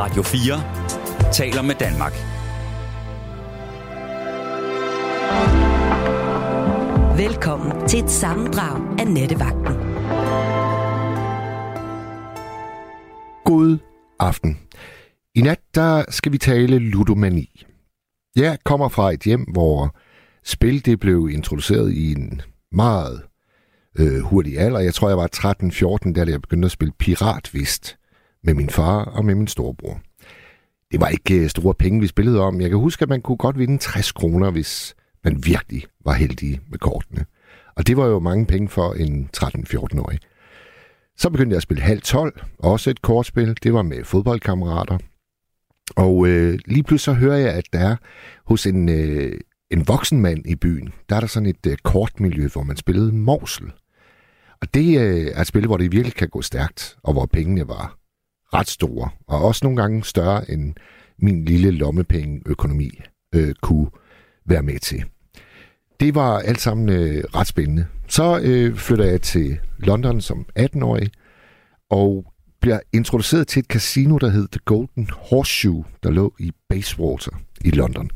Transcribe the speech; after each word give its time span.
Radio 0.00 0.22
4 0.22 1.32
taler 1.32 1.62
med 1.62 1.74
Danmark. 1.74 2.12
Velkommen 7.18 7.88
til 7.88 8.04
et 8.04 8.10
sammendrag 8.10 9.00
af 9.00 9.06
Nettevagten. 9.06 9.74
God 13.44 13.78
aften. 14.18 14.58
I 15.34 15.40
nat 15.40 15.60
der 15.74 16.04
skal 16.08 16.32
vi 16.32 16.38
tale 16.38 16.78
ludomani. 16.78 17.64
Jeg 18.36 18.58
kommer 18.64 18.88
fra 18.88 19.12
et 19.12 19.20
hjem, 19.20 19.42
hvor 19.42 19.96
spil 20.44 20.84
det 20.84 21.00
blev 21.00 21.28
introduceret 21.32 21.92
i 21.92 22.12
en 22.12 22.42
meget 22.72 23.22
øh, 23.98 24.20
hurtig 24.20 24.58
alder. 24.58 24.80
Jeg 24.80 24.94
tror, 24.94 25.08
jeg 25.08 25.18
var 25.18 25.28
13-14, 26.06 26.12
da 26.12 26.30
jeg 26.30 26.40
begyndte 26.40 26.66
at 26.66 26.72
spille 26.72 26.92
piratvist 26.98 27.98
med 28.48 28.54
min 28.54 28.70
far 28.70 29.04
og 29.04 29.24
med 29.24 29.34
min 29.34 29.46
storebror. 29.46 30.00
Det 30.92 31.00
var 31.00 31.08
ikke 31.08 31.34
øh, 31.34 31.48
store 31.48 31.74
penge, 31.74 32.00
vi 32.00 32.06
spillede 32.06 32.40
om. 32.40 32.60
Jeg 32.60 32.70
kan 32.70 32.78
huske, 32.78 33.02
at 33.02 33.08
man 33.08 33.22
kunne 33.22 33.36
godt 33.36 33.58
vinde 33.58 33.78
60 33.78 34.12
kroner, 34.12 34.50
hvis 34.50 34.94
man 35.24 35.44
virkelig 35.44 35.84
var 36.04 36.12
heldig 36.12 36.60
med 36.70 36.78
kortene. 36.78 37.24
Og 37.76 37.86
det 37.86 37.96
var 37.96 38.06
jo 38.06 38.18
mange 38.18 38.46
penge 38.46 38.68
for 38.68 38.92
en 38.92 39.30
13-14-årig. 39.36 40.18
Så 41.16 41.30
begyndte 41.30 41.54
jeg 41.54 41.56
at 41.56 41.62
spille 41.62 41.82
halv 41.82 42.00
12, 42.00 42.40
også 42.58 42.90
et 42.90 43.02
kortspil. 43.02 43.56
Det 43.62 43.72
var 43.72 43.82
med 43.82 44.04
fodboldkammerater. 44.04 44.98
Og 45.96 46.28
øh, 46.28 46.58
lige 46.66 46.82
pludselig 46.82 47.14
så 47.14 47.20
hører 47.20 47.36
jeg, 47.36 47.54
at 47.54 47.64
der 47.72 47.78
er 47.78 47.96
hos 48.46 48.66
en, 48.66 48.88
øh, 48.88 49.40
en 49.70 49.88
voksen 49.88 50.20
mand 50.20 50.46
i 50.46 50.54
byen, 50.54 50.92
der 51.08 51.16
er 51.16 51.20
der 51.20 51.26
sådan 51.26 51.48
et 51.48 51.66
øh, 51.66 51.76
kortmiljø, 51.82 52.48
hvor 52.48 52.62
man 52.62 52.76
spillede 52.76 53.12
morsel. 53.12 53.72
Og 54.60 54.74
det 54.74 55.00
øh, 55.00 55.26
er 55.34 55.40
et 55.40 55.46
spil, 55.46 55.66
hvor 55.66 55.76
det 55.76 55.92
virkelig 55.92 56.14
kan 56.14 56.28
gå 56.28 56.42
stærkt, 56.42 56.96
og 57.02 57.12
hvor 57.12 57.26
pengene 57.26 57.68
var 57.68 57.97
ret 58.54 58.68
store, 58.68 59.10
og 59.26 59.44
også 59.44 59.60
nogle 59.64 59.76
gange 59.82 60.04
større 60.04 60.50
end 60.50 60.74
min 61.18 61.44
lille 61.44 61.70
lommepengeøkonomi 61.70 62.90
øh, 63.34 63.54
kunne 63.62 63.90
være 64.46 64.62
med 64.62 64.78
til. 64.78 65.04
Det 66.00 66.14
var 66.14 66.38
alt 66.38 66.60
sammen 66.60 66.88
øh, 66.88 67.24
ret 67.34 67.46
spændende. 67.46 67.86
Så 68.08 68.40
øh, 68.42 68.76
flytter 68.76 69.04
jeg 69.04 69.22
til 69.22 69.58
London 69.78 70.20
som 70.20 70.46
18-årig, 70.58 71.10
og 71.90 72.32
bliver 72.60 72.80
introduceret 72.92 73.48
til 73.48 73.60
et 73.60 73.66
casino, 73.66 74.18
der 74.18 74.28
hed 74.28 74.48
The 74.48 74.60
Golden 74.64 75.10
Horseshoe, 75.12 75.84
der 76.02 76.10
lå 76.10 76.34
i 76.38 76.52
Bayswater 76.68 77.30
i 77.60 77.70
London. 77.70 78.10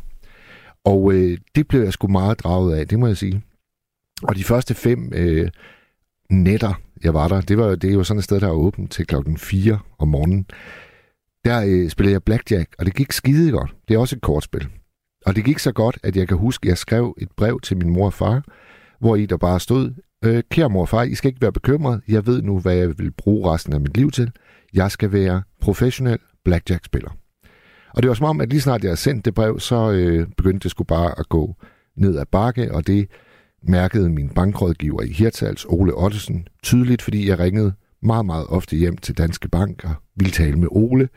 Og 0.85 1.13
øh, 1.13 1.39
det 1.55 1.69
blev 1.69 1.83
jeg 1.83 1.93
sgu 1.93 2.09
meget 2.09 2.41
draget 2.41 2.77
af, 2.77 2.89
det 2.89 2.99
må 2.99 3.07
jeg 3.07 3.17
sige. 3.17 3.43
Og 4.23 4.37
de 4.37 4.45
første 4.45 4.75
fem 4.75 5.13
øh, 5.15 5.51
nætter, 6.31 6.75
jeg 7.05 7.15
var 7.15 7.29
der, 7.29 7.41
det, 7.41 7.59
var, 7.59 7.75
det 7.75 7.91
er 7.91 7.95
jo 7.95 8.05
sådan 8.05 8.19
et 8.19 8.25
sted, 8.25 8.41
der 8.41 8.47
er 8.47 8.53
åbent 8.53 8.91
til 8.91 9.07
klokken 9.07 9.37
4 9.37 9.79
om 9.99 10.09
morgenen. 10.09 10.47
Der 11.45 11.65
øh, 11.67 11.91
spillede 11.91 12.13
jeg 12.13 12.23
blackjack, 12.23 12.75
og 12.79 12.87
det 12.87 12.95
gik 12.95 13.13
skide 13.13 13.51
godt. 13.51 13.75
Det 13.89 13.95
er 13.95 13.99
også 13.99 14.17
et 14.17 14.23
kortspil. 14.23 14.69
Og 15.27 15.37
det 15.37 15.45
gik 15.45 15.59
så 15.59 15.73
godt, 15.73 15.99
at 16.03 16.17
jeg 16.17 16.29
kan 16.29 16.37
huske, 16.37 16.67
at 16.67 16.69
jeg 16.69 16.79
skrev 16.79 17.15
et 17.19 17.29
brev 17.37 17.61
til 17.61 17.77
min 17.77 17.91
mor 17.91 18.07
og 18.07 18.13
far, 18.13 18.45
hvor 19.01 19.17
i 19.17 19.27
der 19.27 19.37
bare 19.37 19.61
stod, 19.61 19.95
øh, 20.25 20.43
kære 20.51 20.71
mor 20.71 20.81
og 20.81 20.89
far, 20.89 21.03
I 21.03 21.15
skal 21.15 21.29
ikke 21.29 21.43
være 21.43 21.53
bekymret. 21.53 22.01
Jeg 22.09 22.27
ved 22.27 22.43
nu, 22.43 22.59
hvad 22.59 22.75
jeg 22.75 22.99
vil 22.99 23.11
bruge 23.11 23.53
resten 23.53 23.73
af 23.73 23.81
mit 23.81 23.97
liv 23.97 24.11
til. 24.11 24.31
Jeg 24.75 24.91
skal 24.91 25.13
være 25.13 25.43
professionel 25.61 26.19
blackjack-spiller. 26.45 27.11
Og 27.95 28.03
det 28.03 28.09
var 28.09 28.15
som 28.15 28.27
om, 28.27 28.41
at 28.41 28.49
lige 28.49 28.61
snart 28.61 28.83
jeg 28.83 28.89
havde 28.89 29.01
sendt 29.01 29.25
det 29.25 29.35
brev, 29.35 29.61
så 29.61 29.91
øh, 29.91 30.27
begyndte 30.37 30.63
det 30.63 30.71
sgu 30.71 30.85
bare 30.85 31.19
at 31.19 31.29
gå 31.29 31.57
ned 31.97 32.19
ad 32.19 32.27
bakke, 32.33 32.75
og 32.75 32.87
det 32.87 33.09
mærkede 33.63 34.11
min 34.11 34.29
bankrådgiver 34.29 35.03
i 35.03 35.13
Hirtals, 35.13 35.67
Ole 35.69 35.95
Ottesen, 35.95 36.49
tydeligt, 36.63 37.03
fordi 37.03 37.29
jeg 37.29 37.39
ringede 37.39 37.73
meget, 38.03 38.27
meget 38.27 38.47
ofte 38.49 38.77
hjem 38.77 38.97
til 38.97 39.19
Danske 39.19 39.49
Bank 39.49 39.85
og 39.85 39.95
ville 40.17 40.33
tale 40.33 40.57
med 40.57 40.69
Ole. 40.71 41.09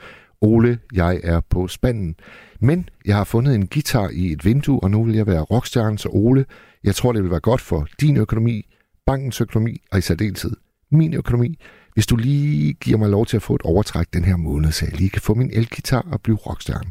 Ole, 0.41 0.79
jeg 0.93 1.19
er 1.23 1.39
på 1.39 1.67
spanden. 1.67 2.15
Men 2.59 2.89
jeg 3.05 3.15
har 3.15 3.23
fundet 3.23 3.55
en 3.55 3.67
guitar 3.67 4.09
i 4.09 4.31
et 4.31 4.45
vindue, 4.45 4.79
og 4.83 4.91
nu 4.91 5.03
vil 5.03 5.15
jeg 5.15 5.27
være 5.27 5.41
rockstjerne, 5.41 5.99
så 5.99 6.09
Ole, 6.11 6.45
jeg 6.83 6.95
tror, 6.95 7.11
det 7.11 7.23
vil 7.23 7.31
være 7.31 7.39
godt 7.39 7.61
for 7.61 7.87
din 8.01 8.17
økonomi, 8.17 8.65
bankens 9.05 9.41
økonomi, 9.41 9.81
og 9.91 9.97
i 9.97 10.01
særdeleshed 10.01 10.55
min 10.91 11.13
økonomi, 11.13 11.59
hvis 11.93 12.07
du 12.07 12.15
lige 12.15 12.73
giver 12.73 12.97
mig 12.97 13.09
lov 13.09 13.25
til 13.25 13.37
at 13.37 13.43
få 13.43 13.55
et 13.55 13.61
overtræk 13.61 14.07
den 14.13 14.23
her 14.23 14.37
måned, 14.37 14.71
så 14.71 14.85
jeg 14.85 14.99
lige 14.99 15.09
kan 15.09 15.21
få 15.21 15.33
min 15.33 15.49
elgitar 15.53 16.07
og 16.11 16.21
blive 16.21 16.37
rockstjerne. 16.37 16.89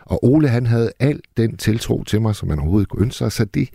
Og 0.00 0.24
Ole, 0.24 0.48
han 0.48 0.66
havde 0.66 0.92
al 1.00 1.20
den 1.36 1.56
tiltro 1.56 2.04
til 2.04 2.22
mig, 2.22 2.36
som 2.36 2.48
man 2.48 2.58
overhovedet 2.58 2.88
kunne 2.88 3.02
ønske 3.02 3.18
sig, 3.18 3.32
så 3.32 3.44
det 3.44 3.68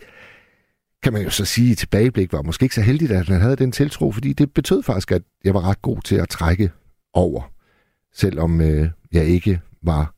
kan 1.02 1.12
man 1.12 1.22
jo 1.22 1.30
så 1.30 1.44
sige 1.44 1.72
i 1.72 1.74
tilbageblik 1.74 2.32
var 2.32 2.42
måske 2.42 2.62
ikke 2.62 2.74
så 2.74 2.82
heldigt, 2.82 3.10
at 3.10 3.28
han 3.28 3.40
havde 3.40 3.56
den 3.56 3.72
tiltro, 3.72 4.12
fordi 4.12 4.32
det 4.32 4.54
betød 4.54 4.82
faktisk, 4.82 5.12
at 5.12 5.22
jeg 5.44 5.54
var 5.54 5.68
ret 5.68 5.82
god 5.82 6.02
til 6.02 6.16
at 6.16 6.28
trække 6.28 6.70
over, 7.12 7.52
selvom 8.12 8.60
øh, 8.60 8.88
jeg 9.12 9.24
ikke 9.24 9.60
var 9.82 10.14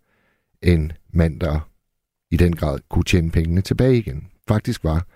en 0.62 0.92
mand, 1.12 1.40
der 1.40 1.68
i 2.30 2.36
den 2.36 2.56
grad 2.56 2.78
kunne 2.88 3.04
tjene 3.04 3.30
pengene 3.30 3.60
tilbage 3.60 3.98
igen. 3.98 4.26
Faktisk 4.48 4.84
var 4.84 5.06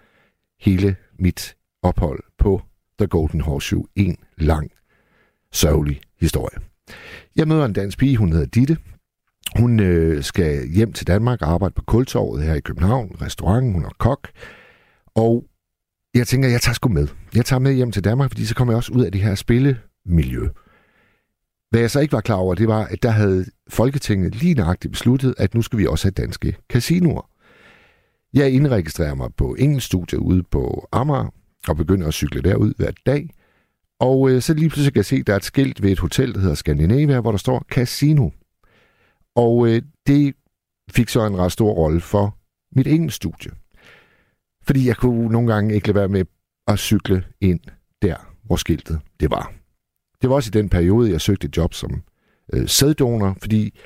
hele 0.60 0.96
mit 1.18 1.56
ophold 1.82 2.20
på 2.38 2.62
The 2.98 3.06
Golden 3.06 3.40
Horseshoe 3.40 3.86
en 3.94 4.16
lang, 4.38 4.70
sørgelig 5.52 6.00
historie. 6.20 6.58
Jeg 7.36 7.48
møder 7.48 7.64
en 7.64 7.72
dansk 7.72 7.98
pige, 7.98 8.16
hun 8.16 8.32
hedder 8.32 8.46
Ditte. 8.46 8.78
Hun 9.58 9.80
øh, 9.80 10.22
skal 10.22 10.68
hjem 10.68 10.92
til 10.92 11.06
Danmark 11.06 11.42
og 11.42 11.48
arbejde 11.48 11.74
på 11.74 11.82
Kultorvet 11.82 12.42
her 12.42 12.54
i 12.54 12.60
København, 12.60 13.16
restauranten, 13.22 13.72
hun 13.72 13.84
er 13.84 13.90
kok. 13.98 14.28
Og 15.14 15.44
jeg 16.18 16.26
tænker, 16.26 16.48
jeg 16.48 16.60
tager 16.60 16.74
sgu 16.74 16.88
med. 16.88 17.08
Jeg 17.34 17.44
tager 17.44 17.60
med 17.60 17.72
hjem 17.72 17.92
til 17.92 18.04
Danmark, 18.04 18.30
fordi 18.30 18.46
så 18.46 18.54
kommer 18.54 18.72
jeg 18.72 18.76
også 18.76 18.92
ud 18.92 19.04
af 19.04 19.12
det 19.12 19.20
her 19.20 19.34
spillemiljø. 19.34 20.48
Hvad 21.70 21.80
jeg 21.80 21.90
så 21.90 22.00
ikke 22.00 22.12
var 22.12 22.20
klar 22.20 22.36
over, 22.36 22.54
det 22.54 22.68
var, 22.68 22.84
at 22.84 23.02
der 23.02 23.10
havde 23.10 23.44
Folketinget 23.68 24.34
lige 24.34 24.54
nøjagtigt 24.54 24.92
besluttet, 24.92 25.34
at 25.38 25.54
nu 25.54 25.62
skal 25.62 25.78
vi 25.78 25.86
også 25.86 26.06
have 26.06 26.12
danske 26.12 26.56
casinoer. 26.70 27.30
Jeg 28.34 28.50
indregistrerer 28.50 29.14
mig 29.14 29.30
på 29.36 29.54
engelskstudiet 29.54 30.18
ude 30.18 30.42
på 30.42 30.88
Amager, 30.92 31.34
og 31.68 31.76
begynder 31.76 32.06
at 32.06 32.14
cykle 32.14 32.42
derud 32.42 32.72
hver 32.76 32.90
dag. 33.06 33.30
Og 34.00 34.30
øh, 34.30 34.42
så 34.42 34.54
lige 34.54 34.68
pludselig 34.68 34.92
kan 34.92 34.98
jeg 34.98 35.04
se, 35.04 35.16
at 35.16 35.26
der 35.26 35.32
er 35.32 35.36
et 35.36 35.44
skilt 35.44 35.82
ved 35.82 35.90
et 35.90 35.98
hotel, 35.98 36.34
der 36.34 36.40
hedder 36.40 36.54
Scandinavia, 36.54 37.20
hvor 37.20 37.30
der 37.30 37.38
står 37.38 37.64
casino. 37.70 38.30
Og 39.36 39.68
øh, 39.68 39.82
det 40.06 40.34
fik 40.90 41.08
så 41.08 41.26
en 41.26 41.38
ret 41.38 41.52
stor 41.52 41.72
rolle 41.72 42.00
for 42.00 42.38
mit 42.76 42.86
engelskstudie. 42.86 43.50
Fordi 44.66 44.86
jeg 44.86 44.96
kunne 44.96 45.28
nogle 45.28 45.52
gange 45.52 45.74
ikke 45.74 45.86
lade 45.88 45.94
være 45.94 46.08
med 46.08 46.24
at 46.66 46.78
cykle 46.78 47.24
ind 47.40 47.60
der, 48.02 48.16
hvor 48.44 48.56
skiltet 48.56 49.00
det 49.20 49.30
var. 49.30 49.52
Det 50.22 50.30
var 50.30 50.36
også 50.36 50.48
i 50.48 50.58
den 50.58 50.68
periode, 50.68 51.10
jeg 51.10 51.20
søgte 51.20 51.46
et 51.46 51.56
job 51.56 51.74
som 51.74 52.02
øh, 52.52 52.68
sæddonor, 52.68 53.36
fordi 53.40 53.78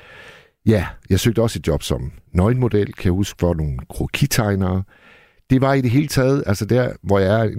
ja, 0.65 0.87
jeg 1.09 1.19
søgte 1.19 1.41
også 1.41 1.59
et 1.59 1.67
job 1.67 1.83
som 1.83 2.11
nøgenmodel, 2.33 2.93
kan 2.93 3.05
jeg 3.05 3.13
huske, 3.13 3.39
for 3.39 3.53
nogle 3.53 3.79
krokitegnere. 3.89 4.83
Det 5.49 5.61
var 5.61 5.73
i 5.73 5.81
det 5.81 5.91
hele 5.91 6.07
taget, 6.07 6.43
altså 6.45 6.65
der, 6.65 6.93
hvor 7.01 7.19
jeg 7.19 7.45
er 7.45 7.49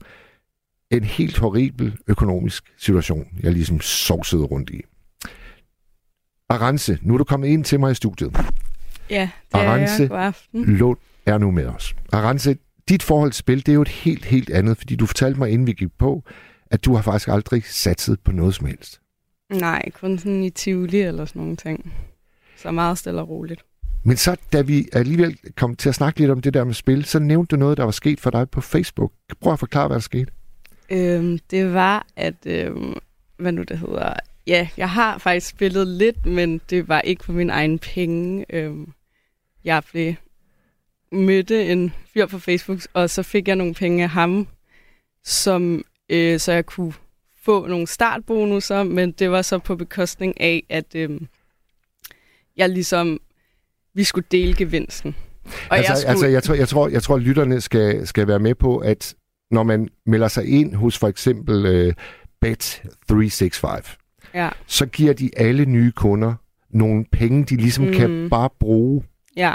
21-22, 0.00 0.96
en 0.96 1.04
helt 1.04 1.38
horribel 1.38 1.96
økonomisk 2.06 2.64
situation, 2.78 3.26
jeg 3.42 3.52
ligesom 3.52 3.80
sovsede 3.80 4.42
rundt 4.42 4.70
i. 4.70 4.82
Arance, 6.48 6.98
nu 7.02 7.14
er 7.14 7.18
du 7.18 7.24
kommet 7.24 7.48
ind 7.48 7.64
til 7.64 7.80
mig 7.80 7.92
i 7.92 7.94
studiet. 7.94 8.36
Ja, 9.10 9.30
det 9.52 9.58
Arance 9.58 10.04
er. 10.04 10.08
God 10.08 10.18
aften. 10.18 10.64
Lund 10.64 10.98
er 11.26 11.38
nu 11.38 11.50
med 11.50 11.66
os. 11.66 11.96
Arance, 12.12 12.56
dit 12.88 13.02
forhold 13.02 13.32
til 13.32 13.38
spil, 13.38 13.66
det 13.66 13.68
er 13.68 13.74
jo 13.74 13.82
et 13.82 13.88
helt, 13.88 14.24
helt 14.24 14.50
andet, 14.50 14.76
fordi 14.76 14.96
du 14.96 15.06
fortalte 15.06 15.38
mig, 15.38 15.50
inden 15.50 15.66
vi 15.66 15.72
gik 15.72 15.92
på, 15.98 16.24
at 16.70 16.84
du 16.84 16.94
har 16.94 17.02
faktisk 17.02 17.28
aldrig 17.28 17.64
satset 17.64 18.20
på 18.20 18.32
noget 18.32 18.54
som 18.54 18.66
helst. 18.66 19.00
Nej, 19.52 19.90
kun 19.90 20.18
sådan 20.18 20.42
i 20.42 20.50
Tivoli 20.50 21.00
eller 21.00 21.24
sådan 21.24 21.42
nogle 21.42 21.56
ting. 21.56 21.92
Så 22.56 22.70
meget 22.70 22.98
stille 22.98 23.20
og 23.20 23.28
roligt. 23.28 23.64
Men 24.04 24.16
så, 24.16 24.36
da 24.52 24.60
vi 24.60 24.88
alligevel 24.92 25.38
kom 25.56 25.76
til 25.76 25.88
at 25.88 25.94
snakke 25.94 26.20
lidt 26.20 26.30
om 26.30 26.40
det 26.40 26.54
der 26.54 26.64
med 26.64 26.74
spil, 26.74 27.04
så 27.04 27.18
nævnte 27.18 27.56
du 27.56 27.60
noget, 27.60 27.78
der 27.78 27.84
var 27.84 27.90
sket 27.90 28.20
for 28.20 28.30
dig 28.30 28.50
på 28.50 28.60
Facebook. 28.60 29.12
Prøv 29.40 29.52
at 29.52 29.58
forklare, 29.58 29.86
hvad 29.86 29.94
der 29.94 30.00
skete. 30.00 30.32
Øhm, 30.90 31.38
det 31.50 31.74
var, 31.74 32.06
at... 32.16 32.34
Øhm, 32.46 32.94
hvad 33.38 33.52
nu 33.52 33.62
det 33.62 33.78
hedder? 33.78 34.12
Ja, 34.46 34.68
jeg 34.76 34.90
har 34.90 35.18
faktisk 35.18 35.48
spillet 35.48 35.86
lidt, 35.86 36.26
men 36.26 36.60
det 36.70 36.88
var 36.88 37.00
ikke 37.00 37.24
for 37.24 37.32
min 37.32 37.50
egen 37.50 37.78
penge. 37.78 38.44
Øhm, 38.50 38.92
jeg 39.64 39.82
blev 39.90 40.14
mødte 41.12 41.66
en 41.66 41.92
fyr 42.14 42.26
på 42.26 42.38
Facebook, 42.38 42.78
og 42.92 43.10
så 43.10 43.22
fik 43.22 43.48
jeg 43.48 43.56
nogle 43.56 43.74
penge 43.74 44.02
af 44.02 44.08
ham, 44.10 44.48
som, 45.24 45.84
øh, 46.08 46.40
så 46.40 46.52
jeg 46.52 46.66
kunne 46.66 46.92
få 47.42 47.66
nogle 47.66 47.86
startbonusser, 47.86 48.82
men 48.82 49.12
det 49.12 49.30
var 49.30 49.42
så 49.42 49.58
på 49.58 49.76
bekostning 49.76 50.40
af, 50.40 50.62
at 50.68 50.94
øh, 50.94 51.20
jeg 52.56 52.68
ligesom, 52.68 53.20
vi 53.94 54.04
skulle 54.04 54.26
dele 54.30 54.56
gevinsten. 54.56 55.16
Og 55.70 55.76
altså, 55.76 55.92
jeg, 55.92 55.98
skulle... 55.98 56.10
altså 56.10 56.26
jeg, 56.26 56.42
tror, 56.42 56.54
jeg, 56.54 56.68
tror, 56.68 56.88
jeg 56.88 57.02
tror, 57.02 57.14
at 57.14 57.22
lytterne 57.22 57.60
skal, 57.60 58.06
skal 58.06 58.28
være 58.28 58.38
med 58.38 58.54
på, 58.54 58.78
at 58.78 59.14
når 59.50 59.62
man 59.62 59.88
melder 60.06 60.28
sig 60.28 60.46
ind 60.46 60.74
hos 60.74 60.98
for 60.98 61.08
eksempel 61.08 61.66
øh, 61.66 61.94
Bet365, 62.44 63.96
ja. 64.34 64.50
så 64.66 64.86
giver 64.86 65.12
de 65.12 65.30
alle 65.36 65.64
nye 65.64 65.92
kunder 65.92 66.34
nogle 66.70 67.04
penge, 67.12 67.44
de 67.44 67.56
ligesom 67.56 67.84
mm. 67.84 67.92
kan 67.92 68.28
bare 68.30 68.48
bruge. 68.60 69.04
Ja. 69.36 69.54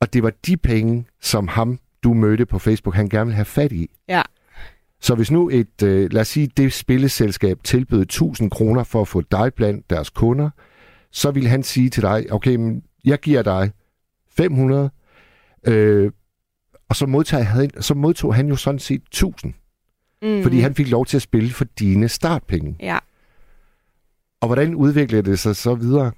Og 0.00 0.12
det 0.12 0.22
var 0.22 0.32
de 0.46 0.56
penge, 0.56 1.06
som 1.20 1.48
ham, 1.48 1.78
du 2.02 2.14
mødte 2.14 2.46
på 2.46 2.58
Facebook, 2.58 2.94
han 2.94 3.08
gerne 3.08 3.24
ville 3.24 3.34
have 3.34 3.44
fat 3.44 3.72
i. 3.72 3.90
Ja. 4.08 4.22
Så 5.00 5.14
hvis 5.14 5.30
nu 5.30 5.48
et, 5.52 5.82
øh, 5.82 6.12
lad 6.12 6.20
os 6.20 6.28
sige, 6.28 6.46
det 6.56 6.72
spilleselskab 6.72 7.58
tilbød 7.64 8.02
1000 8.02 8.50
kroner 8.50 8.84
for 8.84 9.00
at 9.00 9.08
få 9.08 9.20
dig 9.20 9.54
blandt 9.54 9.90
deres 9.90 10.10
kunder, 10.10 10.50
så 11.10 11.30
ville 11.30 11.48
han 11.48 11.62
sige 11.62 11.90
til 11.90 12.02
dig, 12.02 12.26
okay, 12.32 12.56
men 12.56 12.82
jeg 13.04 13.18
giver 13.20 13.42
dig 13.42 13.72
500, 14.28 14.90
øh, 15.66 16.10
og 16.88 16.96
så, 16.96 17.06
modtog 17.06 17.46
han, 17.46 17.70
så 17.82 17.94
modtog 17.94 18.34
han 18.34 18.48
jo 18.48 18.56
sådan 18.56 18.78
set 18.78 19.02
1000, 19.02 19.54
Mm. 20.22 20.42
fordi 20.42 20.60
han 20.60 20.74
fik 20.74 20.88
lov 20.88 21.06
til 21.06 21.16
at 21.16 21.22
spille 21.22 21.50
for 21.50 21.64
dine 21.64 22.08
startpenge. 22.08 22.76
Ja. 22.80 22.98
Og 24.40 24.48
hvordan 24.48 24.74
udviklede 24.74 25.30
det 25.30 25.38
sig 25.38 25.56
så 25.56 25.74
videre? 25.74 26.12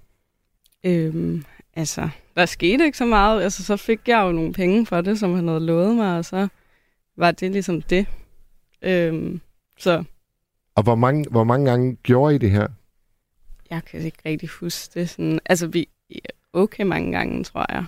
Øhm, 0.84 1.44
altså, 1.78 2.08
der 2.36 2.46
skete 2.46 2.84
ikke 2.84 2.98
så 2.98 3.04
meget. 3.06 3.42
Altså, 3.42 3.64
så 3.64 3.76
fik 3.76 4.00
jeg 4.06 4.20
jo 4.22 4.32
nogle 4.32 4.52
penge 4.52 4.86
for 4.86 5.00
det, 5.00 5.18
som 5.18 5.34
han 5.34 5.48
havde 5.48 5.66
lovet 5.66 5.96
mig, 5.96 6.18
og 6.18 6.24
så 6.24 6.48
var 7.16 7.30
det 7.30 7.52
ligesom 7.52 7.82
det. 7.82 8.06
Øhm, 8.82 9.40
så 9.78 10.04
Og 10.74 10.82
hvor 10.82 10.94
mange, 10.94 11.24
hvor 11.30 11.44
mange 11.44 11.70
gange 11.70 11.96
gjorde 12.02 12.34
I 12.34 12.38
det 12.38 12.50
her? 12.50 12.66
jeg 13.70 13.84
kan 13.84 14.00
ikke 14.00 14.18
rigtig 14.26 14.48
huske 14.48 15.00
det. 15.00 15.10
Sådan, 15.10 15.40
altså, 15.46 15.66
vi 15.66 15.88
okay 16.52 16.82
mange 16.84 17.12
gange, 17.12 17.44
tror 17.44 17.66
jeg. 17.72 17.84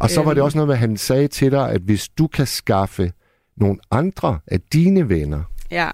Og 0.00 0.10
så 0.10 0.22
var 0.22 0.30
det 0.34 0.38
Øhm. 0.40 0.44
også 0.44 0.58
noget 0.58 0.68
med, 0.68 0.74
at 0.74 0.78
han 0.80 0.96
sagde 0.96 1.28
til 1.28 1.52
dig, 1.52 1.70
at 1.70 1.80
hvis 1.80 2.08
du 2.08 2.26
kan 2.26 2.46
skaffe 2.46 3.12
nogle 3.56 3.78
andre 3.90 4.38
af 4.46 4.60
dine 4.60 5.08
venner, 5.08 5.42
Ja, 5.70 5.90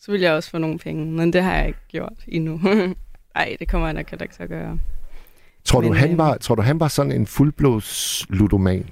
så 0.00 0.12
vil 0.12 0.20
jeg 0.20 0.32
også 0.32 0.50
få 0.50 0.58
nogle 0.58 0.78
penge, 0.78 1.06
men 1.06 1.32
det 1.32 1.42
har 1.42 1.54
jeg 1.56 1.66
ikke 1.66 1.78
gjort 1.88 2.24
endnu. 2.28 2.60
Nej, 3.34 3.56
det 3.58 3.68
kommer 3.68 3.86
jeg 3.86 3.94
nok 3.94 4.10
heller 4.10 4.22
ikke 4.22 4.34
til 4.34 4.42
at 4.42 4.48
gøre. 4.48 4.78
Tror 5.64 5.80
du, 5.80 5.88
Men, 5.88 5.96
han 5.96 6.08
øhm, 6.10 6.18
var, 6.18 6.36
tror 6.36 6.54
du, 6.54 6.62
han 6.62 6.80
var 6.80 6.88
sådan 6.88 7.12
en 7.12 7.26
fuldblods 7.26 8.26
ludoman? 8.28 8.90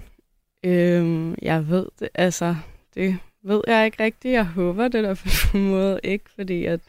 Øhm, 0.64 1.34
jeg 1.42 1.68
ved 1.68 1.86
det, 2.00 2.08
altså, 2.14 2.56
det 2.94 3.18
ved 3.42 3.60
jeg 3.66 3.84
ikke 3.84 4.02
rigtigt. 4.02 4.32
Jeg 4.32 4.46
håber 4.46 4.88
det 4.88 5.04
der 5.04 5.14
på 5.14 5.58
en 5.58 5.68
måde 5.70 6.00
ikke, 6.02 6.24
fordi 6.34 6.64
at, 6.64 6.80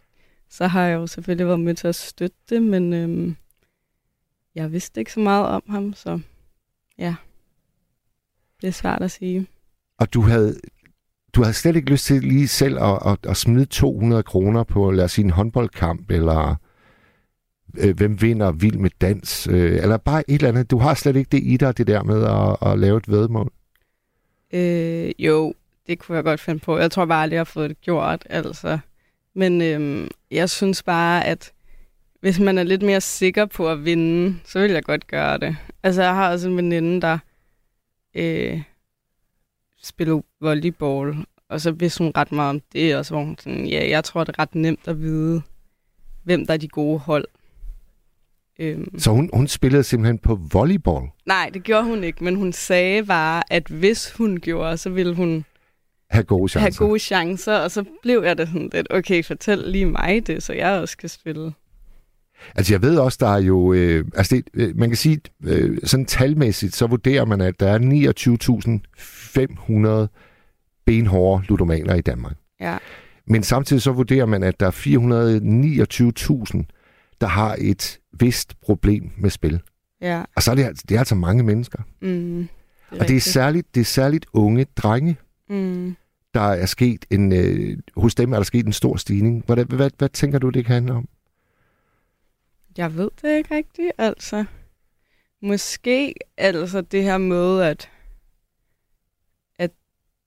så 0.50 0.68
har 0.68 0.84
jeg 0.84 0.96
jo 0.96 1.08
selvfølgelig 1.08 1.48
været 1.48 1.60
med 1.60 1.76
til 1.76 1.88
at 1.88 1.96
støtte 1.96 2.38
det, 2.50 2.64
men 2.64 2.94
øhm, 2.94 3.36
jeg 4.56 4.72
vidste 4.72 5.02
ikke 5.02 5.14
så 5.14 5.20
meget 5.20 5.46
om 5.46 5.64
ham, 5.70 5.94
så 5.94 6.20
ja, 6.98 7.16
det 8.62 8.68
er 8.68 8.72
svært 8.72 9.02
at 9.02 9.12
sige. 9.12 9.48
Og 10.00 10.14
du 10.14 10.22
havde, 10.22 10.60
du 11.34 11.42
havde 11.42 11.54
slet 11.54 11.76
ikke 11.76 11.90
lyst 11.90 12.06
til 12.06 12.22
lige 12.22 12.48
selv 12.48 12.80
at, 12.80 13.00
at, 13.06 13.18
at 13.30 13.38
smide 13.38 13.66
200 13.66 14.24
kroner 14.24 14.64
på, 14.64 14.92
lad 14.92 15.04
os 15.04 15.12
sige, 15.12 15.26
en 15.26 15.32
håndboldkamp, 15.32 16.12
eller 16.12 16.56
øh, 17.78 17.98
hvem 17.98 18.22
vinder 18.22 18.52
vild 18.52 18.78
med 18.78 18.90
dans, 19.02 19.48
øh, 19.48 19.82
eller 19.82 19.98
bare 19.98 20.30
et 20.30 20.36
eller 20.36 20.50
andet. 20.50 20.72
Du 20.72 20.78
har 20.78 20.94
slet 20.94 21.16
ikke 21.16 21.30
det 21.32 21.44
i 21.44 21.58
dig, 21.58 21.78
det 21.78 21.88
der 21.88 22.04
med 22.04 22.24
at, 22.24 22.72
at 22.72 22.80
lave 22.80 22.98
et 22.98 23.10
vedmål. 23.10 23.52
Øh, 24.54 25.12
jo, 25.20 25.54
det 25.88 26.00
kunne 26.00 26.16
jeg 26.16 26.24
godt 26.24 26.40
finde 26.40 26.60
på. 26.60 26.78
Jeg 26.78 26.92
tror 26.92 27.06
bare 27.06 27.24
aldrig, 27.24 27.36
jeg 27.36 27.40
har 27.40 27.44
fået 27.44 27.70
det 27.70 27.82
gjort, 27.82 28.28
altså. 28.30 28.80
Men 29.36 29.62
øh, 29.62 30.08
jeg 30.32 30.50
synes 30.50 30.84
bare, 30.84 31.26
at 31.26 31.52
hvis 32.20 32.40
man 32.40 32.58
er 32.58 32.64
lidt 32.64 32.82
mere 32.82 33.02
sikker 33.02 33.46
på 33.46 33.70
at 33.70 33.86
vinde, 33.86 34.40
så 34.46 34.60
vil 34.60 34.72
jeg 34.72 34.84
godt 34.84 35.08
gøre 35.08 35.38
det. 35.38 35.58
Altså, 35.84 36.02
jeg 36.02 36.14
har 36.14 36.32
også 36.32 36.50
en 36.50 36.58
veninde, 36.58 37.02
der 37.02 37.18
øh, 38.16 38.62
spiller 39.84 40.22
volleyball, 40.42 41.26
og 41.50 41.62
så 41.62 41.72
vidste 41.72 42.04
hun 42.04 42.12
ret 42.18 42.32
meget 42.32 42.50
om 42.50 42.62
det, 42.74 42.96
og 42.96 43.06
så 43.06 43.16
var 43.16 43.24
hun 43.24 43.38
sådan, 43.40 43.66
ja, 43.66 43.90
jeg 43.90 44.04
tror, 44.04 44.24
det 44.24 44.36
er 44.38 44.42
ret 44.42 44.56
nemt 44.56 44.88
at 44.88 45.02
vide, 45.02 45.42
hvem 46.24 46.46
der 46.46 46.54
er 46.54 46.58
de 46.58 46.68
gode 46.68 47.00
hold. 47.00 47.26
Øhm, 48.60 49.00
Så 49.00 49.12
hun, 49.12 49.30
hun 49.34 49.48
spillede 49.48 49.84
simpelthen 49.84 50.18
på 50.18 50.40
volleyball. 50.52 51.08
nej, 51.26 51.50
det 51.54 51.64
gjorde 51.64 51.84
hun 51.84 52.04
ikke, 52.04 52.24
men 52.24 52.36
hun 52.36 52.54
sagde 52.54 53.06
bare, 53.06 53.44
at 53.54 53.68
hvis 53.68 54.12
hun 54.12 54.40
gjorde, 54.40 54.78
så 54.78 54.90
ville 54.90 55.16
hun 55.16 55.46
Have 56.10 56.24
gode 56.24 56.50
chancer. 56.50 56.80
have 56.84 56.90
gode 56.90 57.00
chancer, 57.00 57.56
og 57.58 57.72
så 57.72 57.84
blev 58.02 58.24
jeg 58.24 58.38
det 58.38 58.48
sådan 58.48 58.70
lidt, 58.74 58.88
okay, 58.90 59.24
fortæl 59.24 59.58
lige 59.58 59.86
mig 59.86 60.28
det, 60.28 60.44
så 60.44 60.54
jeg 60.54 60.80
også 60.80 60.98
kan 60.98 61.10
spille. 61.10 61.54
Altså 62.56 62.74
jeg 62.74 62.82
ved 62.82 62.98
også, 62.98 63.18
der 63.22 63.28
er 63.28 63.42
jo, 63.42 63.74
øh, 63.74 64.06
altså 64.16 64.36
det, 64.36 64.44
øh, 64.54 64.78
man 64.78 64.90
kan 64.90 64.98
sige, 64.98 65.20
øh, 65.44 65.78
sådan 65.84 66.06
talmæssigt, 66.06 66.76
så 66.76 66.88
vurderer 66.88 67.26
man, 67.26 67.42
at 67.42 67.60
der 67.60 67.68
er 67.70 67.80
29.500 67.80 70.08
benhårde 70.86 71.44
ludomaner 71.50 71.96
i 71.96 72.02
Danmark. 72.02 72.36
Ja, 72.60 72.78
Men 73.28 73.44
samtidig 73.44 73.82
så 73.82 73.92
vurderer 73.92 74.26
man, 74.26 74.44
at 74.44 74.60
der 74.60 74.68
er 74.68 74.72
429.000, 74.72 74.78
der 77.22 77.28
har 77.28 77.56
et 77.60 78.00
vist 78.20 78.62
problem 78.62 79.12
med 79.18 79.30
spil. 79.30 79.62
ja, 80.02 80.24
Og 80.36 80.44
så 80.44 80.52
er 80.52 80.56
det, 80.56 80.90
det 80.90 80.96
er 80.96 81.00
altså 81.00 81.16
mange 81.16 81.44
mennesker. 81.44 81.80
mm, 82.02 82.48
det 82.92 83.00
Og 83.00 83.08
det 83.08 83.16
er, 83.16 83.22
særligt, 83.22 83.76
det 83.76 83.82
er 83.82 83.86
særligt 83.86 84.26
unge 84.34 84.66
drenge, 84.76 85.18
mm. 85.50 85.96
der 86.34 86.42
er 86.42 86.66
sket 86.66 87.06
en, 87.12 87.34
øh, 87.34 87.78
hos 87.98 88.16
dem 88.16 88.34
er 88.34 88.38
der 88.38 88.44
sket 88.44 88.66
en 88.66 88.74
stor 88.74 88.96
stigning. 88.98 89.44
Hvad, 89.46 89.66
hvad, 89.66 89.90
hvad 89.98 90.10
tænker 90.10 90.40
du, 90.40 90.50
det 90.50 90.66
kan 90.66 90.74
handle 90.74 90.94
om? 90.94 91.08
Jeg 92.78 92.96
ved 92.96 93.10
det 93.22 93.38
ikke 93.38 93.56
rigtigt, 93.56 93.92
altså. 93.98 94.46
Måske 95.42 96.14
altså 96.38 96.82
det 96.82 97.04
her 97.04 97.18
med, 97.18 97.62
at, 97.62 97.90
at 99.60 99.72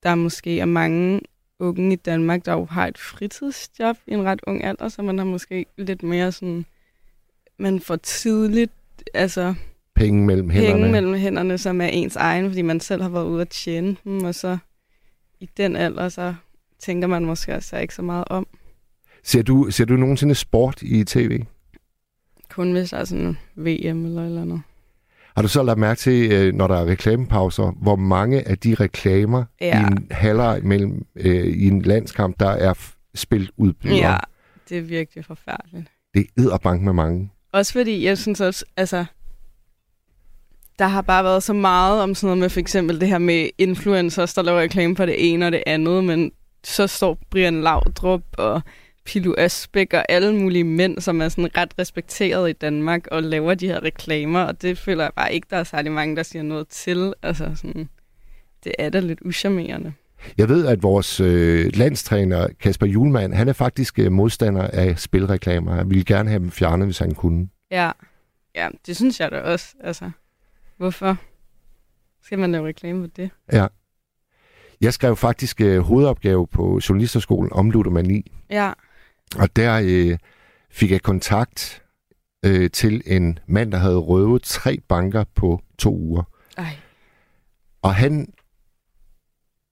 der 0.02 0.14
måske 0.14 0.60
er 0.60 0.64
mange 0.64 1.20
unge 1.58 1.92
i 1.92 1.96
Danmark, 1.96 2.44
der 2.44 2.52
jo 2.52 2.64
har 2.64 2.86
et 2.86 2.98
fritidsjob 2.98 3.96
i 4.06 4.12
en 4.12 4.24
ret 4.24 4.40
ung 4.46 4.64
alder, 4.64 4.88
så 4.88 5.02
man 5.02 5.18
har 5.18 5.24
måske 5.24 5.66
lidt 5.78 6.02
mere 6.02 6.32
sådan, 6.32 6.66
man 7.58 7.80
får 7.80 7.96
tidligt, 7.96 8.72
altså 9.14 9.54
Penge 9.94 10.26
mellem 10.26 10.50
hænderne? 10.50 10.74
penge 10.74 10.92
mellem 10.92 11.14
hænderne, 11.14 11.58
som 11.58 11.80
er 11.80 11.86
ens 11.86 12.16
egen, 12.16 12.46
fordi 12.48 12.62
man 12.62 12.80
selv 12.80 13.02
har 13.02 13.08
været 13.08 13.26
ude 13.26 13.40
at 13.40 13.48
tjene 13.48 13.96
dem, 14.04 14.24
og 14.24 14.34
så 14.34 14.58
i 15.40 15.48
den 15.56 15.76
alder, 15.76 16.08
så 16.08 16.34
tænker 16.78 17.08
man 17.08 17.24
måske 17.24 17.54
også 17.54 17.78
ikke 17.78 17.94
så 17.94 18.02
meget 18.02 18.24
om. 18.30 18.46
Ser 19.24 19.42
du, 19.42 19.66
ser 19.70 19.84
du 19.84 19.96
nogensinde 19.96 20.34
sport 20.34 20.82
i 20.82 21.04
tv? 21.04 21.42
Kun 22.50 22.72
hvis 22.72 22.90
der 22.90 22.96
er 22.96 23.04
sådan 23.04 23.36
VM 23.56 24.04
eller 24.04 24.26
eller 24.26 24.42
andet. 24.42 24.62
Har 25.36 25.42
du 25.42 25.48
så 25.48 25.62
lagt 25.62 25.78
mærke 25.78 25.98
til, 25.98 26.32
øh, 26.32 26.54
når 26.54 26.66
der 26.66 26.76
er 26.76 26.84
reklamepauser, 26.86 27.70
hvor 27.82 27.96
mange 27.96 28.48
af 28.48 28.58
de 28.58 28.74
reklamer 28.74 29.44
Ja. 29.60 29.80
i 29.80 29.82
en 29.92 30.06
halvleg 30.10 30.60
mellem 30.64 31.06
øh, 31.16 31.46
i 31.46 31.66
en 31.68 31.82
landskamp, 31.82 32.40
der 32.40 32.48
er 32.48 32.74
spillet 33.14 33.50
udbyder? 33.56 33.96
Ja, 33.96 34.16
det 34.68 34.78
er 34.78 34.82
virkelig 34.82 35.24
forfærdeligt. 35.24 35.86
Det 36.14 36.20
er 36.20 36.42
edderbank 36.42 36.82
med 36.82 36.92
mange. 36.92 37.30
Også 37.56 37.72
fordi, 37.72 38.04
jeg 38.04 38.18
synes 38.18 38.40
også, 38.40 38.64
altså, 38.76 39.04
der 40.78 40.86
har 40.86 41.02
bare 41.02 41.24
været 41.24 41.42
så 41.42 41.52
meget 41.52 42.02
om 42.02 42.14
sådan 42.14 42.26
noget 42.26 42.38
med 42.38 42.50
for 42.50 42.60
eksempel 42.60 43.00
det 43.00 43.08
her 43.08 43.18
med 43.18 43.48
influencers, 43.58 44.34
der 44.34 44.42
laver 44.42 44.60
reklame 44.60 44.96
for 44.96 45.06
det 45.06 45.32
ene 45.32 45.46
og 45.46 45.52
det 45.52 45.62
andet, 45.66 46.04
men 46.04 46.32
så 46.64 46.86
står 46.86 47.18
Brian 47.30 47.62
Laudrup 47.62 48.22
og 48.38 48.60
Pilu 49.04 49.34
Asbæk 49.38 49.92
og 49.94 50.04
alle 50.08 50.34
mulige 50.34 50.64
mænd, 50.64 51.00
som 51.00 51.20
er 51.20 51.28
sådan 51.28 51.56
ret 51.56 51.74
respekteret 51.78 52.50
i 52.50 52.52
Danmark 52.52 53.06
og 53.10 53.22
laver 53.22 53.54
de 53.54 53.66
her 53.66 53.82
reklamer, 53.82 54.40
og 54.40 54.62
det 54.62 54.78
føler 54.78 55.04
jeg 55.04 55.12
bare 55.16 55.34
ikke, 55.34 55.46
der 55.50 55.56
er 55.56 55.64
særlig 55.64 55.92
mange, 55.92 56.16
der 56.16 56.22
siger 56.22 56.42
noget 56.42 56.68
til. 56.68 57.14
Altså 57.22 57.50
sådan, 57.54 57.88
det 58.64 58.72
er 58.78 58.90
da 58.90 59.00
lidt 59.00 59.20
uschammerende. 59.24 59.92
Jeg 60.38 60.48
ved, 60.48 60.66
at 60.66 60.82
vores 60.82 61.20
øh, 61.20 61.70
landstræner 61.74 62.48
Kasper 62.60 62.86
Julemand, 62.86 63.34
han 63.34 63.48
er 63.48 63.52
faktisk 63.52 63.98
øh, 63.98 64.12
modstander 64.12 64.62
af 64.62 64.98
spilreklamer. 64.98 65.74
Han 65.74 65.90
ville 65.90 66.04
gerne 66.04 66.28
have 66.30 66.38
dem 66.38 66.50
fjernet, 66.50 66.86
hvis 66.86 66.98
han 66.98 67.14
kunne. 67.14 67.48
Ja, 67.70 67.90
ja 68.54 68.68
det 68.86 68.96
synes 68.96 69.20
jeg 69.20 69.30
da 69.30 69.40
også. 69.40 69.74
Altså, 69.80 70.10
hvorfor 70.76 71.16
skal 72.22 72.38
man 72.38 72.52
lave 72.52 72.66
reklame 72.66 73.02
for 73.02 73.10
det? 73.16 73.30
Ja. 73.52 73.66
Jeg 74.80 74.92
skrev 74.92 75.16
faktisk 75.16 75.60
øh, 75.60 75.78
hovedopgave 75.80 76.46
på 76.46 76.80
Journalisterskolen 76.88 77.52
om 77.52 77.70
ludomani, 77.70 78.32
Ja, 78.50 78.72
og 79.38 79.56
der 79.56 79.80
øh, 79.84 80.18
fik 80.70 80.90
jeg 80.90 81.02
kontakt 81.02 81.82
øh, 82.44 82.70
til 82.70 83.02
en 83.06 83.38
mand, 83.46 83.72
der 83.72 83.78
havde 83.78 83.96
røvet 83.98 84.42
tre 84.42 84.78
banker 84.88 85.24
på 85.34 85.60
to 85.78 85.96
uger. 85.96 86.22
ej. 86.58 86.76
Og 87.82 87.94
han 87.94 88.32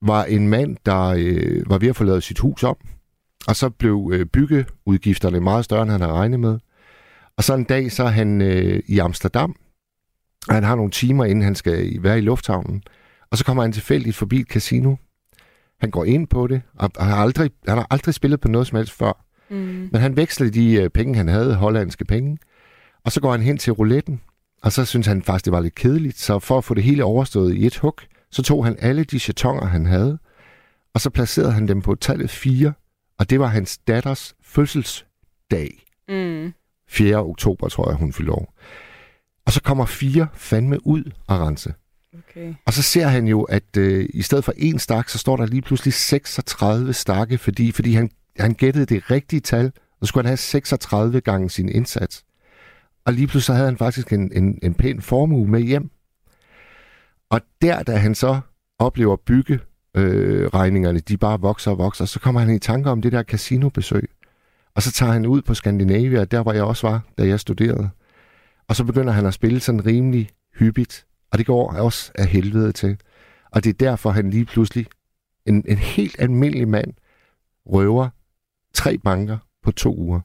var 0.07 0.25
en 0.25 0.49
mand, 0.49 0.77
der 0.87 1.15
øh, 1.19 1.71
var 1.71 1.79
ved 1.79 1.89
at 1.89 1.97
få 1.97 2.05
lavet 2.05 2.23
sit 2.23 2.39
hus 2.39 2.63
om, 2.63 2.77
og 3.47 3.57
så 3.57 3.71
blev 3.71 4.11
øh, 4.13 4.27
byggeudgifterne 4.27 5.41
meget 5.41 5.65
større, 5.65 5.83
end 5.83 5.91
han 5.91 6.01
havde 6.01 6.13
regnet 6.13 6.41
med. 6.41 6.59
Og 7.37 7.45
så 7.45 7.55
en 7.55 7.65
dag, 7.65 7.93
så 7.93 8.05
er 8.05 8.09
han 8.09 8.43
øh, 8.43 8.83
i 8.87 8.99
Amsterdam, 8.99 9.57
og 10.49 10.55
han 10.55 10.65
har 10.65 10.75
nogle 10.75 10.91
timer, 10.91 11.25
inden 11.25 11.45
han 11.45 11.55
skal 11.55 12.03
være 12.03 12.19
i 12.19 12.21
lufthavnen. 12.21 12.83
Og 13.31 13.39
så 13.39 13.45
kommer 13.45 13.63
han 13.63 13.73
tilfældigt 13.73 14.17
forbi 14.17 14.41
et 14.41 14.47
casino. 14.47 14.95
Han 15.81 15.91
går 15.91 16.05
ind 16.05 16.27
på 16.27 16.47
det, 16.47 16.63
og 16.75 16.91
han 16.99 17.09
har 17.09 17.17
aldrig, 17.17 17.51
han 17.69 17.77
har 17.77 17.87
aldrig 17.91 18.15
spillet 18.15 18.41
på 18.41 18.49
noget 18.49 18.67
som 18.67 18.77
helst 18.77 18.93
før. 18.93 19.25
Mm. 19.51 19.89
Men 19.93 20.01
han 20.01 20.17
vekslede 20.17 20.51
de 20.51 20.75
øh, 20.75 20.91
penge, 20.91 21.17
han 21.17 21.29
havde, 21.29 21.55
hollandske 21.55 22.05
penge. 22.05 22.39
Og 23.05 23.13
så 23.13 23.21
går 23.21 23.31
han 23.31 23.43
hen 23.43 23.59
til 23.59 23.73
rouletten, 23.73 24.21
og 24.63 24.73
så 24.73 24.85
synes 24.85 25.07
han 25.07 25.23
faktisk, 25.23 25.45
det 25.45 25.53
var 25.53 25.61
lidt 25.61 25.75
kedeligt. 25.75 26.19
Så 26.19 26.39
for 26.39 26.59
at 26.59 26.65
få 26.65 26.75
det 26.75 26.83
hele 26.83 27.05
overstået 27.05 27.55
i 27.55 27.67
et 27.67 27.77
hug, 27.77 27.99
så 28.35 28.43
tog 28.43 28.65
han 28.65 28.77
alle 28.79 29.05
de 29.05 29.19
chatonger, 29.19 29.67
han 29.67 29.87
havde, 29.87 30.19
og 30.95 31.01
så 31.01 31.11
placerede 31.11 31.53
han 31.53 31.69
dem 31.69 31.83
på 31.83 31.95
tallet 31.95 32.31
4, 32.31 32.73
og 33.19 33.31
det 33.31 33.41
var 33.41 33.47
hans 33.47 33.79
datters 33.79 34.35
fødselsdag. 34.43 35.85
Mm. 36.09 36.53
4. 36.89 37.17
oktober, 37.17 37.69
tror 37.69 37.91
jeg, 37.91 37.97
hun 37.97 38.13
fyldte 38.13 38.33
år. 38.33 38.55
Og 39.47 39.53
så 39.53 39.63
kommer 39.63 39.87
fire 39.87 40.29
fandme 40.35 40.87
ud 40.87 41.11
og 41.27 41.41
rense. 41.41 41.75
Okay. 42.19 42.55
Og 42.67 42.73
så 42.73 42.83
ser 42.83 43.07
han 43.07 43.27
jo, 43.27 43.43
at 43.43 43.77
øh, 43.77 44.09
i 44.15 44.23
stedet 44.23 44.45
for 44.45 44.53
en 44.57 44.79
stak, 44.79 45.09
så 45.09 45.19
står 45.19 45.37
der 45.37 45.47
lige 45.47 45.63
pludselig 45.63 45.95
36 45.95 46.93
stakke, 46.93 47.39
fordi, 47.39 47.73
fordi 47.73 47.95
han, 47.95 48.11
han 48.39 48.55
gættede 48.55 48.87
det 48.87 49.11
rigtige 49.11 49.41
tal, 49.41 49.67
og 50.01 50.07
så 50.07 50.09
skulle 50.09 50.25
han 50.25 50.31
have 50.31 50.37
36 50.37 51.21
gange 51.21 51.51
sin 51.51 51.69
indsats. 51.69 52.25
Og 53.05 53.13
lige 53.13 53.27
pludselig 53.27 53.57
havde 53.57 53.69
han 53.69 53.79
faktisk 53.79 54.13
en, 54.13 54.33
en, 54.33 54.59
en 54.63 54.75
pæn 54.75 55.03
formue 55.03 55.49
med 55.49 55.61
hjem. 55.61 55.91
Og 57.35 57.41
der, 57.63 57.83
da 57.83 57.97
han 57.97 58.15
så 58.15 58.41
oplever 58.79 59.17
bygge 59.17 59.61
øh, 59.97 60.47
regningerne, 60.47 61.01
de 61.01 61.17
bare 61.17 61.41
vokser 61.41 61.71
og 61.71 61.79
vokser, 61.79 62.05
så 62.05 62.21
kommer 62.21 62.41
han 62.41 62.55
i 62.55 62.59
tanke 62.59 62.91
om 62.91 63.03
det 63.03 63.13
der 63.13 63.23
casinobesøg. 63.23 64.11
Og 64.75 64.83
så 64.83 64.93
tager 64.93 65.13
han 65.13 65.27
ud 65.27 65.43
på 65.43 65.55
Skandinavia, 65.55 66.25
der 66.25 66.43
hvor 66.43 66.53
jeg 66.53 66.65
også 66.65 66.89
var, 66.89 67.03
da 67.19 67.27
jeg 67.27 67.41
studerede. 67.41 67.91
Og 68.69 68.77
så 68.77 68.85
begynder 68.85 69.13
han 69.13 69.27
at 69.27 69.35
spille 69.35 69.61
sådan 69.61 69.87
rimelig 69.87 70.31
hyppigt. 70.59 71.07
Og 71.33 71.39
det 71.39 71.47
går 71.47 71.73
også 71.73 72.13
af 72.15 72.27
helvede 72.27 72.73
til. 72.73 72.97
Og 73.51 73.65
det 73.65 73.71
er 73.71 73.79
derfor, 73.79 74.11
han 74.11 74.31
lige 74.31 74.45
pludselig, 74.45 74.87
en, 75.47 75.65
en 75.69 75.79
helt 75.79 76.17
almindelig 76.19 76.69
mand, 76.69 76.95
røver 77.67 78.09
tre 78.75 78.99
banker 78.99 79.39
på 79.63 79.73
to 79.73 79.97
uger. 79.97 80.21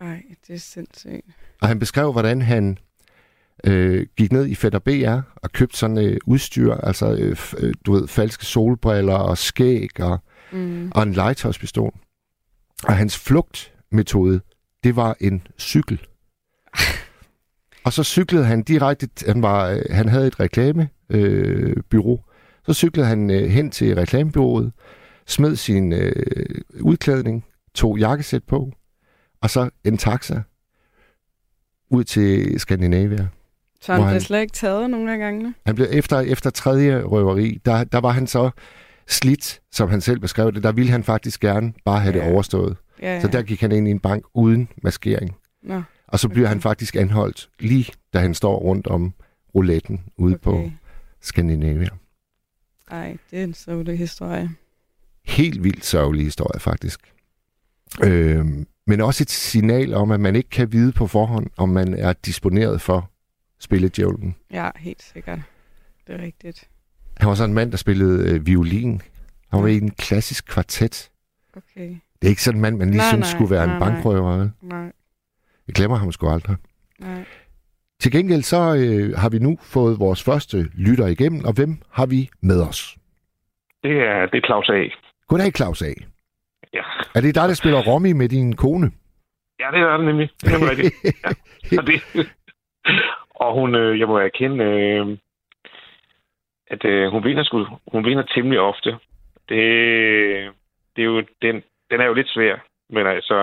Ej, 0.00 0.22
det 0.46 0.54
er 0.54 0.58
sindssygt. 0.58 1.26
Og 1.62 1.68
han 1.68 1.78
beskrev, 1.78 2.12
hvordan 2.12 2.42
han 2.42 2.78
øh, 3.64 4.06
gik 4.16 4.32
ned 4.32 4.46
i 4.46 4.54
Fætter 4.54 4.78
BR 4.78 5.20
og 5.36 5.52
købte 5.52 5.76
sådan 5.76 5.98
øh, 5.98 6.16
udstyr, 6.26 6.74
altså 6.74 7.12
øh, 7.14 7.36
øh, 7.58 7.74
du 7.86 7.92
ved, 7.92 8.08
falske 8.08 8.44
solbriller 8.46 9.14
og 9.14 9.38
skæg 9.38 10.00
og, 10.00 10.18
Mm. 10.52 10.90
og 10.94 11.02
en 11.02 11.12
legetøjspistol. 11.12 11.94
Og 12.84 12.96
hans 12.96 13.18
flugtmetode, 13.18 14.40
det 14.84 14.96
var 14.96 15.16
en 15.20 15.46
cykel. 15.58 16.06
og 17.84 17.92
så 17.92 18.04
cyklede 18.04 18.44
han 18.44 18.62
direkte, 18.62 19.08
han, 19.26 19.42
var, 19.42 19.68
øh, 19.68 19.82
han 19.90 20.08
havde 20.08 20.26
et 20.26 20.40
reklamebyrå, 20.40 22.12
øh, 22.12 22.18
så 22.66 22.74
cyklede 22.74 23.06
han 23.06 23.30
øh, 23.30 23.48
hen 23.50 23.70
til 23.70 23.94
reklamebyrået, 23.94 24.72
smed 25.26 25.56
sin 25.56 25.92
øh, 25.92 26.12
udklædning, 26.80 27.44
tog 27.74 27.98
jakkesæt 27.98 28.44
på, 28.44 28.72
og 29.40 29.50
så 29.50 29.70
en 29.84 29.98
taxa 29.98 30.42
ud 31.90 32.04
til 32.04 32.60
Skandinavia. 32.60 33.28
Så 33.84 33.92
han 33.92 34.00
Hvor 34.00 34.06
blev 34.06 34.12
han- 34.12 34.20
slet 34.20 34.40
ikke 34.40 34.52
taget 34.52 34.90
nogle 34.90 35.12
af 35.12 35.18
gangene? 35.18 35.54
Han 35.66 35.74
blev 35.74 35.86
efter, 35.90 36.20
efter 36.20 36.50
tredje 36.50 37.02
røveri, 37.02 37.60
der, 37.64 37.84
der 37.84 37.98
var 38.00 38.10
han 38.10 38.26
så 38.26 38.50
slidt, 39.08 39.60
som 39.72 39.88
han 39.88 40.00
selv 40.00 40.20
beskrev 40.20 40.52
det. 40.52 40.62
Der 40.62 40.72
ville 40.72 40.90
han 40.90 41.04
faktisk 41.04 41.40
gerne 41.40 41.72
bare 41.84 42.00
have 42.00 42.16
Ja. 42.16 42.24
det 42.24 42.32
overstået. 42.32 42.76
Ja, 43.02 43.14
ja. 43.14 43.20
Så 43.20 43.28
der 43.28 43.42
gik 43.42 43.60
han 43.60 43.72
ind 43.72 43.88
i 43.88 43.90
en 43.90 43.98
bank 44.00 44.24
uden 44.34 44.68
maskering. 44.82 45.36
Nå, 45.62 45.82
Og 46.08 46.18
så 46.18 46.28
bliver 46.28 46.46
Okay. 46.46 46.48
han 46.48 46.60
faktisk 46.60 46.96
anholdt, 46.96 47.48
lige 47.60 47.92
da 48.14 48.18
han 48.18 48.34
står 48.34 48.58
rundt 48.58 48.86
om 48.86 49.12
rouletten 49.54 50.00
ude 50.18 50.34
okay. 50.34 50.42
på. 50.42 50.70
Skandinavia. 51.22 51.88
Ej, 52.90 53.16
det 53.30 53.38
er 53.40 53.44
en 53.44 53.54
sørgelig 53.54 53.98
historie. 53.98 54.50
Helt 55.24 55.64
vildt 55.64 55.84
sørgelig 55.84 56.24
historie, 56.24 56.60
faktisk. 56.60 57.00
Øhm, 58.04 58.66
men 58.86 59.00
også 59.00 59.22
et 59.24 59.30
signal 59.30 59.94
om, 59.94 60.10
at 60.10 60.20
man 60.20 60.36
ikke 60.36 60.50
kan 60.50 60.72
vide 60.72 60.92
på 60.92 61.06
forhånd, 61.06 61.46
om 61.56 61.68
man 61.68 61.94
er 61.94 62.12
disponeret 62.12 62.80
for 62.80 63.10
spilledjævlen. 63.64 64.36
Ja, 64.52 64.70
helt 64.76 65.02
sikkert. 65.02 65.38
Det 66.06 66.14
er 66.20 66.22
rigtigt. 66.22 66.68
Han 67.16 67.28
var 67.28 67.34
sådan 67.34 67.50
en 67.50 67.54
mand, 67.54 67.70
der 67.70 67.76
spillede 67.76 68.34
øh, 68.34 68.46
violin. 68.46 69.02
Han 69.52 69.62
var 69.62 69.68
i 69.68 69.76
en 69.76 69.90
klassisk 69.90 70.46
kvartet. 70.46 71.10
Okay. 71.56 71.88
Det 71.88 72.24
er 72.24 72.28
ikke 72.28 72.42
sådan 72.42 72.58
en 72.58 72.62
mand, 72.62 72.76
man 72.76 72.88
lige 72.90 72.96
Nej, 72.98 73.08
synes 73.08 73.20
nej, 73.26 73.30
skulle 73.38 73.50
være 73.50 73.66
nej, 73.66 73.74
en 73.76 73.80
nej. 73.82 73.90
bankrøver. 73.90 74.36
vel? 74.38 74.50
Nej, 74.62 74.92
Jeg 75.66 75.74
glemmer 75.74 75.96
ham 75.96 76.12
sgu 76.12 76.28
aldrig. 76.28 76.56
nej. 77.00 77.24
Til 78.00 78.12
gengæld 78.12 78.42
så 78.42 78.74
øh, 78.76 79.18
har 79.18 79.28
vi 79.28 79.38
nu 79.38 79.58
fået 79.62 79.98
vores 79.98 80.22
første 80.22 80.62
lytter 80.74 81.06
igennem, 81.06 81.44
og 81.44 81.52
hvem 81.52 81.78
har 81.90 82.06
vi 82.06 82.30
med 82.40 82.62
os? 82.62 82.96
Det 83.82 83.90
er, 83.90 84.26
det 84.26 84.38
er 84.38 84.46
Claus 84.46 84.68
A. 84.70 84.82
Goddag, 85.28 85.52
Claus 85.56 85.82
A. 85.82 85.92
Ja. 86.74 86.82
Er 87.14 87.20
det 87.20 87.34
dig, 87.34 87.48
der 87.48 87.54
spiller 87.54 87.80
Romy 87.80 88.12
med 88.12 88.28
din 88.28 88.56
kone? 88.56 88.90
ja, 89.60 89.66
det 89.72 89.80
er 89.80 89.96
det 89.96 90.06
nemlig. 90.06 90.30
Det 90.40 90.52
er 90.52 90.58
nemlig 90.58 90.70
rigtigt. 90.70 90.94
Ja. 91.72 91.78
Og, 91.78 91.86
det, 91.86 92.02
og 93.46 93.54
hun, 93.60 93.74
øh, 93.74 93.98
jeg 94.00 94.08
må 94.08 94.18
erkende, 94.18 94.64
øh, 94.64 95.06
at 96.66 96.84
øh, 96.84 97.08
hun 97.12 97.24
vinder 97.24 97.44
sgu, 97.44 97.66
hun 97.92 98.04
vinder 98.04 98.22
temmelig 98.22 98.60
ofte. 98.60 98.90
Det, 99.48 99.62
det 100.96 101.00
er 101.02 101.10
jo, 101.12 101.22
den, 101.42 101.62
den 101.90 102.00
er 102.00 102.06
jo 102.06 102.14
lidt 102.14 102.30
svær, 102.30 102.56
men 102.90 103.06
altså, 103.06 103.36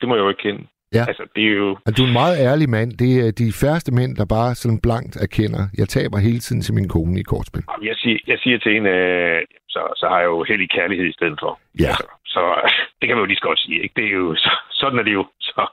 det 0.00 0.08
må 0.08 0.14
jeg 0.14 0.22
jo 0.22 0.28
ikke 0.28 0.42
kende. 0.42 0.66
Ja. 0.94 1.04
Altså, 1.08 1.24
det 1.36 1.44
er 1.44 1.54
jo, 1.62 1.70
Og 1.86 1.96
du 1.96 2.02
er 2.02 2.06
en 2.06 2.12
meget 2.22 2.36
ærlig 2.48 2.68
mand. 2.70 2.90
Det 2.92 3.12
er 3.26 3.30
de 3.42 3.52
færreste 3.62 3.92
mænd, 3.94 4.16
der 4.16 4.26
bare 4.36 4.54
sådan 4.54 4.80
blankt 4.86 5.16
erkender. 5.16 5.62
Jeg 5.78 5.88
taber 5.88 6.18
hele 6.18 6.38
tiden 6.38 6.62
til 6.62 6.74
min 6.74 6.88
kone 6.88 7.20
i 7.20 7.22
kortspil. 7.22 7.64
jeg 7.82 7.96
siger, 7.96 8.18
jeg 8.26 8.38
siger 8.38 8.58
til 8.58 8.72
hende, 8.74 8.90
øh, 8.90 9.42
så, 9.68 9.80
så 9.96 10.06
har 10.08 10.18
jeg 10.18 10.26
jo 10.26 10.44
heldig 10.48 10.70
kærlighed 10.70 11.06
i 11.06 11.12
stedet 11.12 11.38
for. 11.42 11.60
Ja. 11.80 11.86
Altså, 11.86 12.06
så 12.34 12.42
det 12.98 13.06
kan 13.06 13.16
man 13.16 13.22
jo 13.22 13.30
lige 13.30 13.40
så 13.40 13.46
godt 13.48 13.60
sige, 13.60 13.82
ikke? 13.82 13.94
Det 13.96 14.04
er 14.04 14.14
jo, 14.20 14.34
så, 14.34 14.50
sådan 14.80 14.98
er 14.98 15.02
det 15.02 15.12
jo. 15.12 15.24
Så, 15.40 15.66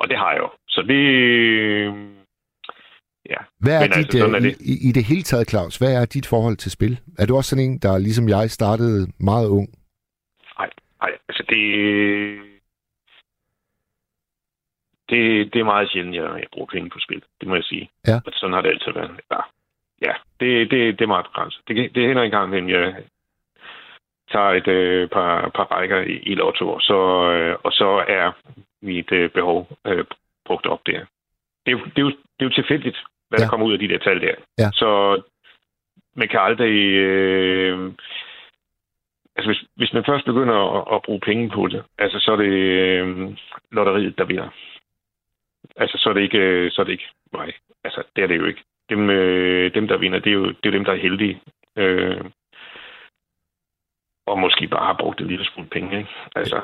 og 0.00 0.08
det 0.10 0.18
har 0.18 0.30
jeg 0.32 0.40
jo. 0.44 0.50
Så 0.68 0.80
det, 0.82 1.02
ja, 3.30 3.40
Hvad 3.60 3.74
er 3.74 3.80
Men 3.80 3.90
dit, 3.90 3.96
altså, 3.96 4.26
er 4.26 4.36
øh, 4.36 4.42
det. 4.42 4.56
i, 4.60 4.88
i, 4.88 4.92
det 4.92 5.04
hele 5.04 5.22
taget, 5.22 5.50
Claus, 5.50 5.76
hvad 5.76 5.92
er 6.02 6.04
dit 6.04 6.26
forhold 6.26 6.56
til 6.56 6.70
spil? 6.70 7.00
Er 7.18 7.26
du 7.26 7.36
også 7.36 7.50
sådan 7.50 7.64
en, 7.64 7.78
der 7.78 7.98
ligesom 7.98 8.28
jeg 8.28 8.50
startede 8.50 9.06
meget 9.20 9.48
ung? 9.48 9.68
Nej, 10.58 10.70
altså 11.28 11.42
det... 11.48 11.62
Det, 15.10 15.52
det 15.52 15.60
er 15.60 15.64
meget 15.64 15.90
sjældent, 15.90 16.16
jeg, 16.16 16.22
jeg 16.22 16.48
bruger 16.52 16.66
penge 16.66 16.90
på 16.90 16.98
spil. 16.98 17.22
Det 17.40 17.48
må 17.48 17.54
jeg 17.54 17.64
sige. 17.64 17.90
Ja. 18.06 18.16
Og 18.26 18.32
sådan 18.34 18.52
har 18.52 18.60
det 18.60 18.68
altid 18.68 18.92
været. 18.92 19.20
Ja, 19.30 19.40
ja 20.06 20.12
det, 20.40 20.70
det, 20.70 20.98
det 20.98 21.04
er 21.04 21.14
meget 21.14 21.26
begrænset. 21.26 21.62
Det, 21.68 21.94
det 21.94 22.06
hænder 22.06 22.22
en 22.22 22.30
gang, 22.30 22.54
at 22.54 22.68
jeg 22.68 22.94
tager 24.32 24.50
et 24.50 24.68
øh, 24.68 25.08
par, 25.08 25.50
par 25.54 25.64
rækker 25.64 26.00
i, 26.00 26.16
i 26.16 26.34
lotto, 26.34 26.68
og 26.68 26.80
så, 26.80 27.30
øh, 27.32 27.56
og 27.64 27.72
så 27.72 28.04
er 28.08 28.32
mit 28.82 29.12
øh, 29.12 29.30
behov 29.30 29.68
øh, 29.86 30.04
brugt 30.46 30.66
op 30.66 30.80
der. 30.86 31.00
Det 31.66 31.72
er, 31.72 31.78
jo, 31.78 31.84
det, 31.84 31.98
er 31.98 32.02
jo, 32.02 32.08
det 32.08 32.40
er 32.40 32.44
jo 32.44 32.50
tilfældigt, 32.50 32.98
hvad 33.28 33.38
ja. 33.38 33.44
Der 33.44 33.50
kommer 33.50 33.66
ud 33.66 33.72
af 33.72 33.78
de 33.78 33.88
der 33.88 33.98
tal 33.98 34.20
der. 34.20 34.34
Ja. 34.58 34.70
Så 34.72 35.22
man 36.16 36.28
kan 36.28 36.40
aldrig... 36.40 36.76
Øh, 37.08 37.92
altså 39.36 39.48
hvis, 39.50 39.64
hvis 39.76 39.92
man 39.92 40.04
først 40.06 40.24
begynder 40.24 40.58
at, 40.76 40.96
at 40.96 41.02
bruge 41.02 41.20
penge 41.20 41.50
på 41.50 41.68
det, 41.68 41.82
altså 41.98 42.18
så 42.20 42.32
er 42.32 42.36
det 42.36 42.52
øh, 42.52 43.36
lotteriet, 43.72 44.18
der 44.18 44.24
vinder. 44.24 44.48
Altså 45.76 45.98
så 45.98 46.08
er 46.08 46.14
det 46.14 46.22
ikke, 46.22 46.38
øh, 46.38 46.70
så 46.70 46.80
er 46.80 46.84
det 46.84 46.92
ikke 46.92 47.08
mig. 47.32 47.52
Altså 47.84 48.02
det 48.16 48.24
er 48.24 48.28
det 48.28 48.36
jo 48.36 48.46
ikke. 48.46 48.62
Dem, 48.90 49.10
øh, 49.10 49.74
dem 49.74 49.88
der 49.88 49.96
vinder, 49.96 50.18
det 50.18 50.30
er 50.30 50.34
jo, 50.34 50.46
det 50.48 50.64
er 50.64 50.70
jo 50.70 50.78
dem, 50.78 50.84
der 50.84 50.92
er 50.92 51.02
heldige. 51.06 51.40
Øh, 51.76 52.24
og 54.26 54.38
måske 54.38 54.68
bare 54.68 54.86
har 54.86 54.96
brugt 55.00 55.20
et 55.20 55.26
lille 55.26 55.44
smule 55.44 55.68
penge, 55.68 55.98
ikke? 55.98 56.10
Altså, 56.36 56.60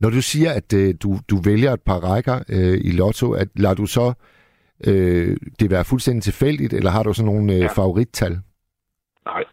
Når 0.00 0.10
du 0.10 0.22
siger, 0.22 0.50
at 0.52 0.74
øh, 0.74 0.94
du, 1.02 1.10
du 1.30 1.36
vælger 1.50 1.72
et 1.72 1.82
par 1.86 2.00
rækker 2.10 2.36
øh, 2.56 2.78
i 2.88 2.90
lotto, 3.00 3.32
at 3.32 3.48
lader 3.56 3.74
du 3.74 3.86
så 3.86 4.14
øh, 4.86 5.36
det 5.60 5.70
være 5.70 5.84
fuldstændig 5.84 6.22
tilfældigt, 6.22 6.72
eller 6.72 6.90
har 6.90 7.02
du 7.02 7.12
sådan 7.12 7.32
nogle 7.32 7.52
øh, 7.52 7.60
Ja. 7.60 7.66
favorittal? 7.66 8.32
nej, 9.26 9.44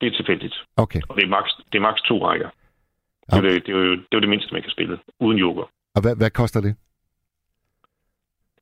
det 0.00 0.06
er 0.06 0.16
tilfældigt. 0.16 0.54
Okay. 0.76 1.00
Og 1.08 1.16
det 1.16 1.24
er 1.24 1.28
maks, 1.28 1.50
det 1.72 1.78
er 1.78 1.82
maks 1.82 2.00
to 2.02 2.26
rækker. 2.26 2.48
Det 2.50 3.32
er, 3.32 3.38
Okay. 3.38 3.48
det, 3.54 3.66
det, 3.66 3.72
er 3.74 3.78
jo, 3.78 3.90
det 3.90 3.98
er 4.12 4.16
jo 4.16 4.20
det 4.20 4.28
mindste, 4.28 4.52
man 4.52 4.62
kan 4.62 4.70
spille, 4.70 4.98
uden 5.20 5.38
joker. 5.38 5.62
Og 5.94 6.02
hvad, 6.02 6.16
hvad 6.16 6.30
koster 6.30 6.60
det? 6.60 6.74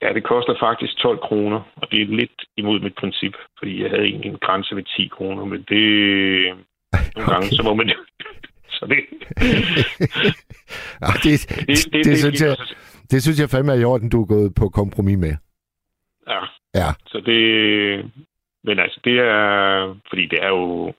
Ja, 0.02 0.12
det 0.12 0.24
koster 0.24 0.54
faktisk 0.60 0.96
12 0.96 1.18
kroner, 1.28 1.60
og 1.76 1.90
det 1.90 2.02
er 2.02 2.06
lidt 2.06 2.36
imod 2.56 2.80
mit 2.80 2.94
princip, 3.00 3.32
fordi 3.58 3.82
jeg 3.82 3.90
havde 3.90 4.04
egentlig 4.04 4.30
en 4.30 4.38
grænse 4.46 4.76
ved 4.76 4.84
10 4.96 5.08
kroner, 5.16 5.44
men 5.44 5.58
det... 5.68 5.82
Nogle 7.16 7.30
gange, 7.32 7.46
Okay. 7.46 7.56
så 7.56 7.62
må 7.62 7.74
man... 7.74 7.90
så 8.76 8.86
det... 8.86 8.98
Ah, 11.02 11.14
det, 11.24 11.24
det, 11.24 11.66
det, 11.68 11.92
det, 11.92 12.04
det, 12.04 12.18
synes 12.18 12.40
jeg, 12.42 12.56
det 13.10 13.22
synes 13.22 13.40
jeg 13.40 13.50
fandme 13.50 13.72
er 13.72 13.76
i 13.80 13.84
orden, 13.84 14.08
du 14.08 14.22
er 14.22 14.26
gået 14.26 14.54
på 14.54 14.68
kompromis 14.68 15.18
med. 15.18 15.34
Ja, 16.30 16.40
Ja, 16.74 16.88
så 17.06 17.20
det... 17.20 17.40
Men 18.64 18.78
altså, 18.78 19.00
det 19.04 19.18
er... 19.18 19.96
Fordi 20.08 20.26
det 20.26 20.42
er 20.42 20.48
jo... 20.48 20.92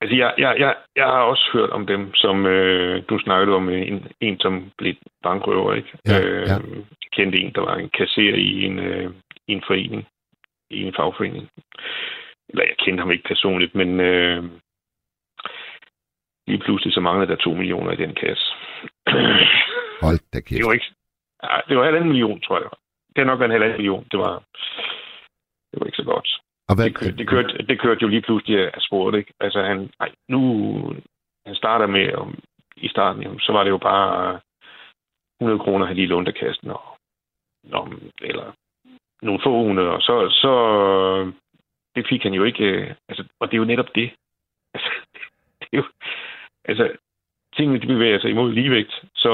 Altså, 0.00 0.16
jeg, 0.16 0.34
jeg, 0.38 0.56
jeg, 0.58 0.76
jeg 0.96 1.04
har 1.06 1.22
også 1.22 1.50
hørt 1.52 1.70
om 1.70 1.86
dem, 1.86 2.14
som 2.14 2.46
øh, 2.46 3.02
du 3.08 3.18
snakkede 3.18 3.56
om, 3.56 3.68
en, 3.68 4.06
en 4.20 4.40
som 4.40 4.70
blev 4.78 4.94
bankrøver, 5.22 5.74
ikke? 5.74 5.98
Ja, 6.06 6.20
øh, 6.20 6.46
ja. 6.48 6.56
Kendte 7.12 7.38
en, 7.38 7.52
der 7.54 7.60
var 7.60 7.74
en 7.76 7.90
kasserer 7.90 8.36
i 8.36 8.62
en, 8.62 8.78
øh, 8.78 9.10
i 9.48 9.52
en 9.52 9.62
forening, 9.66 10.06
i 10.70 10.82
en 10.82 10.94
fagforening. 10.96 11.48
Eller 12.48 12.64
jeg 12.64 12.76
kendte 12.78 13.00
ham 13.00 13.10
ikke 13.10 13.28
personligt, 13.28 13.74
men 13.74 14.00
øh, 14.00 14.44
lige 16.46 16.58
pludselig 16.64 16.92
så 16.94 17.00
manglede 17.00 17.30
der 17.30 17.36
to 17.36 17.54
millioner 17.54 17.92
i 17.92 17.96
den 17.96 18.14
kasse. 18.14 18.46
hold 20.02 20.18
da 20.32 20.38
Det 20.38 20.46
kæft. 20.46 20.66
var 20.66 20.72
ikke... 20.72 20.92
Ja, 21.42 21.60
det 21.68 21.76
var 21.76 21.84
halvanden 21.84 22.10
million, 22.10 22.40
tror 22.40 22.58
jeg. 22.58 22.70
Det 23.16 23.24
har 23.24 23.30
nok 23.30 23.38
været 23.40 23.48
en 23.48 23.52
halvanden 23.52 23.76
million. 23.76 24.06
Det 24.10 24.18
var, 24.18 24.42
det 25.70 25.80
var 25.80 25.86
ikke 25.86 26.02
så 26.02 26.04
godt. 26.04 26.28
Og 26.68 26.74
hvad, 26.76 26.84
Det 26.84 26.94
kørte, 26.94 27.16
det, 27.16 27.28
kørte, 27.28 27.66
det 27.68 27.80
kørte 27.80 28.02
jo 28.02 28.08
lige 28.08 28.22
pludselig 28.22 28.74
af 28.74 28.80
sporet, 28.80 29.18
ikke? 29.18 29.32
Altså, 29.40 29.62
han, 29.62 29.90
ej, 30.00 30.10
nu... 30.28 30.40
Han 31.46 31.54
starter 31.54 31.86
med, 31.86 32.14
om, 32.14 32.38
i 32.76 32.88
starten, 32.88 33.22
jo, 33.22 33.38
så 33.38 33.52
var 33.52 33.64
det 33.64 33.70
jo 33.70 33.78
bare 33.78 34.40
100 35.40 35.58
kroner, 35.60 35.86
han 35.86 35.96
lige 35.96 36.06
lånte 36.06 36.28
af 36.28 36.34
kassen, 36.34 36.70
og, 36.70 36.82
og, 37.72 37.88
eller 38.20 38.52
nogle 39.22 39.40
få 39.42 39.62
hundrede, 39.62 39.90
og 39.90 40.02
så, 40.02 40.28
så 40.30 40.52
det 41.94 42.06
fik 42.08 42.22
han 42.22 42.34
jo 42.34 42.44
ikke, 42.44 42.64
øh, 42.64 42.94
altså, 43.08 43.24
og 43.40 43.48
det 43.48 43.54
er 43.54 43.58
jo 43.58 43.64
netop 43.64 43.94
det. 43.94 44.10
Altså, 44.74 44.90
det 45.60 45.68
er 45.72 45.76
jo, 45.76 45.84
altså, 46.64 46.96
tingene 47.56 47.80
de 47.80 47.86
bevæger 47.86 48.20
sig 48.20 48.30
imod 48.30 48.52
ligevægt, 48.52 49.04
så 49.14 49.32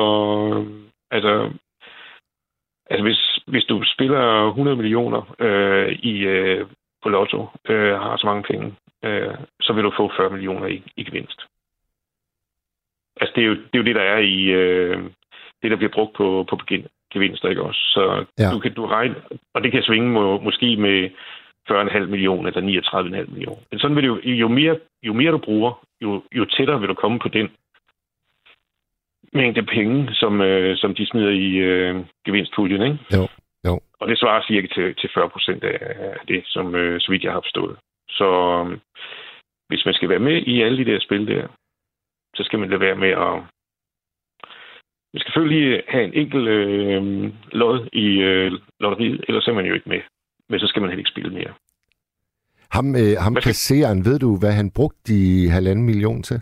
altså, 1.10 1.52
altså 2.90 3.02
hvis, 3.02 3.31
hvis 3.46 3.64
du 3.64 3.82
spiller 3.94 4.48
100 4.48 4.76
millioner 4.76 5.34
øh, 5.38 5.92
i, 5.92 6.18
øh, 6.18 6.66
på 7.02 7.08
lotto, 7.08 7.48
øh, 7.68 7.94
har 7.94 8.16
så 8.16 8.26
mange 8.26 8.42
penge, 8.42 8.74
øh, 9.04 9.34
så 9.60 9.72
vil 9.72 9.84
du 9.84 9.92
få 9.96 10.12
40 10.16 10.30
millioner 10.30 10.66
i, 10.66 10.82
i 10.96 11.04
gevinst. 11.04 11.40
Altså, 13.20 13.32
det 13.36 13.42
er, 13.42 13.46
jo, 13.46 13.54
det 13.54 13.74
er 13.74 13.78
jo 13.78 13.84
det, 13.84 13.94
der 13.94 14.02
er 14.02 14.18
i... 14.18 14.42
Øh, 14.44 15.02
det, 15.62 15.70
der 15.70 15.76
bliver 15.76 15.92
brugt 15.92 16.12
på, 16.16 16.46
på 16.50 16.58
gevinster, 17.12 17.48
ikke 17.48 17.62
også? 17.62 17.80
Så 17.80 18.24
Ja. 18.38 18.50
du 18.52 18.58
kan 18.58 18.74
du 18.74 18.86
regne... 18.86 19.14
Og 19.54 19.62
det 19.62 19.72
kan 19.72 19.82
svinge 19.82 20.08
må, 20.10 20.40
måske 20.40 20.76
med 20.76 21.10
40,5 21.70 21.98
millioner 22.06 22.50
eller 22.50 22.82
39,5 22.82 23.30
millioner. 23.32 23.62
Men 23.70 23.78
sådan 23.78 23.96
vil 23.96 24.02
det 24.02 24.08
jo... 24.08 24.18
Jo 24.24 24.48
mere, 24.48 24.78
jo 25.02 25.12
mere 25.12 25.32
du 25.32 25.38
bruger, 25.38 25.86
jo, 26.00 26.22
jo 26.32 26.44
tættere 26.44 26.80
vil 26.80 26.88
du 26.88 26.94
komme 26.94 27.18
på 27.18 27.28
den 27.28 27.48
mængde 29.32 29.62
penge, 29.62 30.14
som, 30.14 30.40
øh, 30.40 30.76
som 30.76 30.94
de 30.94 31.06
smider 31.06 31.30
i 31.30 31.50
øh, 31.70 32.04
gevinstpuljen, 32.26 32.82
ikke? 32.82 32.98
Jo, 33.16 33.28
jo. 33.66 33.80
Og 34.00 34.08
det 34.08 34.18
svarer 34.18 34.42
cirka 34.46 34.66
til, 34.74 34.94
til 34.94 35.10
40 35.14 35.30
procent 35.30 35.64
af 35.64 36.16
det, 36.28 36.42
som 36.46 36.74
øh, 36.74 37.00
så 37.00 37.12
vidt 37.12 37.24
jeg 37.24 37.32
har 37.32 37.40
forstået. 37.40 37.76
Så 38.08 38.28
øh, 38.60 38.78
hvis 39.68 39.84
man 39.84 39.94
skal 39.94 40.08
være 40.08 40.26
med 40.28 40.36
i 40.42 40.62
alle 40.62 40.78
de 40.84 40.90
der 40.90 41.00
spil 41.00 41.26
der, 41.26 41.46
så 42.36 42.42
skal 42.44 42.58
man 42.58 42.70
lade 42.70 42.80
være 42.80 42.96
med 43.04 43.08
at... 43.08 43.34
Man 45.12 45.20
skal 45.20 45.32
selvfølgelig 45.32 45.82
have 45.88 46.04
en 46.04 46.14
enkelt 46.14 46.48
øh, 46.48 47.02
lod 47.52 47.88
i 47.92 48.06
øh, 48.28 48.52
lotteriet, 48.80 49.24
ellers 49.28 49.48
er 49.48 49.52
man 49.52 49.66
jo 49.66 49.74
ikke 49.74 49.88
med. 49.88 50.00
Men 50.48 50.60
så 50.60 50.66
skal 50.66 50.80
man 50.80 50.90
heller 50.90 51.00
ikke 51.00 51.10
spille 51.10 51.32
mere. 51.32 51.52
Ham, 52.70 52.96
øh, 52.96 53.14
ham 53.24 53.34
kassereren, 53.34 54.04
ved 54.04 54.18
du, 54.18 54.38
hvad 54.38 54.52
han 54.52 54.70
brugte 54.70 55.00
de 55.12 55.50
halvanden 55.50 55.84
million 55.86 56.22
til? 56.22 56.40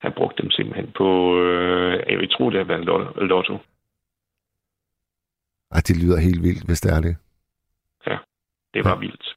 Han 0.00 0.12
brugte 0.16 0.42
dem 0.42 0.50
simpelthen 0.50 0.92
på... 0.96 1.36
Øh, 1.42 1.92
jeg 2.10 2.18
vil 2.18 2.28
tro, 2.30 2.50
det 2.50 2.58
har 2.58 2.64
været 2.64 2.84
lot- 2.88 3.24
lotto. 3.24 3.54
Ej, 5.70 5.80
det 5.88 5.96
lyder 6.02 6.20
helt 6.20 6.42
vildt, 6.42 6.64
hvis 6.66 6.80
det 6.80 6.92
er 6.96 7.00
det. 7.00 7.16
Det 8.74 8.84
var 8.84 8.90
Ja. 8.90 8.98
vildt. 8.98 9.36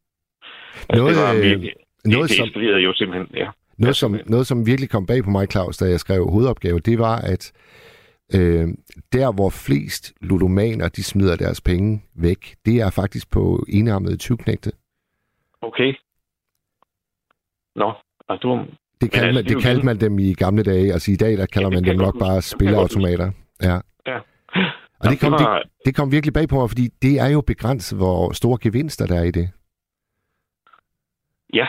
Noget, 0.89 1.15
det 1.15 1.23
var 1.23 1.33
øh, 1.33 1.41
virkelig, 1.41 1.73
Noget, 2.05 2.29
det 2.29 2.37
som, 2.37 2.47
eskalerede 2.47 2.81
jo 2.81 2.93
simpelthen, 2.93 3.35
ja. 3.37 3.51
noget, 3.77 3.95
som, 3.95 4.19
noget, 4.25 4.47
som 4.47 4.65
virkelig 4.65 4.89
kom 4.89 5.05
bag 5.05 5.23
på 5.23 5.29
mig, 5.29 5.47
Claus, 5.51 5.77
da 5.77 5.85
jeg 5.85 5.99
skrev 5.99 6.29
hovedopgave, 6.29 6.79
det 6.79 6.99
var, 6.99 7.15
at 7.15 7.51
øh, 8.35 8.67
der, 9.13 9.33
hvor 9.35 9.49
flest 9.49 10.13
ludomaner, 10.21 10.89
de 10.89 11.03
smider 11.03 11.35
deres 11.35 11.61
penge 11.61 12.03
væk, 12.15 12.55
det 12.65 12.81
er 12.81 12.89
faktisk 12.89 13.31
på 13.31 13.65
enarmede 13.69 14.17
tyvknægte. 14.17 14.71
Okay. 15.61 15.93
Nå, 17.75 17.93
og 18.27 18.41
du... 18.43 18.65
Det 19.03 19.11
kaldte, 19.11 19.27
altså, 19.27 19.43
man, 19.43 19.55
det 19.55 19.63
kaldte 19.63 19.85
man 19.85 19.99
dem 19.99 20.19
i 20.19 20.33
gamle 20.33 20.63
dage. 20.63 20.93
Altså 20.93 21.11
i 21.11 21.15
dag, 21.15 21.37
der 21.37 21.45
kalder 21.45 21.69
det 21.69 21.77
man 21.77 21.83
dem 21.83 21.99
nok 21.99 22.19
bare 22.19 22.41
spilleautomater. 22.41 23.31
Ja. 23.61 23.79
Ja. 24.07 24.19
Og 24.99 25.09
det 25.09 25.19
kom, 25.19 25.31
det 25.31 25.47
det, 25.85 25.95
kom 25.95 26.11
virkelig 26.11 26.33
bag 26.33 26.49
på 26.49 26.55
mig, 26.59 26.69
fordi 26.69 26.89
det 27.01 27.19
er 27.19 27.27
jo 27.27 27.41
begrænset, 27.41 27.97
hvor 27.97 28.31
store 28.33 28.57
gevinster 28.61 29.05
der 29.05 29.19
er 29.19 29.23
i 29.23 29.31
det. 29.31 29.49
ja. 31.53 31.67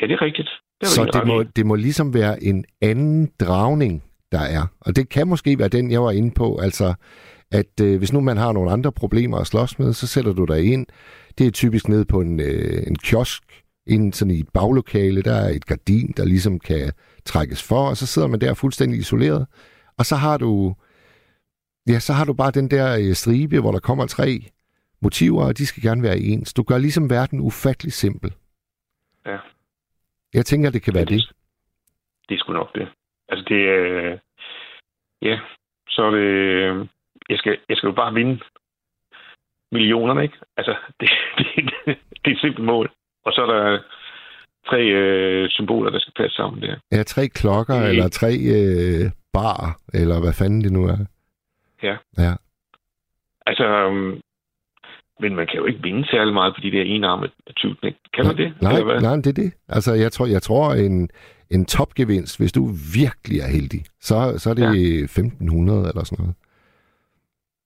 ja, 0.00 0.06
det 0.06 0.12
er 0.12 0.22
rigtigt. 0.22 0.48
Det 0.80 0.86
er 0.86 0.90
Så 0.90 1.10
det 1.12 1.26
må, 1.26 1.42
det 1.42 1.66
må 1.66 1.74
ligesom 1.74 2.14
være 2.14 2.44
en 2.44 2.64
anden 2.82 3.30
dragning, 3.40 4.04
der 4.32 4.40
er. 4.40 4.66
Og 4.80 4.96
det 4.96 5.08
kan 5.08 5.28
måske 5.28 5.58
være 5.58 5.68
den, 5.68 5.90
jeg 5.90 6.02
var 6.02 6.10
inde 6.10 6.30
på. 6.34 6.58
Altså, 6.62 6.94
at 7.52 7.80
øh, 7.82 7.98
hvis 7.98 8.12
nu 8.12 8.20
man 8.20 8.36
har 8.36 8.52
nogle 8.52 8.70
andre 8.70 8.92
problemer 8.92 9.38
at 9.38 9.46
slås 9.46 9.78
med, 9.78 9.92
så 9.92 10.06
sætter 10.06 10.32
du 10.32 10.44
dig 10.44 10.72
ind. 10.72 10.86
Det 11.38 11.46
er 11.46 11.50
typisk 11.50 11.88
ned 11.88 12.04
på 12.04 12.20
en, 12.20 12.40
øh, 12.40 12.82
en 12.86 12.96
kiosk, 12.96 13.42
ind 13.86 14.12
sådan 14.12 14.34
i 14.34 14.40
et 14.40 14.48
baglokale. 14.54 15.22
Der 15.22 15.34
er 15.34 15.48
et 15.48 15.66
gardin, 15.66 16.12
der 16.16 16.24
ligesom 16.24 16.58
kan 16.58 16.92
trækkes 17.24 17.68
for, 17.68 17.88
og 17.88 17.96
så 17.96 18.06
sidder 18.06 18.28
man 18.28 18.40
der 18.40 18.54
fuldstændig 18.54 18.98
isoleret. 18.98 19.46
Og 19.98 20.04
så 20.04 20.16
har 20.16 20.36
du, 20.38 20.74
ja, 21.88 21.98
så 21.98 22.12
har 22.12 22.24
du 22.24 22.34
bare 22.34 22.50
den 22.50 22.70
der 22.70 22.96
øh, 22.98 23.14
stribe, 23.14 23.60
hvor 23.60 23.72
der 23.72 23.80
kommer 23.80 24.06
tre 24.06 24.40
motiver, 25.02 25.44
og 25.44 25.58
de 25.58 25.66
skal 25.66 25.82
gerne 25.82 26.02
være 26.02 26.18
ens. 26.18 26.52
Du 26.52 26.62
gør 26.62 26.78
ligesom 26.78 27.10
verden 27.10 27.40
ufattelig 27.40 27.92
simpel. 27.92 28.34
Ja. 29.26 29.38
Jeg 30.34 30.46
tænker, 30.46 30.70
det 30.70 30.82
kan 30.82 30.94
være 30.94 31.06
Ja, 31.10 31.14
det. 31.14 31.32
Det 32.28 32.34
er 32.34 32.38
sgu 32.38 32.52
nok 32.52 32.74
det. 32.74 32.88
Altså, 33.28 33.44
det 33.48 33.60
er... 33.68 34.18
ja, 35.22 35.40
så 35.88 36.02
er 36.02 36.10
det... 36.10 36.88
Jeg 37.28 37.38
skal, 37.38 37.58
jeg 37.68 37.76
skal 37.76 37.86
jo 37.86 37.92
bare 37.92 38.14
vinde 38.14 38.40
millionerne, 39.72 40.22
ikke? 40.22 40.38
Altså, 40.56 40.76
det, 41.00 41.10
det, 41.38 41.46
det, 41.56 41.98
det 42.24 42.30
er 42.30 42.34
et 42.34 42.40
simpelt 42.40 42.64
mål. 42.66 42.92
Og 43.30 43.34
så 43.36 43.42
er 43.42 43.46
der 43.54 43.78
tre 44.70 44.80
øh, 44.82 45.48
symboler, 45.50 45.90
der 45.90 45.98
skal 46.00 46.12
passe 46.16 46.36
sammen 46.36 46.62
der. 46.62 46.76
Ja, 46.92 47.02
tre 47.02 47.28
klokker, 47.28 47.78
Mm. 47.80 47.86
eller 47.90 48.08
tre 48.08 48.30
øh, 48.56 49.10
bar, 49.32 49.78
eller 49.94 50.20
hvad 50.20 50.32
fanden 50.32 50.64
det 50.64 50.72
nu 50.72 50.84
er. 50.86 50.96
Ja. 51.82 51.96
Ja. 52.18 52.32
Altså, 53.46 53.86
um, 53.86 54.20
men 55.20 55.34
man 55.36 55.46
kan 55.46 55.56
jo 55.56 55.64
ikke 55.66 55.82
vinde 55.82 56.06
særlig 56.10 56.34
meget 56.34 56.54
på 56.54 56.60
de 56.60 56.70
der 56.70 56.82
enarmede 56.82 57.32
tyvknæk. 57.56 57.94
Kan 58.14 58.26
man 58.26 58.36
det? 58.36 58.54
Nej, 58.62 58.72
Eller 58.72 58.84
hvad? 58.84 59.00
nej, 59.00 59.16
det 59.16 59.26
er 59.26 59.32
det. 59.42 59.52
Altså, 59.68 59.94
jeg 59.94 60.12
tror, 60.12 60.26
jeg 60.26 60.42
tror 60.42 60.72
en, 60.74 61.08
en 61.50 61.64
topgevinst, 61.66 62.38
hvis 62.40 62.52
du 62.52 62.66
virkelig 62.94 63.40
er 63.40 63.46
heldig, 63.46 63.84
så, 64.00 64.34
så 64.38 64.50
er 64.50 64.54
det 64.54 64.62
ja. 64.98 65.04
1500 65.04 65.88
eller 65.88 66.04
sådan 66.04 66.22
noget. 66.22 66.34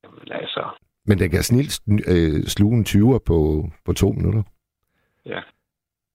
Jamen, 0.05 0.43
altså, 0.43 0.65
Men 1.07 1.19
den 1.19 1.31
kan 1.31 1.43
snilt 1.43 1.81
øh, 2.09 2.43
sluge 2.45 2.77
en 2.77 2.85
20'er 2.89 3.19
på, 3.27 3.69
på 3.85 3.93
to 3.93 4.13
minutter. 4.13 4.43
Ja. 5.27 5.41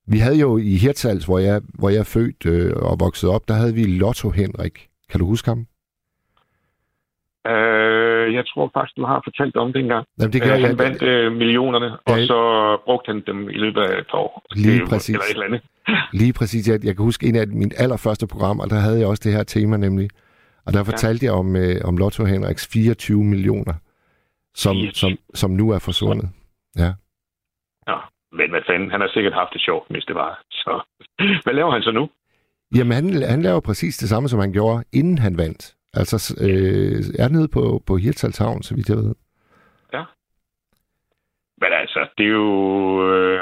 Vi 0.06 0.18
havde 0.18 0.38
jo 0.40 0.58
i 0.58 0.76
Hirtshals, 0.76 1.24
hvor 1.24 1.38
jeg, 1.38 1.60
hvor 1.78 1.88
jeg 1.88 1.98
er 1.98 2.04
født 2.04 2.46
øh, 2.46 2.72
og 2.76 2.96
vokset 3.00 3.30
op, 3.30 3.48
der 3.48 3.54
havde 3.54 3.74
vi 3.74 3.84
Lotto 3.84 4.30
Henrik. 4.30 4.88
Kan 5.10 5.20
du 5.20 5.26
huske 5.26 5.48
ham? 5.50 5.66
øh, 7.46 8.34
jeg 8.34 8.44
tror 8.46 8.70
faktisk, 8.74 8.96
du 8.96 9.04
har 9.04 9.20
fortalt 9.26 9.56
om 9.56 9.72
det 9.72 9.80
engang. 9.80 10.06
Jamen, 10.18 10.32
det 10.32 10.42
Øh, 10.42 10.46
gør 10.48 10.54
han 10.54 10.62
jeg. 10.62 10.78
vandt 10.78 11.02
øh, 11.02 11.32
millionerne, 11.32 11.90
og 12.06 12.18
Ja. 12.18 12.26
så 12.26 12.38
brugte 12.84 13.06
han 13.12 13.22
dem 13.26 13.48
i 13.50 13.52
løbet 13.64 13.80
af 13.80 13.98
et 14.00 14.14
år. 14.14 14.42
Lige 14.54 14.80
Det- 14.80 14.88
præcis. 14.88 15.14
Eller 15.14 15.24
et 15.24 15.30
eller 15.30 15.46
andet. 15.46 15.62
Lige 16.20 16.32
præcis. 16.32 16.68
Jeg, 16.68 16.84
jeg 16.84 16.96
kan 16.96 17.04
huske 17.04 17.26
en 17.26 17.36
af 17.36 17.48
mine 17.48 17.70
allerførste 17.78 18.26
programmer, 18.26 18.66
der 18.66 18.76
havde 18.76 18.98
jeg 18.98 19.06
også 19.08 19.20
det 19.24 19.32
her 19.32 19.42
tema 19.42 19.76
nemlig. 19.76 20.10
Og 20.66 20.72
der 20.72 20.84
fortalte 20.84 21.24
jeg 21.26 21.32
om, 21.32 21.56
øh, 21.56 21.76
om 21.84 21.96
Lotto 21.96 22.24
Henriks 22.24 22.68
24 22.72 23.24
millioner, 23.24 23.74
som, 24.54 24.76
24. 24.76 24.94
som, 24.94 25.18
som 25.34 25.50
nu 25.50 25.70
er 25.70 25.78
forsvundet. 25.78 26.28
Ja. 26.76 26.92
Nå, 27.86 27.96
men 28.32 28.50
hvad 28.50 28.60
fanden, 28.68 28.90
han 28.90 29.00
har 29.00 29.10
sikkert 29.14 29.34
haft 29.34 29.52
det 29.52 29.62
sjovt, 29.62 29.86
hvis 29.90 30.04
det 30.04 30.14
var. 30.14 30.42
Så, 30.50 30.72
hvad 31.44 31.54
laver 31.54 31.70
han 31.70 31.82
så 31.82 31.90
nu? 31.90 32.10
Jamen, 32.76 32.92
han, 32.92 33.22
han 33.22 33.42
laver 33.42 33.60
præcis 33.60 33.96
det 33.96 34.08
samme, 34.08 34.28
som 34.28 34.40
han 34.40 34.52
gjorde, 34.52 34.84
inden 34.92 35.18
han 35.18 35.38
vandt. 35.38 35.74
Altså, 35.94 36.16
øh, 36.40 37.24
er 37.24 37.28
nede 37.28 37.48
på, 37.48 37.82
på 37.86 37.96
Hirtshals 37.96 38.38
Havn, 38.38 38.62
så 38.62 38.74
vidt 38.74 38.88
jeg 38.88 38.96
ved. 38.96 39.14
Men 41.62 41.72
altså, 41.82 42.00
det 42.18 42.24
er 42.26 42.30
jo... 42.30 42.48
Øh, 43.10 43.40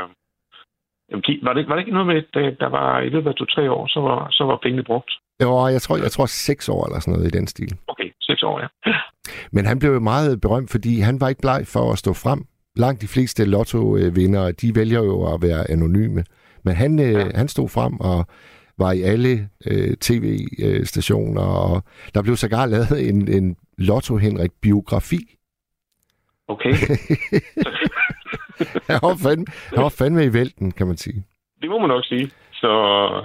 var, 1.47 1.53
det, 1.53 1.69
var 1.69 1.75
det 1.75 1.81
ikke 1.83 1.93
noget 1.93 2.07
med, 2.07 2.17
at 2.17 2.57
der 2.61 2.69
var 2.69 3.01
i 3.01 3.09
løbet 3.09 3.31
af 3.31 3.35
to-tre 3.37 3.71
år, 3.71 3.87
så 3.87 4.01
var, 4.01 4.29
så 4.31 4.45
var 4.45 4.59
pengene 4.63 4.85
brugt? 4.85 5.11
Jo, 5.43 5.67
jeg 5.67 5.83
tror, 5.83 5.97
jeg 5.97 6.11
tror 6.11 6.27
seks 6.27 6.69
år 6.69 6.87
eller 6.87 7.01
sådan 7.01 7.13
noget 7.13 7.35
i 7.35 7.39
den 7.39 7.47
stil. 7.47 7.79
Okay, 7.89 8.11
seks 8.21 8.43
år, 8.43 8.61
ja. 8.61 8.69
Men 9.55 9.67
han 9.67 9.79
blev 9.79 9.93
jo 9.93 10.01
meget 10.01 10.41
berømt, 10.41 10.71
fordi 10.71 11.01
han 11.01 11.21
var 11.21 11.29
ikke 11.29 11.41
bleg 11.41 11.61
for 11.67 11.93
at 11.93 11.99
stå 11.99 12.13
frem. 12.13 12.41
Langt 12.79 13.03
de 13.03 13.09
fleste 13.09 13.45
lotto-vindere, 13.45 14.53
de 14.53 14.75
vælger 14.75 15.03
jo 15.03 15.35
at 15.35 15.43
være 15.43 15.71
anonyme. 15.71 16.25
Men 16.63 16.75
han, 16.75 16.99
ja. 16.99 17.11
Ja. 17.11 17.29
han 17.35 17.49
stod 17.49 17.69
frem 17.69 18.01
og 18.01 18.27
var 18.79 18.93
i 18.93 19.03
alle 19.03 19.49
øh, 19.67 19.97
tv-stationer, 19.97 21.43
og 21.43 21.83
der 22.15 22.23
blev 22.23 22.37
sågar 22.37 22.67
lavet 22.67 23.09
en, 23.09 23.29
en 23.29 23.57
Lotto 23.79 24.17
Henrik-biografi. 24.17 25.35
Okay, 26.49 26.73
Han 28.91 28.99
var, 29.03 29.17
fandme, 29.23 29.47
han 29.75 29.83
var 29.83 29.89
fandme 29.89 30.25
i 30.25 30.33
vælten, 30.33 30.71
kan 30.73 30.87
man 30.87 30.97
sige. 30.97 31.25
det 31.63 31.71
må 31.71 31.79
man 31.79 31.89
nok 31.89 32.05
sige. 32.05 32.31
Så 32.53 32.69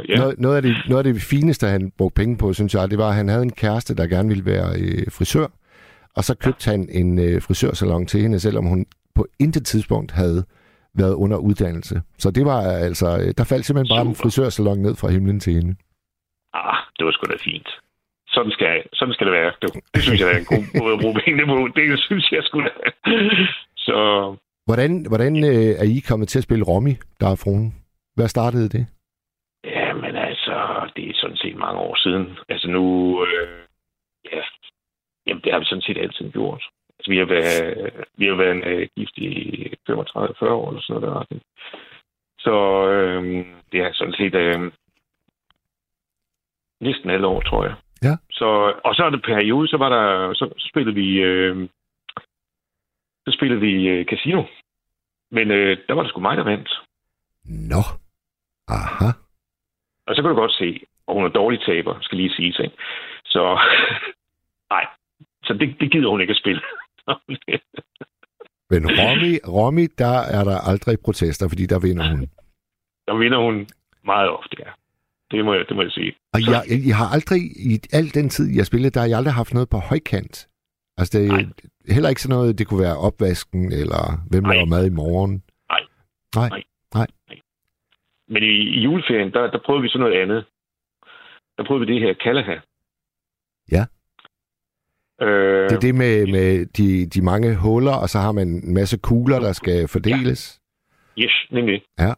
Ja. 0.09 0.15
Noget, 0.15 0.39
noget, 0.39 0.55
af 0.55 0.61
det, 0.61 0.75
noget 0.87 1.07
af 1.07 1.13
det 1.13 1.21
fineste, 1.21 1.67
han 1.67 1.91
brugte 1.97 2.15
penge 2.21 2.37
på, 2.37 2.53
synes 2.53 2.73
jeg, 2.73 2.91
det 2.91 2.97
var, 2.97 3.09
at 3.09 3.15
han 3.15 3.29
havde 3.29 3.43
en 3.43 3.51
kæreste, 3.51 3.95
der 3.95 4.07
gerne 4.07 4.29
ville 4.29 4.45
være 4.45 4.79
øh, 4.79 5.11
frisør. 5.11 5.47
Og 6.15 6.23
så 6.23 6.35
købte 6.35 6.71
ja. 6.71 6.77
han 6.77 6.87
en 6.91 7.19
øh, 7.19 7.41
frisørsalon 7.41 8.05
til 8.05 8.21
hende, 8.21 8.39
selvom 8.39 8.65
hun 8.65 8.85
på 9.15 9.25
intet 9.39 9.65
tidspunkt 9.65 10.11
havde 10.11 10.43
været 10.95 11.13
under 11.13 11.37
uddannelse. 11.37 12.01
Så 12.17 12.31
det 12.31 12.45
var 12.45 12.61
altså, 12.87 13.07
øh, 13.21 13.33
der 13.37 13.43
faldt 13.43 13.65
simpelthen 13.65 13.95
bare 13.95 14.05
en 14.07 14.15
Super. 14.15 14.23
frisørsalon 14.23 14.79
ned 14.81 14.95
fra 14.95 15.09
himlen 15.11 15.39
til 15.39 15.53
hende. 15.53 15.75
ah, 16.53 16.77
det 16.97 17.05
var 17.05 17.11
sgu 17.11 17.23
da 17.31 17.37
fint. 17.39 17.69
Sådan 18.27 18.51
skal, 18.51 18.83
sådan 18.93 19.13
skal 19.13 19.27
det 19.27 19.33
være. 19.33 19.51
Det, 19.61 19.69
det 19.93 20.01
synes 20.03 20.19
jeg 20.21 20.29
er 20.33 20.37
en 20.37 20.45
god 20.55 20.65
måde 20.81 20.93
at 20.93 20.99
bruge 21.03 21.15
pengene 21.25 21.45
på. 21.45 21.57
Det 21.75 21.99
synes 21.99 22.31
jeg 22.31 22.43
skulle 22.43 22.69
da. 22.69 22.85
Så 23.77 23.97
Hvordan, 24.65 25.05
hvordan 25.07 25.33
øh, 25.43 25.71
er 25.81 25.87
I 25.95 25.99
kommet 26.09 26.27
til 26.29 26.39
at 26.39 26.43
spille 26.43 26.65
Romy, 26.65 26.93
der 27.19 27.27
er 27.31 27.35
fruen? 27.43 27.75
Hvad 28.15 28.27
startede 28.27 28.69
det? 28.69 28.87
Ja, 29.63 29.93
men 29.93 30.15
altså, 30.15 30.55
det 30.95 31.09
er 31.09 31.13
sådan 31.15 31.37
set 31.37 31.55
mange 31.55 31.79
år 31.79 31.95
siden. 32.03 32.37
Altså 32.49 32.67
nu, 32.67 32.83
øh, 33.25 33.59
ja, 34.31 34.41
jamen 35.27 35.41
det 35.43 35.51
har 35.51 35.59
vi 35.59 35.65
sådan 35.65 35.81
set 35.81 35.97
altid 35.97 36.31
gjort. 36.31 36.63
Altså 37.03 37.11
vi 37.11 37.17
har 37.17 37.25
været, 37.25 37.93
vi 38.17 38.25
har 38.25 38.35
været 38.35 38.65
øh, 38.65 38.87
gift 38.95 39.17
i 39.17 39.29
35-40 39.89 40.45
år 40.45 40.69
eller 40.69 40.81
sådan 40.81 41.01
noget 41.01 41.27
der. 41.29 41.37
Så 42.39 42.55
øh, 42.89 43.45
det 43.71 43.79
er 43.79 43.89
sådan 43.93 44.13
set 44.13 44.35
øh, 44.35 44.71
næsten 46.81 47.09
alle 47.09 47.27
år, 47.27 47.41
tror 47.41 47.63
jeg. 47.65 47.75
Ja. 48.03 48.15
Så, 48.31 48.73
og 48.83 48.95
så 48.95 49.03
er 49.03 49.09
det 49.09 49.23
periode, 49.23 49.67
så 49.67 49.77
var 49.77 49.89
der, 49.89 50.33
så, 50.33 50.53
så 50.57 50.67
spillede 50.69 50.95
vi, 50.95 51.21
øh, 51.21 51.69
så 53.25 53.31
spillede 53.37 53.61
vi 53.61 53.87
øh, 53.87 54.05
casino. 54.05 54.43
Men 55.31 55.51
øh, 55.51 55.77
der 55.87 55.93
var 55.93 56.01
det 56.01 56.09
sgu 56.09 56.21
mig, 56.21 56.37
der 56.37 56.43
vandt. 56.43 56.81
Nå. 57.45 57.83
Aha. 58.67 59.09
Og 60.07 60.15
så 60.15 60.21
kan 60.21 60.29
du 60.29 60.35
godt 60.35 60.53
se, 60.53 60.81
at 61.07 61.13
hun 61.13 61.25
er 61.25 61.29
dårlig 61.29 61.61
taber, 61.65 61.97
skal 62.01 62.17
lige 62.17 62.35
sige 62.35 62.53
ting. 62.53 62.73
Så 63.25 63.59
nej, 64.73 64.85
så 65.43 65.53
det, 65.53 65.75
det 65.79 65.91
gider 65.91 66.09
hun 66.09 66.21
ikke 66.21 66.31
at 66.31 66.37
spille. 66.43 66.61
Men 68.71 68.81
Romy, 68.99 69.33
Romy, 69.57 69.87
der 69.97 70.15
er 70.37 70.43
der 70.43 70.57
aldrig 70.71 70.97
protester, 71.05 71.47
fordi 71.49 71.65
der 71.65 71.79
vinder 71.79 72.09
hun. 72.11 72.19
der 73.07 73.15
vinder 73.17 73.37
hun 73.37 73.67
meget 74.05 74.29
ofte, 74.29 74.55
ja. 74.59 74.71
Det 75.31 75.45
må 75.45 75.53
jeg, 75.53 75.65
det 75.69 75.75
må 75.75 75.81
jeg 75.81 75.91
sige. 75.91 76.15
Og 76.33 76.39
jeg, 76.51 76.61
jeg 76.89 76.97
har 76.97 77.09
aldrig, 77.15 77.41
i 77.71 77.79
al 77.93 78.13
den 78.13 78.29
tid, 78.29 78.55
jeg 78.57 78.65
spillede, 78.65 78.91
der 78.93 78.99
har 78.99 79.07
jeg 79.07 79.17
aldrig 79.17 79.33
haft 79.33 79.53
noget 79.53 79.69
på 79.69 79.77
højkant. 79.77 80.47
Altså, 80.97 81.11
det 81.17 81.27
er 81.27 81.31
Nej. 81.31 81.45
heller 81.95 82.09
ikke 82.09 82.21
sådan 82.21 82.37
noget, 82.37 82.57
det 82.57 82.67
kunne 82.67 82.83
være 82.87 82.97
opvasken, 82.97 83.71
eller 83.81 84.03
hvem 84.29 84.43
Nej. 84.43 84.53
laver 84.53 84.65
mad 84.65 84.85
i 84.85 84.97
morgen. 85.01 85.43
Nej. 85.69 85.83
Nej. 86.35 86.49
Nej. 86.49 86.63
Nej. 86.93 87.07
Men 88.27 88.43
i, 88.43 88.53
i 88.77 88.79
juleferien, 88.79 89.31
der, 89.33 89.51
der 89.51 89.59
prøvede 89.65 89.83
vi 89.83 89.89
sådan 89.89 89.99
noget 90.05 90.21
andet. 90.21 90.45
Der 91.57 91.63
prøvede 91.67 91.85
vi 91.85 91.93
det 91.93 92.01
her 92.01 92.13
Kalaha. 92.13 92.55
Ja. 95.23 95.29
Øh, 95.29 95.69
Det 95.69 95.75
er 95.75 95.79
det 95.79 95.95
med, 95.95 96.27
med 96.27 96.65
de, 96.65 97.05
de 97.05 97.21
mange 97.21 97.55
huller, 97.55 97.93
og 98.03 98.09
så 98.09 98.19
har 98.19 98.31
man 98.31 98.47
en 98.47 98.73
masse 98.73 98.97
kugler, 98.97 99.39
der 99.39 99.53
skal 99.53 99.87
fordeles. 99.87 100.59
Yes, 101.19 101.35
nemlig. 101.51 101.81
Ja. 101.99 102.13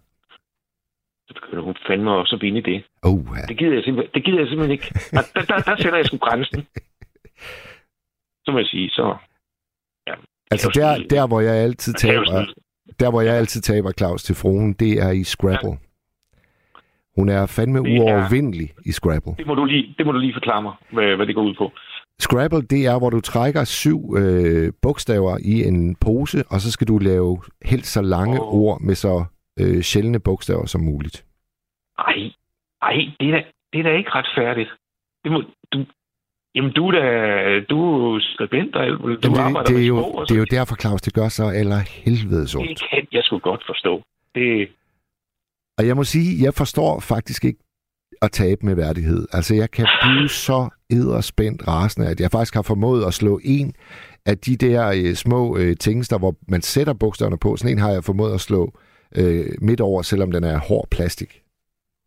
Så 1.28 1.34
begynder 1.34 1.64
hun 1.64 1.76
fandme 1.88 2.12
også 2.12 2.36
at 2.36 2.42
vinde 2.42 2.60
i 2.60 2.62
det. 2.62 2.84
Oh, 3.04 3.20
ja. 3.38 3.42
Det 3.50 3.58
gider 3.58 3.74
jeg 3.74 3.84
simpelthen, 3.84 4.14
det 4.14 4.26
gider 4.26 4.40
jeg 4.40 4.48
simpelthen 4.48 4.72
ikke. 4.72 4.88
Der, 5.12 5.22
der, 5.36 5.42
der, 5.42 5.58
der 5.58 5.76
sætter 5.82 5.98
jeg 5.98 6.06
sgu 6.06 6.18
grænsen. 6.18 6.68
Så 8.46 8.52
må 8.52 8.58
jeg 8.58 8.68
sige, 8.68 8.90
så... 8.90 9.16
Ja, 10.08 10.14
Altså, 10.52 10.72
der, 10.76 10.96
sige- 10.96 11.08
der, 11.10 11.28
hvor 11.28 11.40
jeg 11.42 11.56
altid 11.56 11.94
taber, 11.94 12.46
der, 13.00 13.10
hvor 13.10 13.22
jeg 13.22 13.34
altid 13.36 13.62
taber 13.62 13.92
Claus 13.92 14.24
til 14.24 14.36
fruen, 14.36 14.74
det 14.74 14.92
er 15.04 15.12
i 15.12 15.24
Scrabble. 15.24 15.78
Hun 17.18 17.30
er 17.30 17.46
fandme 17.46 17.80
Det 17.84 17.96
er- 17.96 18.02
uovervindelig 18.02 18.70
i 18.86 18.92
Scrabble. 18.92 19.34
Det 19.38 19.48
må, 19.48 19.56
du 19.56 19.66
lige, 19.66 19.96
det 19.98 20.06
må 20.06 20.12
du 20.12 20.18
lige 20.20 20.34
forklare 20.34 20.62
mig, 20.62 20.74
hvad, 20.92 21.16
hvad 21.16 21.28
det 21.28 21.36
går 21.36 21.44
ud 21.44 21.56
på. 21.58 21.72
Scrabble, 22.20 22.62
det 22.62 22.86
er, 22.86 23.00
hvor 23.00 23.10
du 23.10 23.22
trækker 23.22 23.64
syv 23.64 24.00
øh, 24.18 24.74
bogstaver 24.82 25.38
i 25.42 25.64
en 25.68 25.96
pose, 25.96 26.44
og 26.50 26.62
så 26.62 26.72
skal 26.72 26.88
du 26.88 26.98
lave 26.98 27.42
helt 27.66 27.86
så 27.86 28.02
lange 28.02 28.42
oh. 28.42 28.62
ord 28.62 28.82
med 28.82 28.96
så 28.96 29.26
øh, 29.60 29.82
sjældne 29.82 30.20
bogstaver 30.20 30.66
som 30.66 30.82
muligt. 30.82 31.26
Ej, 32.00 32.18
ej, 32.82 32.96
det 33.20 33.28
er 33.30 33.32
da, 33.32 33.44
det 33.74 33.80
er 33.80 33.84
da 33.84 33.98
ikke 33.98 34.10
retfærdigt. 34.10 34.70
Det 35.24 35.32
må, 35.32 35.44
du, 35.74 35.86
jamen, 36.56 36.72
du 36.74 36.88
er 36.88 36.92
da, 36.92 37.06
du 37.70 37.80
er 38.16 38.20
skribent, 38.34 38.76
og 38.76 38.84
alt 38.86 39.00
du 39.00 39.18
Jamen, 39.24 39.40
arbejder 39.40 39.68
det, 39.68 39.76
det, 39.76 39.76
er 39.76 39.80
med 39.80 39.88
jo, 39.88 40.02
sprog 40.02 40.16
og 40.16 40.30
det 40.30 40.36
er 40.36 40.40
jo 40.40 40.46
derfor, 40.52 40.76
Claus, 40.76 41.02
det 41.02 41.14
gør 41.14 41.28
så 41.28 41.46
eller 41.62 41.80
helvedes 42.06 42.56
ondt. 42.56 42.70
Det 42.70 42.90
kan 42.90 43.08
jeg 43.12 43.24
sgu 43.24 43.40
godt 43.40 43.64
forstå. 43.66 44.04
Det, 44.36 44.70
Og 45.78 45.88
jeg 45.88 45.96
må 45.96 46.04
sige, 46.04 46.46
jeg 46.46 46.54
forstår 46.54 47.00
faktisk 47.00 47.46
ikke 47.46 47.60
at 48.22 48.32
tabe 48.32 48.66
med 48.66 48.76
værdighed. 48.76 49.28
Altså, 49.32 49.56
jeg 49.56 49.72
kan 49.72 49.88
blive 50.02 50.30
så 50.48 50.70
edderspændt 50.90 51.68
rasende, 51.68 52.08
at 52.08 52.20
jeg 52.20 52.32
faktisk 52.32 52.54
har 52.54 52.62
formået 52.62 53.06
at 53.06 53.14
slå 53.14 53.40
en 53.44 53.74
af 54.26 54.38
de 54.38 54.56
der 54.56 54.88
øh, 54.88 55.14
små 55.14 55.58
øh, 55.58 55.78
tingster, 55.78 56.18
hvor 56.18 56.36
man 56.48 56.62
sætter 56.62 56.94
bogstaverne 56.94 57.38
på. 57.38 57.56
Sådan 57.56 57.72
en 57.72 57.80
har 57.80 57.92
jeg 57.92 58.04
formået 58.04 58.34
at 58.34 58.42
slå 58.42 58.74
øh, 59.16 59.46
midt 59.62 59.82
over, 59.82 60.02
selvom 60.02 60.32
den 60.32 60.44
er 60.44 60.60
hård 60.60 60.88
plastik. 60.92 61.42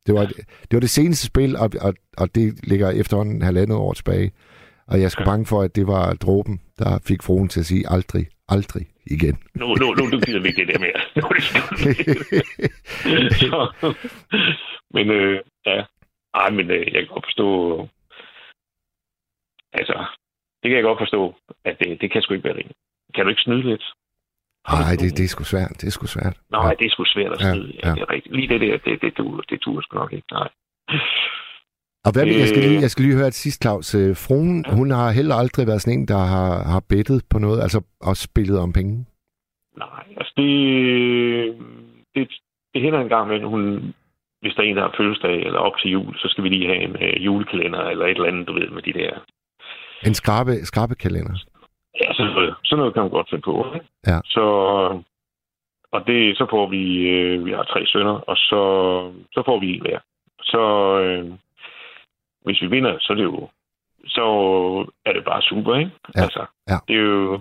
Det 0.06 0.14
var, 0.14 0.24
det 0.62 0.72
var 0.72 0.80
det 0.80 0.90
seneste 0.90 1.26
spil, 1.26 1.56
og, 1.56 1.70
og, 1.80 1.94
og 2.16 2.34
det 2.34 2.68
ligger 2.68 2.90
efterhånden 2.90 3.42
halvandet 3.42 3.76
år 3.76 3.92
tilbage. 3.92 4.32
Og 4.86 4.98
jeg 4.98 5.04
er 5.04 5.08
sgu 5.08 5.24
bange 5.24 5.46
for, 5.46 5.62
at 5.62 5.76
det 5.76 5.86
var 5.86 6.14
dråben, 6.14 6.60
der 6.78 6.98
fik 7.06 7.22
fruen 7.22 7.48
til 7.48 7.60
at 7.60 7.66
sige 7.66 7.84
aldrig, 7.88 8.26
aldrig 8.48 8.86
igen. 9.06 9.38
nu, 9.54 9.66
nu, 9.74 9.94
nu, 9.94 10.04
nu 10.06 10.20
gider 10.20 10.40
vi 10.40 10.48
ikke 10.48 10.66
det 10.66 10.68
der 10.68 10.78
mere. 10.78 11.00
Nu 11.16 11.22
er 11.28 11.32
det 11.32 11.42
slut. 11.42 11.64
Så, 13.40 13.92
men 14.94 15.10
øh, 15.10 15.40
ja, 15.66 15.82
ej, 16.34 16.50
men 16.50 16.70
øh, 16.70 16.92
jeg 16.92 17.00
kan 17.02 17.06
godt 17.14 17.26
forstå, 17.26 17.48
altså, 19.80 19.96
det 20.62 20.68
kan 20.68 20.76
jeg 20.76 20.82
godt 20.88 20.98
forstå, 21.04 21.34
at 21.64 21.74
det, 21.80 22.00
det 22.00 22.10
kan 22.12 22.22
sgu 22.22 22.34
ikke 22.34 22.44
være 22.48 22.58
rimeligt. 22.60 22.78
Kan 23.14 23.24
du 23.24 23.30
ikke 23.30 23.42
snyde 23.42 23.62
lidt? 23.70 23.84
Nej, 24.68 24.92
det, 25.00 25.16
det 25.18 25.24
er 25.24 25.28
sgu 25.34 25.44
svært. 25.44 25.72
Det 25.80 25.86
er 25.86 25.90
sgu 25.90 26.06
svært. 26.06 26.36
Nej, 26.50 26.74
det 26.78 26.84
er 26.86 26.90
sgu 26.90 27.04
svært 27.04 27.32
at 27.32 27.40
Ja, 27.40 27.52
snyde. 27.52 27.72
Ja, 27.82 27.88
ja. 27.88 27.94
Det 27.94 28.02
er 28.02 28.10
rigtigt. 28.10 28.34
Lige 28.36 28.48
det 28.48 28.60
der, 28.60 28.76
det, 28.84 29.00
det, 29.02 29.16
det, 29.16 29.24
det 29.50 29.60
turer 29.60 29.82
sgu 29.82 29.98
nok 29.98 30.12
ikke. 30.12 30.26
Nej. 30.32 30.48
Og 32.06 32.10
hvad, 32.12 32.26
jeg, 32.26 32.48
skal 32.48 32.62
Øh. 32.64 32.68
lige, 32.68 32.80
jeg 32.80 32.90
skal 32.90 33.04
lige 33.04 33.16
høre 33.16 33.26
et 33.26 33.34
sidst, 33.44 33.62
Claus. 33.62 33.94
Øh, 33.94 34.16
Fruen, 34.16 34.64
hun 34.78 34.90
har 34.90 35.10
heller 35.10 35.34
aldrig 35.34 35.66
været 35.66 35.82
sådan 35.82 35.98
en, 35.98 36.08
der 36.08 36.22
har, 36.34 36.50
har 36.72 36.82
bettet 36.88 37.24
på 37.30 37.38
noget, 37.38 37.60
altså 37.62 37.80
også 38.00 38.22
spillet 38.22 38.58
om 38.58 38.72
penge. 38.72 39.06
Nej, 39.76 40.04
altså 40.16 40.32
det, 40.36 40.50
det, 42.14 42.22
det 42.74 42.82
hænder 42.82 43.00
en 43.00 43.08
gang, 43.08 43.28
men 43.28 43.42
hun, 43.52 43.62
hvis 44.40 44.54
der 44.54 44.62
er 44.62 44.66
en, 44.66 44.76
der 44.76 44.82
har 44.82 44.94
fødselsdag 44.98 45.36
eller 45.46 45.58
op 45.58 45.72
til 45.78 45.90
jul, 45.90 46.14
så 46.18 46.28
skal 46.28 46.44
vi 46.44 46.48
lige 46.48 46.66
have 46.66 46.80
en 46.88 46.96
øh, 47.02 47.24
julekalender 47.24 47.80
eller 47.92 48.04
et 48.06 48.10
eller 48.10 48.28
andet, 48.28 48.48
du 48.48 48.52
ved, 48.52 48.68
med 48.70 48.82
de 48.82 48.92
der. 48.92 49.12
En 50.06 50.14
skrabe, 50.14 50.52
skrabekalender. 50.64 51.36
Ja, 52.00 52.12
sådan 52.12 52.32
noget, 52.32 52.54
sådan 52.64 52.78
noget 52.78 52.94
kan 52.94 53.02
hun 53.02 53.10
godt 53.10 53.30
finde 53.30 53.42
på. 53.42 53.74
Ikke? 53.74 53.86
Ja. 54.06 54.20
Så, 54.24 54.44
og 55.92 56.06
det, 56.06 56.38
så 56.38 56.46
får 56.50 56.66
vi, 56.66 57.08
øh, 57.08 57.44
vi 57.46 57.52
har 57.52 57.62
tre 57.64 57.86
sønner, 57.86 58.16
og 58.30 58.36
så, 58.36 58.62
så 59.32 59.42
får 59.46 59.60
vi 59.60 59.74
en 59.74 59.80
hver. 59.80 59.98
Så 60.42 60.62
øh, 60.98 61.32
hvis 62.44 62.62
vi 62.62 62.66
vinder, 62.66 62.96
så 63.00 63.12
er 63.12 63.16
det 63.16 63.24
jo, 63.24 63.48
så 64.06 64.26
er 65.04 65.12
det 65.12 65.24
bare 65.24 65.42
super, 65.42 65.74
ikke? 65.76 65.90
Ja, 66.16 66.22
Altså, 66.22 66.46
ja. 66.68 66.76
det 66.88 66.96
er 66.96 67.00
jo, 67.00 67.40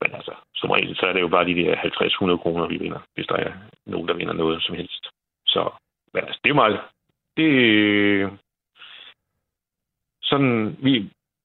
men 0.00 0.14
altså, 0.14 0.34
som 0.54 0.70
regel, 0.70 0.96
så 0.96 1.06
er 1.06 1.12
det 1.12 1.20
jo 1.20 1.28
bare 1.28 1.46
de 1.46 1.54
der 1.54 1.76
50-100 1.76 2.42
kroner, 2.42 2.66
vi 2.66 2.76
vinder, 2.76 2.98
hvis 3.14 3.26
der 3.26 3.36
er 3.36 3.52
nogen, 3.86 4.08
der 4.08 4.14
vinder 4.14 4.32
noget 4.32 4.62
som 4.62 4.74
helst. 4.76 5.06
Så, 5.46 5.70
men 6.14 6.24
altså, 6.24 6.40
det 6.44 6.50
er 6.50 6.54
meget, 6.54 6.80
det, 7.36 8.38
sådan, 10.30 10.76
vi, 10.82 10.92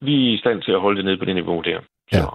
vi 0.02 0.14
er 0.30 0.34
i 0.34 0.38
stand 0.38 0.62
til 0.62 0.72
at 0.72 0.82
holde 0.82 0.98
det 0.98 1.06
nede 1.06 1.18
på 1.18 1.26
det 1.26 1.36
niveau 1.36 1.62
der. 1.62 1.80
Så, 2.12 2.18
Ja. 2.18 2.26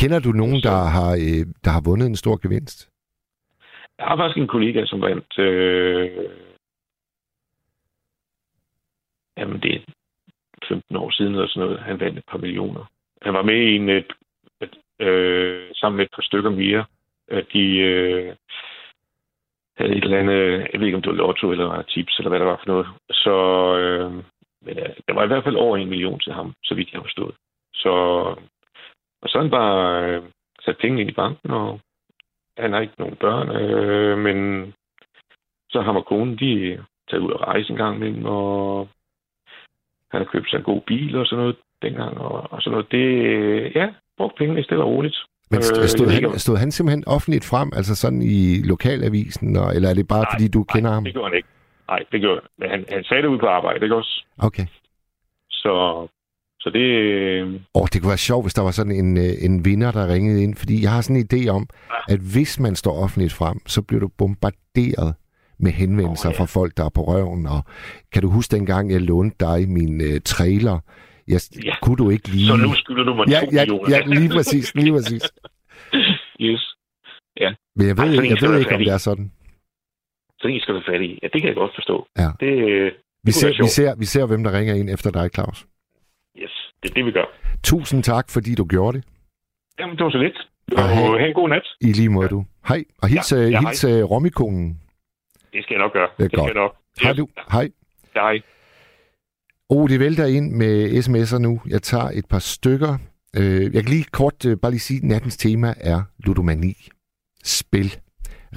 Kender 0.00 0.20
du 0.20 0.30
nogen, 0.32 0.60
der 0.62 0.78
har, 0.96 1.12
øh, 1.26 1.44
der 1.64 1.70
har 1.70 1.82
vundet 1.84 2.06
en 2.06 2.16
stor 2.16 2.36
gevinst? 2.44 2.90
Jeg 3.98 4.06
har 4.06 4.16
faktisk 4.16 4.38
en 4.38 4.54
kollega, 4.54 4.86
som 4.86 5.00
vandt... 5.00 5.38
Øh, 5.38 6.30
jamen, 9.36 9.60
det 9.62 9.74
er 9.74 9.80
15 10.68 10.96
år 10.96 11.10
siden 11.10 11.34
eller 11.34 11.48
sådan 11.48 11.68
noget. 11.68 11.82
Han 11.82 12.00
vandt 12.00 12.18
et 12.18 12.24
par 12.30 12.38
millioner. 12.38 12.84
Han 13.22 13.34
var 13.34 13.42
med 13.42 13.54
i 13.54 13.76
en... 13.76 13.88
Et, 13.88 14.12
et, 14.60 15.06
øh, 15.06 15.70
sammen 15.74 15.96
med 15.96 16.04
et 16.04 16.14
par 16.14 16.22
stykker 16.22 16.50
mere. 16.50 16.84
De 17.52 17.78
øh, 17.78 18.34
havde 19.80 19.96
et 19.96 20.04
eller 20.04 20.18
andet... 20.18 20.68
Jeg 20.72 20.80
ved 20.80 20.86
ikke, 20.86 20.96
om 20.96 21.02
det 21.02 21.10
var 21.10 21.16
lotto 21.16 21.50
eller 21.50 21.82
tips, 21.82 22.18
eller 22.18 22.28
hvad 22.28 22.40
der 22.40 22.46
var 22.46 22.56
for 22.56 22.66
noget. 22.72 22.86
Så... 23.10 23.34
Øh, 23.78 24.12
men 24.64 24.78
øh, 24.78 24.94
der 25.08 25.14
var 25.14 25.24
i 25.24 25.26
hvert 25.26 25.44
fald 25.44 25.56
over 25.56 25.76
en 25.76 25.88
million 25.88 26.20
til 26.20 26.32
ham, 26.32 26.54
så 26.64 26.74
vidt 26.74 26.92
jeg 26.92 27.02
forstod. 27.02 27.32
Så... 27.74 27.92
Og 29.22 29.28
så 29.28 29.38
han 29.40 29.50
bare 29.50 30.04
øh, 30.06 30.22
sat 30.64 30.76
penge 30.80 31.00
ind 31.00 31.10
i 31.10 31.20
banken, 31.22 31.50
og 31.50 31.80
han 32.58 32.72
har 32.72 32.80
ikke 32.80 32.94
nogen 32.98 33.16
børn, 33.16 33.48
øh, 33.56 34.18
men 34.18 34.36
så 35.70 35.80
ham 35.80 35.96
og 35.96 36.06
konen, 36.06 36.38
de 36.38 36.84
taget 37.10 37.22
ud 37.22 37.32
og 37.32 37.40
rejse 37.40 37.70
en 37.70 37.76
gang 37.76 37.96
imellem, 37.96 38.24
og 38.24 38.88
han 40.10 40.20
har 40.20 40.30
købt 40.32 40.50
sig 40.50 40.56
en 40.56 40.62
god 40.62 40.80
bil 40.80 41.16
og 41.16 41.26
sådan 41.26 41.40
noget 41.40 41.56
dengang, 41.82 42.18
og, 42.18 42.52
og 42.52 42.62
sådan 42.62 42.70
noget. 42.70 42.92
Det, 42.92 43.06
ja, 43.74 43.94
brugt 44.16 44.36
pengene 44.36 44.64
stille 44.64 44.84
og 44.84 44.90
roligt. 44.90 45.16
Men 45.50 45.58
Øh, 45.58 45.64
st- 45.64 45.86
stod, 45.86 46.10
ikke, 46.12 46.28
han, 46.28 46.38
stod 46.38 46.56
han 46.56 46.70
simpelthen 46.72 47.04
offentligt 47.06 47.44
frem, 47.44 47.70
altså 47.76 47.94
sådan 47.94 48.22
i 48.22 48.62
lokalavisen, 48.62 49.56
og, 49.56 49.74
eller 49.74 49.88
er 49.90 49.94
det 49.94 50.08
bare, 50.08 50.22
Nej, 50.22 50.32
fordi 50.34 50.48
du 50.48 50.64
kender 50.64 50.90
Nej, 50.90 50.94
ham? 50.94 51.04
det 51.04 51.12
gjorde 51.12 51.28
han 51.28 51.36
ikke. 51.36 51.48
Nej, 51.88 51.98
det 52.12 52.20
gjorde 52.20 52.40
han. 52.62 52.70
Han, 52.70 52.84
han 52.92 53.04
sagde 53.04 53.22
det 53.22 53.28
ude 53.28 53.38
på 53.38 53.46
arbejde, 53.46 53.84
ikke 53.84 53.96
også? 53.96 54.24
Okay. 54.38 54.66
Så, 55.50 56.06
så 56.60 56.70
det... 56.70 56.84
Og 57.74 57.88
det 57.92 58.00
kunne 58.00 58.08
være 58.08 58.18
sjovt, 58.18 58.44
hvis 58.44 58.54
der 58.54 58.62
var 58.62 58.70
sådan 58.70 58.92
en, 58.92 59.16
øh, 59.18 59.32
en 59.40 59.64
vinder, 59.64 59.90
der 59.92 60.08
ringede 60.08 60.42
ind, 60.42 60.54
fordi 60.56 60.82
jeg 60.82 60.90
har 60.90 61.00
sådan 61.00 61.16
en 61.16 61.28
idé 61.32 61.48
om, 61.48 61.68
at 62.08 62.18
hvis 62.32 62.60
man 62.60 62.76
står 62.76 63.02
offentligt 63.02 63.32
frem, 63.32 63.58
så 63.66 63.82
bliver 63.82 64.00
du 64.00 64.08
bombarderet 64.18 65.14
med 65.58 65.72
henvendelser 65.72 66.28
Åh, 66.28 66.30
oh, 66.30 66.34
ja. 66.34 66.36
ja. 66.38 66.40
fra 66.42 66.46
folk, 66.60 66.76
der 66.76 66.84
er 66.84 66.88
på 66.88 67.02
røven. 67.02 67.46
Og 67.46 67.64
kan 68.12 68.22
du 68.22 68.30
huske 68.30 68.56
dengang, 68.56 68.90
jeg 68.90 69.00
lånte 69.00 69.36
dig 69.40 69.68
min 69.68 70.00
øh, 70.00 70.20
trailer? 70.24 70.78
Jeg, 71.32 71.40
Ja. 71.56 71.60
ja. 71.70 71.74
Kunne 71.82 71.96
du 71.96 72.10
ikke 72.10 72.28
lige... 72.28 72.46
Så 72.46 72.56
nu 72.56 72.70
skylder 72.74 73.04
du 73.04 73.14
mig 73.14 73.26
ja, 73.28 73.40
to 73.40 73.46
ja, 73.52 73.60
millioner. 73.60 73.90
ja, 73.94 73.98
lige 74.20 74.28
præcis, 74.36 74.74
lige 74.74 74.92
præcis. 74.96 75.22
yes. 76.48 76.62
Men 77.76 77.86
jeg 77.88 77.96
ved, 77.96 78.04
Ej, 78.04 78.14
sådan 78.14 78.30
jeg 78.30 78.36
skal 78.38 78.50
ved 78.50 78.58
ikke, 78.58 78.74
om 78.74 78.78
det 78.84 78.92
er 78.92 78.98
sådan. 78.98 79.32
Så 80.40 80.48
en 80.48 80.60
skal 80.60 80.74
du 80.74 80.82
fat 80.90 81.00
i. 81.02 81.18
Ja, 81.22 81.28
det 81.32 81.38
kan 81.40 81.48
jeg 81.48 81.54
godt 81.54 81.72
forstå. 81.74 82.06
Ja. 82.18 82.28
Det, 82.40 82.52
øh, 82.70 82.92
Vi 83.24 83.32
ser, 83.32 83.48
vi, 83.62 83.68
ser, 83.68 83.94
vi 83.98 84.04
ser, 84.04 84.26
hvem 84.26 84.44
der 84.44 84.52
ringer 84.58 84.74
ind 84.74 84.90
efter 84.90 85.10
dig, 85.10 85.30
Claus. 85.34 85.66
yes, 86.42 86.54
det 86.82 86.90
er 86.90 86.94
det, 86.94 87.04
vi 87.06 87.12
gør. 87.12 87.24
Tusind 87.64 88.02
tak, 88.02 88.30
fordi 88.30 88.54
du 88.54 88.64
gjorde 88.64 88.96
det. 88.98 89.06
Jamen, 89.78 89.96
det 89.96 90.04
var 90.04 90.10
så 90.10 90.18
lidt. 90.18 90.38
Og 90.72 90.82
Og 90.82 90.88
have- 90.88 91.18
have 91.18 91.28
en 91.28 91.34
god 91.34 91.48
nat. 91.48 91.66
I 91.80 91.92
lige 91.92 92.08
måde, 92.08 92.28
du. 92.28 92.44
Hej. 92.68 92.84
Og 93.02 93.08
hils, 93.08 93.32
Ja, 93.32 93.36
ja, 93.36 93.42
ja, 93.42 93.48
ja, 93.50 93.60
hej. 93.60 93.70
hils 93.70 93.84
uh, 93.84 93.90
romikonen. 94.10 94.80
Det 95.52 95.62
skal 95.64 95.74
jeg 95.74 95.82
nok 95.84 95.92
gøre. 95.92 96.08
Det 96.18 96.24
er 96.24 96.28
skal 96.28 96.40
jeg 96.44 96.54
nok. 96.54 96.76
Hej 97.02 97.12
du. 97.12 97.28
Hej. 97.52 97.70
Hej. 98.14 98.40
Oh, 99.72 99.88
det 99.88 100.00
vælter 100.00 100.26
ind 100.26 100.52
med 100.52 101.04
sms'er 101.04 101.38
nu. 101.38 101.60
Jeg 101.66 101.82
tager 101.82 102.10
et 102.14 102.26
par 102.26 102.38
stykker. 102.38 102.98
Øh, 103.36 103.74
jeg 103.74 103.82
kan 103.82 103.92
lige 103.92 104.04
kort 104.04 104.44
øh, 104.44 104.56
bare 104.56 104.72
lige 104.72 104.80
sige, 104.80 104.96
at 104.96 105.04
nattens 105.04 105.36
tema 105.36 105.74
er 105.76 106.02
ludomani. 106.18 106.88
Spil. 107.44 107.96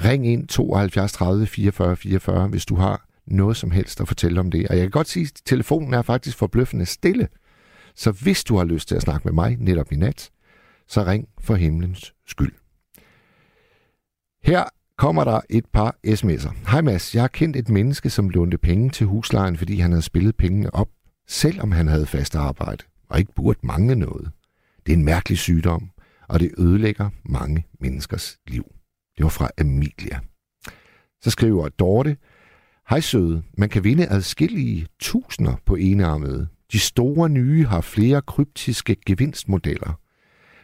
Ring 0.04 0.28
ind 0.28 0.48
72 0.48 1.12
30 1.14 1.46
44 1.46 1.96
44, 1.96 2.48
hvis 2.48 2.66
du 2.66 2.76
har 2.76 3.08
noget 3.28 3.58
som 3.58 3.72
helst 3.72 4.02
at 4.02 4.08
fortælle 4.08 4.40
om 4.40 4.52
det. 4.52 4.68
Og 4.68 4.76
jeg 4.76 4.84
kan 4.84 4.92
godt 4.92 5.08
sige, 5.08 5.24
at 5.24 5.42
telefonen 5.46 5.94
er 5.94 6.02
faktisk 6.02 6.38
forbløffende 6.38 6.86
stille. 6.86 7.28
Så 7.96 8.12
hvis 8.12 8.44
du 8.44 8.58
har 8.58 8.64
lyst 8.64 8.88
til 8.88 8.96
at 8.96 9.02
snakke 9.02 9.26
med 9.26 9.34
mig 9.34 9.58
netop 9.60 9.92
i 9.92 9.96
nat, 9.96 10.30
så 10.88 11.04
ring 11.04 11.28
for 11.40 11.56
himlens 11.56 12.14
skyld. 12.28 12.54
Her 14.44 14.64
kommer 14.98 15.24
der 15.24 15.42
et 15.50 15.66
par 15.74 15.96
sms'er. 16.08 16.72
Hej 16.72 16.82
Mads, 16.82 17.16
jeg 17.16 17.24
har 17.24 17.28
kendt 17.28 17.56
et 17.56 17.70
menneske, 17.70 18.10
som 18.10 18.30
lånte 18.30 18.58
penge 18.58 18.90
til 18.90 19.08
huslejen, 19.08 19.58
fordi 19.58 19.80
han 19.80 19.92
havde 19.92 20.02
spillet 20.02 20.36
pengene 20.36 20.76
op, 20.76 20.88
selvom 21.28 21.72
han 21.72 21.88
havde 21.88 22.06
fast 22.06 22.36
arbejde, 22.36 22.84
og 23.10 23.20
ikke 23.20 23.34
burde 23.36 23.60
mangle 23.64 23.96
noget. 23.96 24.32
Det 24.86 24.92
er 24.92 24.98
en 24.98 25.06
mærkelig 25.06 25.38
sygdom, 25.38 25.90
og 26.28 26.40
det 26.40 26.52
ødelægger 26.58 27.10
mange 27.24 27.66
menneskers 27.80 28.38
liv. 28.48 28.64
Det 29.18 29.24
var 29.24 29.30
fra 29.30 29.50
Amelia. 29.58 30.20
Så 31.22 31.30
skriver 31.30 31.70
Dorte, 31.70 32.18
Hej 32.90 33.00
søde, 33.00 33.44
man 33.58 33.70
kan 33.70 33.84
vinde 33.84 34.10
adskillige 34.10 34.88
tusinder 35.00 35.56
på 35.66 35.76
enarmede. 35.76 36.48
De 36.72 36.80
store 36.80 37.30
nye 37.30 37.66
har 37.66 37.82
flere 37.82 38.22
kryptiske 38.22 38.96
gevinstmodeller. 39.06 40.00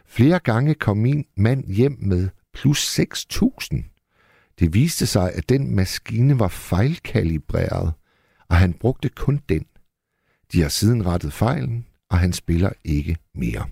Flere 0.06 0.38
gange 0.38 0.74
kom 0.74 0.96
min 0.96 1.24
mand 1.36 1.72
hjem 1.72 1.96
med 2.00 2.28
plus 2.54 3.00
6.000. 3.00 4.56
Det 4.58 4.74
viste 4.74 5.06
sig, 5.06 5.32
at 5.32 5.48
den 5.48 5.74
maskine 5.74 6.38
var 6.38 6.48
fejlkalibreret, 6.48 7.92
og 8.48 8.56
han 8.56 8.72
brugte 8.72 9.08
kun 9.08 9.40
den. 9.48 9.66
De 10.52 10.62
har 10.62 10.68
siden 10.68 11.06
rettet 11.06 11.32
fejlen, 11.32 11.86
og 12.10 12.18
han 12.18 12.32
spiller 12.32 12.70
ikke 12.84 13.16
mere. 13.34 13.64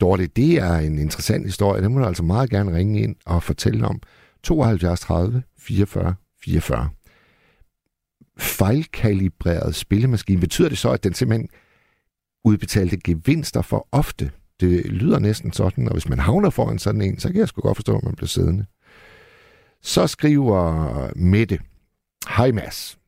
Dorte, 0.00 0.26
det 0.26 0.54
er 0.58 0.74
en 0.74 0.98
interessant 0.98 1.46
historie. 1.46 1.82
Den 1.82 1.92
må 1.92 1.98
du 1.98 2.06
altså 2.06 2.22
meget 2.22 2.50
gerne 2.50 2.76
ringe 2.76 3.00
ind 3.00 3.16
og 3.26 3.42
fortælle 3.42 3.86
om. 3.86 4.00
72 4.42 5.00
30 5.00 5.42
44 5.58 6.14
44. 6.42 6.88
Fejlkalibreret 8.38 9.74
spillemaskine. 9.74 10.40
Betyder 10.40 10.68
det 10.68 10.78
så, 10.78 10.90
at 10.90 11.04
den 11.04 11.14
simpelthen 11.14 11.48
udbetalte 12.44 12.96
gevinster 13.04 13.62
for 13.62 13.88
ofte? 13.92 14.30
Det 14.60 14.86
lyder 14.86 15.18
næsten 15.18 15.52
sådan, 15.52 15.88
og 15.88 15.92
hvis 15.92 16.08
man 16.08 16.18
havner 16.18 16.50
foran 16.50 16.78
sådan 16.78 17.02
en, 17.02 17.18
så 17.18 17.28
kan 17.28 17.40
jeg 17.40 17.48
sgu 17.48 17.60
godt 17.60 17.76
forstå, 17.76 17.96
at 17.96 18.04
man 18.04 18.14
bliver 18.14 18.28
siddende. 18.28 18.66
Så 19.82 20.06
skriver 20.06 21.10
Mette. 21.16 21.58
Hej 22.28 22.52
Mads. 22.52 22.98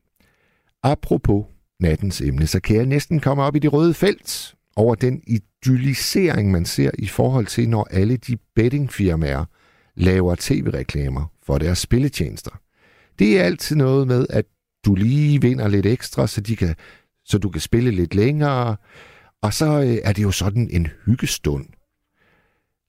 Apropos 0.83 1.45
nattens 1.81 2.21
emne, 2.21 2.47
så 2.47 2.59
kan 2.59 2.75
jeg 2.75 2.85
næsten 2.85 3.19
komme 3.19 3.43
op 3.43 3.55
i 3.55 3.59
det 3.59 3.73
røde 3.73 3.93
felt 3.93 4.55
over 4.75 4.95
den 4.95 5.21
idyllisering, 5.27 6.51
man 6.51 6.65
ser 6.65 6.91
i 6.99 7.07
forhold 7.07 7.45
til, 7.45 7.69
når 7.69 7.87
alle 7.91 8.17
de 8.17 8.37
bettingfirmaer 8.55 9.45
laver 9.95 10.35
tv-reklamer 10.39 11.31
for 11.43 11.57
deres 11.57 11.79
spilletjenester. 11.79 12.51
Det 13.19 13.39
er 13.39 13.43
altid 13.43 13.75
noget 13.75 14.07
med, 14.07 14.25
at 14.29 14.45
du 14.85 14.95
lige 14.95 15.41
vinder 15.41 15.67
lidt 15.67 15.85
ekstra, 15.85 16.27
så, 16.27 16.41
de 16.41 16.55
kan, 16.55 16.75
så 17.25 17.37
du 17.37 17.49
kan 17.49 17.61
spille 17.61 17.91
lidt 17.91 18.15
længere. 18.15 18.75
Og 19.41 19.53
så 19.53 19.81
øh, 19.81 19.97
er 20.03 20.13
det 20.13 20.23
jo 20.23 20.31
sådan 20.31 20.69
en 20.71 20.87
hyggestund. 21.05 21.65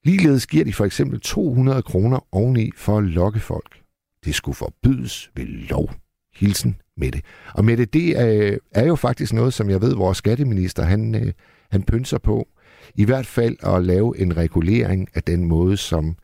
Ligeledes 0.05 0.47
giver 0.47 0.65
de 0.65 0.73
for 0.73 0.85
eksempel 0.85 1.19
200 1.19 1.81
kroner 1.81 2.27
oveni 2.31 2.71
for 2.75 2.97
at 2.97 3.03
lokke 3.03 3.39
folk. 3.39 3.79
Det 4.25 4.35
skulle 4.35 4.55
forbydes 4.55 5.31
ved 5.35 5.45
lov. 5.45 5.91
Hilsen 6.35 6.75
Mette. 6.97 7.21
Og 7.53 7.65
med 7.65 7.85
det 7.85 8.19
er, 8.19 8.57
er 8.71 8.85
jo 8.85 8.95
faktisk 8.95 9.33
noget, 9.33 9.53
som 9.53 9.69
jeg 9.69 9.81
ved, 9.81 9.95
vores 9.95 10.17
skatteminister, 10.17 10.83
han, 10.83 11.15
øh, 11.15 11.33
han 11.71 11.83
pynser 11.83 12.17
på. 12.17 12.47
I 12.95 13.05
hvert 13.05 13.25
fald 13.25 13.57
at 13.63 13.85
lave 13.85 14.19
en 14.19 14.37
regulering 14.37 15.07
af 15.13 15.23
den 15.23 15.45
måde, 15.45 15.77
som 15.77 16.17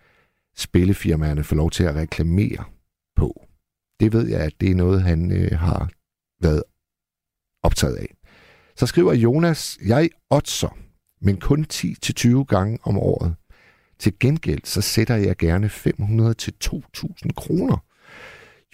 spillefirmaerne 0.58 1.43
får 1.43 1.55
lov 1.55 1.71
til 1.71 1.84
at 1.84 1.95
reklamere 1.95 2.63
på. 3.15 3.45
Det 3.99 4.13
ved 4.13 4.27
jeg, 4.27 4.39
at 4.39 4.53
det 4.62 4.71
er 4.71 4.75
noget, 4.75 5.01
han 5.01 5.32
øh, 5.32 5.60
har 5.60 5.89
været 6.41 6.63
optaget 7.63 7.95
af. 7.95 8.15
Så 8.75 8.86
skriver 8.86 9.13
Jonas, 9.13 9.77
jeg 9.86 10.10
oddser, 10.29 10.77
men 11.21 11.38
kun 11.38 11.65
10-20 11.73 12.43
gange 12.43 12.79
om 12.84 12.97
året. 12.97 13.36
Til 13.99 14.19
gengæld 14.19 14.62
så 14.63 14.82
sætter 14.82 15.15
jeg 15.15 15.38
gerne 15.38 15.67
500-2.000 15.67 17.34
kroner. 17.36 17.84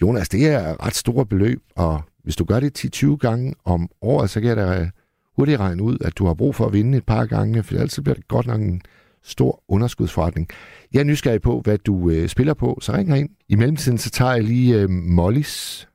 Jonas, 0.02 0.28
det 0.28 0.46
er 0.46 0.86
ret 0.86 0.94
store 0.94 1.26
beløb, 1.26 1.62
og 1.76 2.02
hvis 2.22 2.36
du 2.36 2.44
gør 2.44 2.60
det 2.60 2.96
10-20 3.04 3.16
gange 3.16 3.54
om 3.64 3.88
året, 4.02 4.30
så 4.30 4.40
kan 4.40 4.48
jeg 4.48 4.56
da 4.56 4.90
hurtigt 5.36 5.60
regne 5.60 5.82
ud, 5.82 5.98
at 6.00 6.18
du 6.18 6.26
har 6.26 6.34
brug 6.34 6.54
for 6.54 6.66
at 6.66 6.72
vinde 6.72 6.98
et 6.98 7.06
par 7.06 7.26
gange, 7.26 7.62
for 7.62 7.74
ellers 7.74 8.00
bliver 8.02 8.14
det 8.14 8.28
godt 8.28 8.46
nok 8.46 8.60
en 8.60 8.82
stor 9.22 9.62
underskudsforretning. 9.68 10.48
Jeg 10.92 11.00
er 11.00 11.04
nysgerrig 11.04 11.42
på, 11.42 11.60
hvad 11.60 11.78
du 11.78 12.10
øh, 12.10 12.28
spiller 12.28 12.54
på, 12.54 12.78
så 12.82 12.92
ring 12.92 13.18
ind. 13.18 13.28
I 13.48 13.54
mellemtiden 13.54 13.98
så 13.98 14.10
tager 14.10 14.32
jeg 14.32 14.44
lige 14.44 14.80
øh, 14.80 14.90
Mollys 14.90 15.88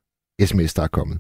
sms, 0.45 0.73
der 0.73 0.83
er 0.83 0.87
kommet. 0.87 1.19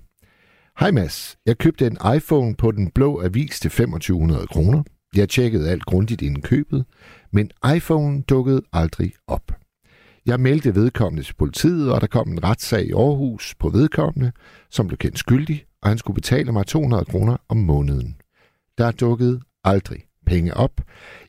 Hej 0.79 0.91
Mads, 0.91 1.37
jeg 1.45 1.57
købte 1.57 1.87
en 1.87 1.97
iPhone 2.15 2.55
på 2.55 2.71
den 2.71 2.91
blå 2.91 3.21
avis 3.23 3.59
til 3.59 3.71
2500 3.71 4.47
kroner. 4.47 4.83
Jeg 5.15 5.29
tjekkede 5.29 5.69
alt 5.69 5.85
grundigt 5.85 6.21
inden 6.21 6.41
købet, 6.41 6.85
men 7.31 7.51
iPhone 7.75 8.21
dukkede 8.21 8.61
aldrig 8.73 9.13
op. 9.27 9.60
Jeg 10.25 10.39
meldte 10.39 10.75
vedkommende 10.75 11.23
til 11.23 11.33
politiet, 11.33 11.91
og 11.91 12.01
der 12.01 12.07
kom 12.07 12.31
en 12.31 12.43
retssag 12.43 12.85
i 12.85 12.91
Aarhus 12.91 13.55
på 13.59 13.69
vedkommende, 13.69 14.31
som 14.69 14.87
blev 14.87 14.97
kendt 14.97 15.19
skyldig, 15.19 15.65
og 15.81 15.89
han 15.89 15.97
skulle 15.97 16.15
betale 16.15 16.51
mig 16.51 16.67
200 16.67 17.05
kroner 17.05 17.37
om 17.49 17.57
måneden. 17.57 18.15
Der 18.77 18.91
dukkede 18.91 19.41
aldrig 19.63 20.05
penge 20.25 20.53
op. 20.53 20.81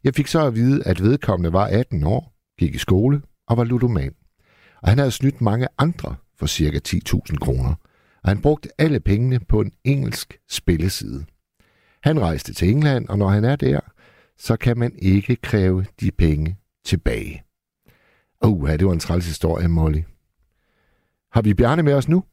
Jeg 0.04 0.14
fik 0.14 0.26
så 0.26 0.46
at 0.46 0.54
vide, 0.54 0.86
at 0.86 1.02
vedkommende 1.02 1.52
var 1.52 1.66
18 1.66 2.04
år, 2.04 2.34
gik 2.58 2.74
i 2.74 2.78
skole 2.78 3.22
og 3.48 3.56
var 3.56 3.64
ludoman. 3.64 4.14
Og 4.82 4.88
han 4.88 4.98
havde 4.98 5.10
snydt 5.10 5.40
mange 5.40 5.68
andre 5.78 6.16
for 6.38 6.46
ca. 6.46 6.80
10.000 6.88 7.36
kroner, 7.36 7.74
og 8.22 8.28
han 8.28 8.42
brugte 8.42 8.68
alle 8.78 9.00
pengene 9.00 9.40
på 9.40 9.60
en 9.60 9.72
engelsk 9.84 10.38
spilleside. 10.50 11.24
Han 12.02 12.20
rejste 12.20 12.54
til 12.54 12.70
England, 12.70 13.08
og 13.08 13.18
når 13.18 13.28
han 13.28 13.44
er 13.44 13.56
der, 13.56 13.80
så 14.38 14.56
kan 14.56 14.78
man 14.78 14.92
ikke 14.98 15.36
kræve 15.36 15.86
de 16.00 16.10
penge 16.10 16.56
tilbage. 16.84 17.42
Uh, 18.46 18.68
det 18.68 18.86
var 18.86 18.92
en 18.92 18.98
træls 18.98 19.26
historie, 19.26 19.68
Molly. 19.68 20.02
Har 21.32 21.42
vi 21.42 21.54
Bjarne 21.54 21.82
med 21.82 21.94
os 21.94 22.08
nu? 22.08 22.24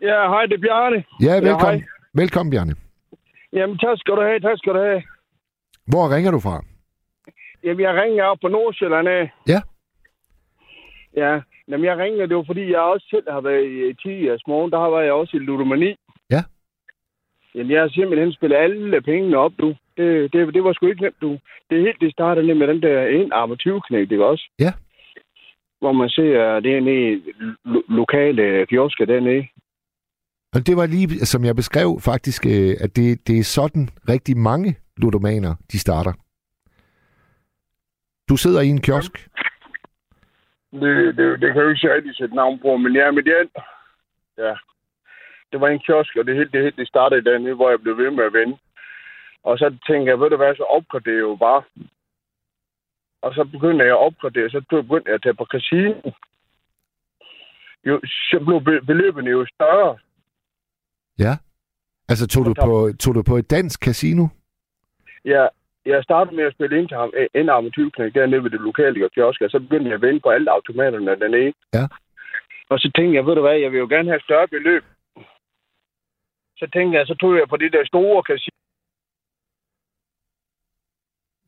Ja, 0.00 0.28
hej, 0.28 0.46
det 0.46 0.54
er 0.54 0.60
Bjarne. 0.60 1.04
Ja, 1.20 1.34
velkommen. 1.48 1.80
Ja, 1.80 2.20
velkommen, 2.20 2.50
Bjarne. 2.50 2.74
Jamen, 3.52 3.78
tak 3.78 3.98
skal 3.98 4.14
du 4.14 4.20
have, 4.20 4.40
tak 4.40 4.58
skal 4.58 4.72
du 4.74 4.78
have. 4.78 5.02
Hvor 5.86 6.14
ringer 6.14 6.30
du 6.30 6.40
fra? 6.40 6.64
Jamen, 7.64 7.80
jeg 7.80 7.94
ringer 8.02 8.24
op 8.24 8.38
på 8.40 8.48
Nordsjælland 8.48 9.08
af. 9.08 9.30
Ja. 9.48 9.60
Ja, 11.16 11.40
Jamen, 11.68 11.84
jeg 11.84 11.98
ringer, 11.98 12.26
det 12.26 12.36
var 12.36 12.44
fordi, 12.46 12.72
jeg 12.72 12.80
også 12.80 13.06
selv 13.10 13.30
har 13.30 13.40
været 13.40 13.64
i 13.64 13.94
10 14.02 14.30
års 14.30 14.46
morgen, 14.46 14.70
der 14.70 14.78
har 14.80 14.90
været 14.90 15.04
jeg 15.04 15.12
også 15.12 15.36
i 15.36 15.40
ludomani. 15.40 15.94
Ja. 16.30 16.42
Jamen, 17.54 17.70
jeg 17.72 17.80
har 17.80 17.88
simpelthen 17.88 18.32
spillet 18.32 18.56
alle 18.56 19.00
pengene 19.00 19.36
op, 19.36 19.52
du. 19.58 19.74
Det, 19.96 20.32
det, 20.32 20.54
det 20.54 20.64
var 20.64 20.72
sgu 20.72 20.86
ikke 20.86 21.02
nemt, 21.02 21.20
du. 21.20 21.38
Det 21.70 21.78
er 21.78 21.82
helt, 21.82 22.00
det 22.00 22.12
startede 22.12 22.54
med 22.54 22.66
den 22.66 22.82
der 22.82 23.06
en 23.06 23.32
armativknæk, 23.32 24.10
det 24.10 24.20
også? 24.22 24.44
Ja. 24.58 24.72
Hvor 25.80 25.92
man 25.92 26.08
ser 26.08 26.60
det 26.60 26.82
nede 26.82 27.22
lo- 27.64 27.88
lokale 27.88 28.66
kiosker 28.66 29.04
dernede. 29.04 29.48
Og 30.54 30.66
det 30.66 30.76
var 30.76 30.86
lige, 30.86 31.08
som 31.08 31.44
jeg 31.44 31.56
beskrev 31.56 32.00
faktisk, 32.00 32.46
øh, 32.46 32.76
at 32.80 32.96
det, 32.96 33.28
det 33.28 33.38
er 33.38 33.42
sådan 33.42 33.88
rigtig 34.08 34.36
mange 34.36 34.76
ludomaner, 34.96 35.54
de 35.72 35.78
starter. 35.78 36.12
Du 38.28 38.36
sidder 38.36 38.60
i 38.60 38.68
en 38.68 38.80
kiosk. 38.80 39.28
Det, 40.72 41.16
det, 41.16 41.40
det 41.40 41.48
kan 41.52 41.56
jeg 41.56 41.64
jo 41.64 41.70
ikke 41.70 41.94
rigtig 41.94 42.16
sætte 42.16 42.34
navn 42.34 42.58
på, 42.58 42.76
men 42.76 42.92
ja, 42.96 43.10
men 43.10 43.24
det. 43.24 43.34
Ja. 44.38 44.54
Det 45.52 45.60
var 45.60 45.68
en 45.68 45.78
kiosk, 45.86 46.16
og 46.16 46.24
det 46.26 46.34
hele 46.34 46.50
det, 46.52 46.60
hele, 46.62 46.76
det 46.76 46.88
startede 46.88 47.24
dernede, 47.24 47.54
hvor 47.54 47.70
jeg 47.70 47.80
blev 47.80 47.98
ved 47.98 48.10
med 48.10 48.24
at 48.24 48.32
vende. 48.32 48.58
Og 49.44 49.58
så 49.58 49.76
tænkte 49.86 50.10
jeg, 50.10 50.20
ved 50.20 50.30
du 50.30 50.36
hvad, 50.36 50.54
så 50.56 50.62
opgraderer 50.62 51.14
jeg 51.14 51.20
jo 51.20 51.36
bare. 51.36 51.62
Og 53.22 53.34
så 53.34 53.44
begyndte 53.44 53.84
jeg 53.84 53.94
at 53.94 54.04
opgradere, 54.06 54.50
så 54.50 54.60
begyndte 54.70 55.08
jeg 55.08 55.14
at 55.14 55.22
tage 55.22 55.34
på 55.34 55.44
casino. 55.44 55.94
Jo, 57.86 58.00
så 58.04 58.36
blev 58.46 58.84
beløbene 58.86 59.30
jo 59.30 59.46
større. 59.54 59.98
Ja. 61.18 61.32
Altså 62.08 62.26
tog 62.26 62.44
du, 62.46 62.54
på, 62.64 62.92
tog 63.00 63.14
du 63.14 63.22
på 63.22 63.36
et 63.36 63.50
dansk 63.50 63.84
casino? 63.84 64.26
Ja, 65.24 65.46
jeg 65.86 66.04
startede 66.04 66.36
med 66.36 66.44
at 66.44 66.54
spille 66.54 66.78
ind 66.78 66.88
til 66.88 66.96
ham, 66.96 67.12
en 67.34 67.48
armatyrknæk 67.48 68.14
dernede 68.14 68.44
ved 68.44 68.50
det 68.50 68.60
lokale 68.60 69.10
kiosk, 69.10 69.40
og 69.40 69.50
så 69.50 69.58
begyndte 69.58 69.86
jeg 69.86 69.94
at 69.94 70.02
vende 70.02 70.20
på 70.20 70.28
alle 70.28 70.50
automaterne 70.50 71.20
dernede. 71.20 71.52
Ja. 71.74 71.84
Og 72.70 72.78
så 72.78 72.90
tænkte 72.96 73.16
jeg, 73.16 73.26
ved 73.26 73.34
du 73.34 73.40
hvad, 73.40 73.56
jeg 73.58 73.72
vil 73.72 73.78
jo 73.78 73.88
gerne 73.88 74.08
have 74.08 74.20
større 74.20 74.48
beløb. 74.48 74.84
Så 76.56 76.66
tænkte 76.72 76.98
jeg, 76.98 77.06
så 77.06 77.14
tog 77.14 77.36
jeg 77.36 77.48
på 77.48 77.56
det 77.56 77.72
der 77.72 77.86
store 77.86 78.22
casino. 78.22 78.58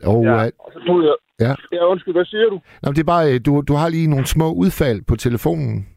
Ja, 0.02 0.10
ja. 0.30 0.50
og 0.58 0.72
så 0.72 0.80
tog 0.86 1.02
jeg... 1.02 1.16
Ja. 1.40 1.52
Ja, 1.72 1.86
undskyld, 1.86 2.14
hvad 2.14 2.24
siger 2.24 2.48
du? 2.50 2.60
Nå, 2.82 2.92
det 2.92 2.98
er 2.98 3.12
bare, 3.14 3.26
øh, 3.32 3.40
du, 3.46 3.52
du 3.68 3.74
har 3.80 3.88
lige 3.88 4.10
nogle 4.10 4.26
små 4.26 4.48
udfald 4.52 5.00
på 5.08 5.16
telefonen. 5.16 5.88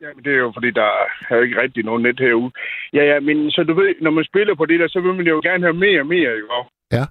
Jamen, 0.00 0.24
det 0.24 0.32
er 0.32 0.42
jo 0.46 0.52
fordi, 0.54 0.70
der 0.70 0.90
er 1.30 1.36
jo 1.36 1.42
ikke 1.42 1.60
rigtig 1.62 1.84
nogen 1.84 2.02
net 2.02 2.20
herude. 2.20 2.52
Ja, 2.92 3.04
ja, 3.04 3.20
men 3.20 3.50
så 3.50 3.62
du 3.62 3.74
ved, 3.74 3.94
når 4.00 4.10
man 4.10 4.24
spiller 4.24 4.54
på 4.54 4.66
det 4.66 4.80
der, 4.80 4.88
så 4.88 5.00
vil 5.00 5.14
man 5.14 5.26
jo 5.26 5.40
gerne 5.44 5.64
have 5.64 5.80
mere 5.86 6.00
og 6.00 6.06
mere, 6.06 6.34
ikke? 6.36 6.48
Ja. 6.92 7.04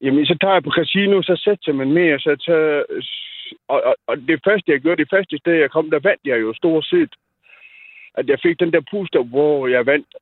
Jamen, 0.00 0.26
så 0.26 0.36
tager 0.40 0.54
jeg 0.54 0.62
på 0.62 0.70
casino, 0.70 1.22
så 1.22 1.34
sætter 1.44 1.72
med, 1.72 2.14
og 2.14 2.20
så 2.20 2.36
tager... 2.46 2.82
Og, 3.68 3.82
og, 3.84 3.94
og, 4.06 4.16
det 4.16 4.40
første, 4.44 4.72
jeg 4.72 4.80
gjorde, 4.80 5.02
det 5.02 5.10
første 5.10 5.38
sted, 5.38 5.52
jeg 5.52 5.70
kom, 5.70 5.90
der 5.90 5.98
vandt 6.08 6.20
jeg 6.24 6.40
jo 6.40 6.54
stort 6.54 6.84
set. 6.84 7.12
At 8.14 8.28
jeg 8.28 8.38
fik 8.42 8.60
den 8.60 8.72
der 8.72 8.82
puster, 8.90 9.22
hvor 9.22 9.66
jeg 9.66 9.86
vandt. 9.86 10.14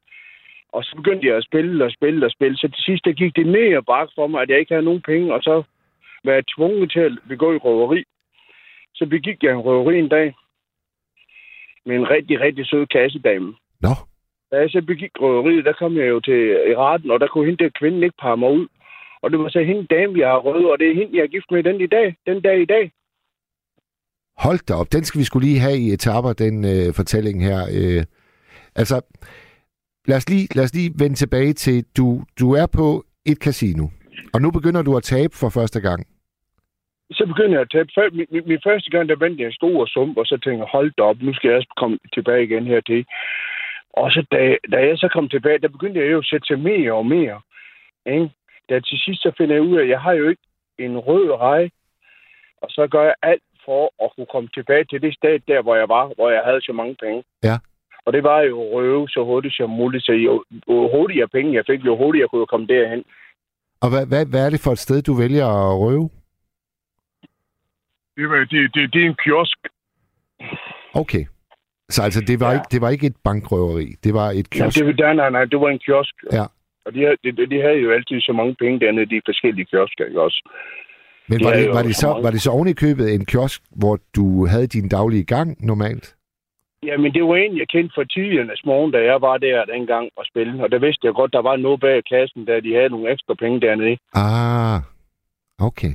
Og 0.73 0.85
så 0.85 0.97
begyndte 0.97 1.27
jeg 1.27 1.37
at 1.37 1.45
spille 1.45 1.85
og 1.85 1.91
spille 1.91 2.27
og 2.27 2.31
spille. 2.31 2.57
Så 2.57 2.69
til 2.69 2.85
sidst, 2.85 3.05
der 3.05 3.13
gik 3.13 3.37
det 3.37 3.47
ned 3.47 3.77
og 3.77 3.87
bak 3.87 4.09
for 4.15 4.27
mig, 4.27 4.43
at 4.43 4.51
jeg 4.51 4.59
ikke 4.59 4.75
havde 4.75 4.85
nogen 4.85 5.03
penge, 5.03 5.35
og 5.35 5.43
så 5.43 5.63
var 6.25 6.33
jeg 6.33 6.45
tvunget 6.57 6.91
til 6.93 7.01
at 7.01 7.13
begå 7.29 7.53
i 7.53 7.57
røveri. 7.57 8.05
Så 8.95 9.07
begik 9.07 9.43
jeg 9.43 9.53
en 9.53 9.59
røveri 9.69 9.99
en 9.99 10.09
dag 10.09 10.35
med 11.87 11.97
en 11.97 12.11
rigtig, 12.11 12.41
rigtig 12.41 12.67
sød 12.67 12.87
kassedame. 12.87 13.55
Nå, 13.81 13.95
Da 14.51 14.57
jeg 14.57 14.71
så 14.71 14.83
begik 14.87 15.11
røveriet, 15.21 15.65
der 15.65 15.73
kom 15.73 15.97
jeg 15.97 16.09
jo 16.09 16.21
til 16.21 16.41
i 16.71 16.75
retten, 16.77 17.11
og 17.11 17.21
der 17.21 17.27
kunne 17.27 17.47
hende 17.47 17.65
der 17.65 17.71
kvinden 17.79 18.03
ikke 18.03 18.17
parre 18.21 18.37
mig 18.37 18.51
ud. 18.51 18.67
Og 19.23 19.31
det 19.31 19.39
var 19.39 19.49
så 19.49 19.61
hende 19.61 19.87
dame, 19.87 20.19
jeg 20.19 20.29
har 20.29 20.39
røvet, 20.39 20.71
og 20.73 20.79
det 20.79 20.91
er 20.91 20.95
hende, 20.95 21.17
jeg 21.17 21.23
er 21.23 21.27
gift 21.35 21.51
med 21.51 21.63
den 21.63 21.81
i 21.81 21.87
dag. 21.87 22.17
Den 22.27 22.43
dag 22.43 22.61
i 22.63 22.65
dag. 22.65 22.93
hold 24.37 24.59
da 24.69 24.75
op. 24.75 24.93
Den 24.93 25.05
skal 25.05 25.19
vi 25.19 25.25
skulle 25.25 25.47
lige 25.49 25.61
have 25.61 25.79
i 25.79 25.93
etaper, 25.93 26.33
den 26.33 26.65
øh, 26.65 26.95
fortælling 26.95 27.45
her. 27.45 27.61
Øh, 27.79 28.05
altså, 28.75 29.01
lad 30.07 30.17
os, 30.17 30.29
lige, 30.29 30.49
lad 30.55 30.65
os 30.65 30.75
lige 30.75 30.93
vende 30.99 31.17
tilbage 31.17 31.53
til, 31.53 31.85
du, 31.97 32.23
du 32.41 32.53
er 32.53 32.67
på 32.67 33.05
et 33.27 33.39
casino, 33.39 33.89
og 34.35 34.43
nu 34.43 34.51
begynder 34.51 34.83
du 34.83 34.97
at 34.97 35.03
tabe 35.03 35.37
for 35.37 35.49
første 35.49 35.81
gang. 35.81 36.07
Så 37.13 37.27
begyndte 37.27 37.53
jeg 37.55 37.61
at 37.61 37.71
tabe. 37.71 37.89
Før- 37.95 38.11
Min, 38.19 38.27
min, 38.31 38.43
min 38.47 38.61
første 38.65 38.91
gang, 38.91 39.09
der 39.09 39.17
vandt 39.17 39.41
jeg 39.41 39.47
en 39.47 39.53
stor 39.61 39.87
sum, 39.87 40.17
og 40.17 40.27
så 40.27 40.35
tænkte 40.37 40.59
jeg, 40.63 40.69
hold 40.77 40.93
da 40.99 41.03
op, 41.03 41.17
nu 41.21 41.35
skal 41.35 41.49
jeg 41.49 41.57
også 41.57 41.73
komme 41.77 41.99
tilbage 42.15 42.45
igen 42.45 42.67
her 42.67 42.81
til. 42.81 43.05
Og 43.93 44.11
så 44.11 44.21
da, 44.33 44.57
da 44.73 44.77
jeg 44.89 44.99
så 44.99 45.09
kom 45.13 45.29
tilbage, 45.29 45.59
der 45.59 45.69
begyndte 45.69 46.01
jeg 46.01 46.11
jo 46.13 46.19
at 46.19 46.27
sætte 46.31 46.47
til 46.47 46.59
mere 46.59 46.93
og 46.93 47.07
mere. 47.07 47.41
Ikke? 48.07 48.31
Da 48.69 48.81
til 48.81 48.99
sidst 49.05 49.23
så 49.23 49.31
finder 49.39 49.55
jeg 49.55 49.63
ud 49.63 49.77
af, 49.77 49.83
at 49.83 49.89
jeg 49.89 50.01
har 50.01 50.13
jo 50.13 50.29
ikke 50.29 50.43
en 50.79 50.99
rød 50.99 51.31
rej, 51.31 51.71
og 52.63 52.69
så 52.71 52.87
gør 52.91 53.03
jeg 53.05 53.15
alt 53.23 53.43
for 53.65 54.05
at 54.05 54.11
kunne 54.17 54.31
komme 54.33 54.49
tilbage 54.55 54.85
til 54.85 55.03
det 55.03 55.15
sted, 55.15 55.39
der 55.49 55.63
hvor 55.63 55.77
jeg 55.77 55.89
var, 55.89 56.05
hvor 56.17 56.31
jeg 56.31 56.43
havde 56.45 56.61
så 56.61 56.73
mange 56.73 56.97
penge. 57.03 57.23
Ja. 57.43 57.57
Og 58.07 58.13
det 58.13 58.23
var 58.23 58.41
jo 58.41 58.63
at 58.63 58.73
røve 58.75 59.09
så 59.09 59.25
hurtigt 59.25 59.57
som 59.57 59.71
muligt, 59.71 60.05
så 60.05 60.13
jo, 60.13 60.45
jo 60.69 60.89
hurtigere 60.97 61.29
penge 61.29 61.55
jeg 61.55 61.65
fik, 61.67 61.85
jo 61.85 61.97
hurtigere 61.97 62.29
kunne 62.29 62.41
jeg 62.41 62.49
komme 62.49 62.67
derhen. 62.67 63.05
Og 63.83 63.89
hvad, 63.91 64.07
hvad, 64.07 64.27
hvad 64.31 64.47
er 64.47 64.51
det 64.51 64.61
for 64.65 64.73
et 64.73 64.79
sted, 64.79 65.03
du 65.03 65.15
vælger 65.15 65.47
at 65.47 65.79
røve? 65.81 66.11
Det, 68.17 68.29
var, 68.31 68.37
det, 68.37 68.75
det, 68.75 68.93
det 68.93 69.03
er 69.03 69.07
en 69.07 69.17
kiosk. 69.25 69.59
Okay. 70.95 71.25
Så 71.91 72.03
altså, 72.03 72.21
det 72.21 72.41
var, 72.41 72.51
Ja. 72.51 72.55
ikke, 72.55 72.67
det 72.71 72.81
var 72.81 72.91
ikke 72.91 73.07
et 73.07 73.17
bankrøveri. 73.25 73.87
Det 74.05 74.15
var 74.15 74.29
et 74.31 74.37
Ja, 74.37 74.43
kiosk. 74.57 74.79
det, 74.79 74.99
nej, 74.99 75.15
nej, 75.15 75.31
nej, 75.31 75.45
det 75.45 75.61
var 75.61 75.69
en 75.69 75.79
kiosk. 75.79 76.15
Ja. 76.33 76.45
Og 76.87 76.95
de, 76.95 77.01
de, 77.25 77.47
de 77.53 77.61
havde 77.61 77.79
jo 77.85 77.93
altid 77.93 78.21
så 78.21 78.33
mange 78.33 78.55
penge 78.55 78.81
dernede, 78.81 79.07
de 79.07 79.21
forskellige 79.27 79.65
kiosker, 79.65 80.05
ikke 80.05 80.21
også? 80.23 80.49
Men 81.29 81.39
det 81.39 81.47
var 81.47 81.53
det, 81.55 81.69
var, 81.75 81.83
det 81.83 81.97
så, 81.97 82.09
mange. 82.09 82.23
var 82.25 82.31
det 82.31 82.41
så 82.43 82.51
oven 82.51 82.69
i 82.69 82.73
købet 82.73 83.15
en 83.15 83.27
kiosk, 83.27 83.63
hvor 83.71 83.99
du 84.17 84.47
havde 84.47 84.67
din 84.67 84.89
daglige 84.89 85.25
gang 85.25 85.67
normalt? 85.67 86.15
Jamen, 86.83 87.15
det 87.15 87.23
var 87.25 87.37
en, 87.37 87.59
jeg 87.59 87.69
kendte 87.69 87.93
fra 87.95 88.05
tidernes 88.05 88.63
morgen, 88.65 88.91
da 88.93 88.99
jeg 89.05 89.21
var 89.21 89.37
der 89.39 89.65
dengang 89.65 90.09
og 90.17 90.25
spille. 90.27 90.63
Og 90.65 90.71
der 90.73 90.79
vidste 90.79 91.07
jeg 91.07 91.15
godt, 91.15 91.33
der 91.33 91.43
var 91.43 91.57
noget 91.57 91.81
bag 91.81 92.03
kassen, 92.13 92.45
da 92.45 92.61
de 92.61 92.75
havde 92.75 92.89
nogle 92.91 93.11
ekstra 93.13 93.35
penge 93.35 93.61
dernede. 93.61 93.97
Ah, 94.15 94.81
okay. 95.69 95.93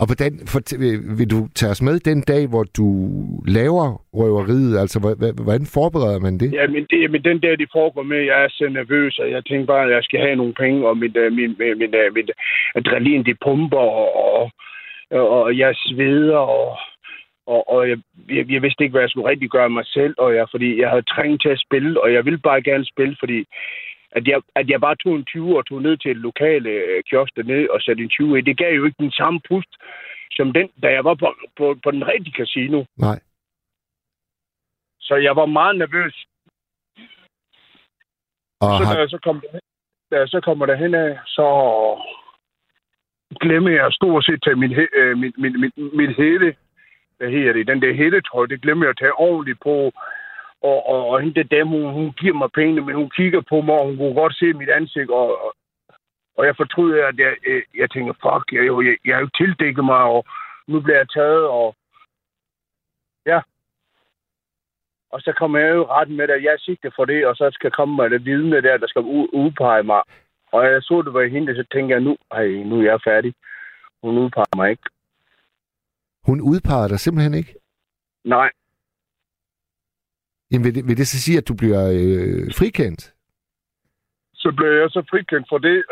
Og 0.00 0.04
hvordan, 0.08 0.32
for, 0.52 0.60
øh, 0.86 1.18
vil 1.18 1.30
du 1.34 1.40
tage 1.58 1.70
os 1.74 1.82
med 1.82 2.00
den 2.10 2.20
dag, 2.32 2.42
hvor 2.52 2.64
du 2.78 2.88
laver 3.58 3.86
røveriet? 4.18 4.78
Altså, 4.82 4.98
hvordan 5.44 5.66
forbereder 5.76 6.20
man 6.26 6.38
det? 6.42 6.52
Ja, 6.52 6.66
men, 6.74 6.86
det, 6.90 7.10
men 7.10 7.22
den 7.24 7.38
dag, 7.40 7.58
de 7.58 7.66
foregår 7.72 8.02
med, 8.02 8.20
jeg 8.30 8.44
er 8.44 8.48
så 8.48 8.68
nervøs, 8.78 9.18
og 9.18 9.30
jeg 9.30 9.44
tænker 9.44 9.66
bare, 9.66 9.84
at 9.84 9.92
jeg 9.96 10.04
skal 10.04 10.20
have 10.20 10.36
nogle 10.36 10.54
penge, 10.54 10.88
og 10.88 10.96
mit, 10.96 11.16
uh, 11.16 11.32
min, 11.38 11.56
min, 11.58 11.78
min, 11.78 11.94
uh, 11.94 12.34
adrenalin, 12.74 13.24
det 13.24 13.36
pumper, 13.44 13.86
og, 14.22 14.50
og, 15.10 15.28
og 15.44 15.58
jeg 15.58 15.72
sveder, 15.76 16.42
og, 16.58 16.78
og, 17.46 17.60
og 17.72 17.88
jeg, 17.88 17.98
jeg, 18.36 18.50
jeg 18.50 18.62
vidste 18.62 18.82
ikke, 18.84 18.92
hvad 18.92 19.02
jeg 19.02 19.10
skulle 19.10 19.30
rigtig 19.30 19.50
gøre 19.50 19.70
mig 19.70 19.86
selv, 19.86 20.14
og 20.18 20.34
jeg, 20.34 20.46
fordi 20.50 20.80
jeg 20.80 20.88
havde 20.88 21.10
trængt 21.14 21.42
til 21.42 21.48
at 21.48 21.62
spille, 21.66 22.02
og 22.02 22.12
jeg 22.12 22.24
ville 22.24 22.38
bare 22.48 22.62
gerne 22.62 22.86
spille, 22.92 23.16
fordi 23.20 23.38
at 24.12 24.28
jeg, 24.28 24.40
at 24.54 24.70
jeg 24.70 24.80
bare 24.80 24.96
tog 24.96 25.14
en 25.16 25.24
20 25.24 25.58
og 25.58 25.66
tog 25.66 25.82
ned 25.82 25.96
til 25.96 26.10
et 26.10 26.16
lokale 26.16 26.70
øh, 26.70 27.02
kiosk 27.08 27.36
dernede 27.36 27.68
og 27.70 27.80
satte 27.80 28.02
en 28.02 28.08
20 28.08 28.38
i, 28.38 28.40
det 28.40 28.58
gav 28.58 28.74
jo 28.74 28.84
ikke 28.84 29.02
den 29.02 29.10
samme 29.10 29.40
pust, 29.48 29.72
som 30.32 30.52
den, 30.52 30.68
da 30.82 30.88
jeg 30.92 31.04
var 31.04 31.14
på, 31.14 31.34
på, 31.56 31.76
på 31.84 31.90
den 31.90 32.06
rigtige 32.06 32.36
casino. 32.36 32.84
Nej. 32.96 33.20
Så 35.00 35.14
jeg 35.14 35.36
var 35.36 35.46
meget 35.46 35.78
nervøs. 35.78 36.26
Og 38.60 38.78
så, 38.78 38.84
har, 38.84 38.94
da 38.94 39.00
jeg 39.00 39.10
så, 39.10 39.18
kom, 39.24 39.42
da 40.10 40.16
jeg 40.18 40.28
så 40.28 40.40
kommer 40.40 40.66
derhen 40.66 40.94
af, 40.94 41.18
så 41.26 41.46
glemmer 43.40 43.70
jeg 43.70 43.92
stort 43.92 44.24
set 44.24 44.42
til 44.42 44.58
min, 44.58 44.72
øh, 44.72 45.18
min, 45.18 45.32
min, 45.38 45.60
min, 45.60 45.72
min 45.96 46.14
hætte. 46.14 46.56
Hvad 47.16 47.30
hedder 47.30 47.52
det? 47.52 47.66
Den 47.66 47.82
der 47.82 47.94
hættetrøje, 47.94 48.48
det 48.48 48.62
glemmer 48.62 48.84
jeg 48.84 48.90
at 48.90 48.98
tage 48.98 49.12
ordentligt 49.12 49.60
på. 49.62 49.92
Og, 50.62 50.86
og, 50.88 51.06
og 51.08 51.20
hende 51.20 51.34
der 51.34 51.42
dame, 51.56 51.70
hun, 51.70 51.92
hun 51.92 52.12
giver 52.12 52.34
mig 52.34 52.50
pengene, 52.52 52.80
men 52.80 52.94
hun 52.94 53.10
kigger 53.10 53.40
på 53.40 53.60
mig, 53.60 53.74
og 53.78 53.86
hun 53.86 53.96
kunne 53.96 54.14
godt 54.14 54.36
se 54.38 54.52
mit 54.52 54.68
ansigt. 54.68 55.10
Og, 55.10 55.28
og, 55.44 55.54
og 56.36 56.46
jeg 56.46 56.56
fortryder, 56.56 57.06
at 57.06 57.18
jeg, 57.18 57.36
øh, 57.46 57.62
jeg 57.74 57.90
tænker, 57.90 58.12
fuck, 58.12 58.44
jeg, 58.52 58.62
jeg, 58.86 58.96
jeg 59.04 59.14
har 59.16 59.20
jo 59.20 59.30
tildækket 59.38 59.84
mig, 59.84 60.02
og 60.14 60.24
nu 60.66 60.80
bliver 60.80 60.98
jeg 60.98 61.08
taget, 61.08 61.46
og 61.46 61.76
ja. 63.26 63.40
Og 65.12 65.20
så 65.20 65.32
kommer 65.38 65.58
jeg 65.58 65.74
jo 65.74 65.84
retten 65.84 66.16
med, 66.16 66.28
at 66.28 66.42
jeg 66.42 66.52
er 66.52 66.64
sigtet 66.66 66.92
for 66.96 67.04
det, 67.04 67.26
og 67.26 67.36
så 67.36 67.50
skal 67.52 67.70
komme 67.70 67.96
med 67.96 68.10
det 68.10 68.24
vidne 68.24 68.62
der, 68.62 68.76
der 68.76 68.86
skal 68.86 69.02
udpege 69.42 69.82
mig. 69.82 70.02
Og 70.52 70.64
jeg 70.64 70.82
så, 70.82 71.02
det 71.02 71.12
var 71.14 71.26
hende, 71.26 71.54
så 71.54 71.64
tænker 71.72 71.94
jeg, 71.94 72.04
nu, 72.04 72.16
ej, 72.30 72.46
nu 72.46 72.78
er 72.80 72.84
jeg 72.84 73.00
færdig. 73.04 73.34
Hun 74.02 74.18
udpeger 74.18 74.56
mig 74.56 74.70
ikke. 74.70 74.82
hun 76.28 76.40
udpeger 76.40 76.88
dig 76.88 77.00
simpelthen 77.00 77.34
ikke? 77.34 77.54
Nej, 78.24 78.50
Jamen, 80.50 80.64
vil, 80.64 80.74
det, 80.74 80.86
vil 80.88 80.96
det 80.96 81.08
så 81.08 81.18
sige, 81.20 81.38
at 81.38 81.48
du 81.48 81.54
bliver 81.54 81.82
øh, 81.94 82.54
frikendt? 82.58 83.14
så 84.34 84.52
blev 84.56 84.70
jeg 84.80 84.90
så 84.90 85.02
frikendt 85.10 85.46
for 85.48 85.58
det, 85.58 85.84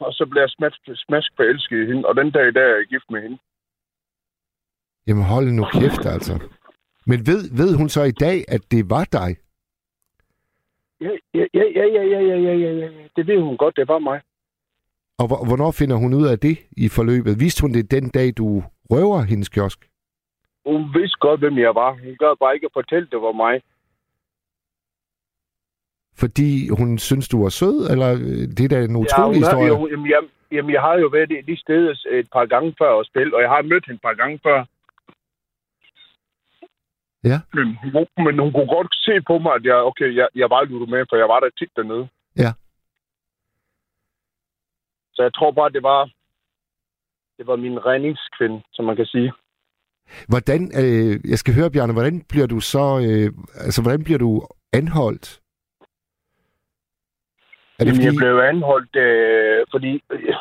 og 0.00 0.12
så 0.12 0.26
blev 0.30 0.40
jeg 0.42 0.50
smask, 0.50 0.78
smask 1.06 1.28
forelsket 1.36 1.82
i 1.82 1.86
hende, 1.86 2.08
og 2.08 2.16
den 2.16 2.30
dag 2.30 2.48
i 2.48 2.52
dag 2.52 2.62
er 2.70 2.76
jeg 2.76 2.86
gift 2.86 3.10
med 3.10 3.22
hende. 3.22 3.38
Jamen, 5.06 5.24
hold 5.24 5.46
nu 5.46 5.64
kæft, 5.64 6.04
altså. 6.06 6.34
Men 7.06 7.18
ved, 7.26 7.40
ved 7.60 7.76
hun 7.76 7.88
så 7.88 8.02
i 8.02 8.10
dag, 8.10 8.44
at 8.48 8.60
det 8.70 8.90
var 8.90 9.04
dig? 9.12 9.30
Ja, 11.00 11.12
ja, 11.34 11.44
ja, 11.54 11.64
ja, 11.78 11.84
ja, 11.84 12.20
ja, 12.30 12.54
ja, 12.64 12.72
ja. 12.80 12.88
Det 13.16 13.26
ved 13.26 13.40
hun 13.40 13.56
godt, 13.56 13.76
det 13.76 13.88
var 13.88 13.98
mig. 13.98 14.20
Og 15.18 15.26
hvor- 15.26 15.44
hvornår 15.46 15.70
finder 15.70 15.96
hun 15.96 16.14
ud 16.14 16.26
af 16.26 16.38
det 16.38 16.58
i 16.76 16.88
forløbet? 16.88 17.40
Vidste 17.40 17.62
hun 17.62 17.72
det 17.72 17.90
den 17.90 18.08
dag, 18.08 18.28
du 18.36 18.62
røver 18.90 19.22
hendes 19.22 19.48
kiosk? 19.48 19.78
Hun 20.66 20.80
vidste 20.94 21.18
godt, 21.20 21.40
hvem 21.40 21.58
jeg 21.58 21.74
var. 21.74 21.90
Hun 21.92 22.16
gad 22.22 22.36
bare 22.40 22.54
ikke 22.54 22.66
at 22.66 22.76
fortælle, 22.80 23.08
det 23.12 23.20
var 23.22 23.32
mig. 23.32 23.62
Fordi 26.20 26.68
hun 26.78 26.98
synes, 26.98 27.28
du 27.28 27.42
var 27.42 27.48
sød? 27.48 27.76
Eller 27.92 28.10
øh, 28.12 28.44
det 28.56 28.60
er 28.64 28.68
da 28.68 28.78
en 28.84 28.90
Ja, 28.96 29.02
utrolig 29.04 29.40
har, 29.40 29.46
historie. 29.46 29.66
jo, 29.68 29.88
jamen, 29.92 30.08
jeg, 30.14 30.20
jamen, 30.52 30.72
jeg 30.76 30.80
har 30.80 30.94
jo 30.98 31.06
været 31.16 31.30
i 31.32 31.40
de 31.52 31.56
steder 31.64 31.92
et 32.10 32.28
par 32.32 32.46
gange 32.46 32.74
før 32.80 32.90
og 33.00 33.04
spille, 33.10 33.36
og 33.36 33.40
jeg 33.42 33.50
har 33.50 33.62
mødt 33.62 33.86
hende 33.86 33.96
et 34.00 34.06
par 34.08 34.14
gange 34.22 34.36
før. 34.46 34.58
Ja. 37.30 37.38
Men, 37.56 37.66
hun- 37.94 38.24
men 38.26 38.34
hun 38.42 38.52
kunne 38.52 38.72
godt 38.78 38.94
se 39.06 39.14
på 39.26 39.38
mig, 39.38 39.52
at 39.58 39.64
jeg, 39.64 39.74
okay, 39.90 40.16
jeg, 40.20 40.28
jeg 40.34 40.50
var 40.50 40.86
med, 40.94 41.06
for 41.08 41.16
jeg 41.16 41.28
var 41.28 41.40
der 41.40 41.50
tit 41.58 41.72
dernede. 41.76 42.08
Ja. 42.44 42.50
Så 45.14 45.22
jeg 45.22 45.34
tror 45.34 45.50
bare, 45.50 45.70
det 45.76 45.82
var, 45.82 46.00
det 47.38 47.46
var 47.46 47.56
min 47.56 47.86
redningskvinde, 47.86 48.62
som 48.72 48.84
man 48.84 48.96
kan 48.96 49.06
sige. 49.06 49.32
Hvordan, 50.28 50.60
øh, 50.82 51.30
jeg 51.30 51.38
skal 51.38 51.54
høre, 51.54 51.70
Bjarne, 51.70 51.92
hvordan 51.92 52.20
bliver 52.28 52.46
du 52.46 52.60
så, 52.60 52.84
øh, 53.06 53.28
altså 53.66 53.82
hvordan 53.82 54.04
bliver 54.04 54.18
du 54.18 54.46
anholdt? 54.72 55.40
Er 57.80 57.84
det 57.84 57.92
Jamen, 57.92 58.04
jeg 58.04 58.12
fordi, 58.12 58.24
blev 58.24 58.36
anholdt, 58.52 58.96
øh, 58.96 59.66
fordi 59.70 60.02
øh, 60.10 60.34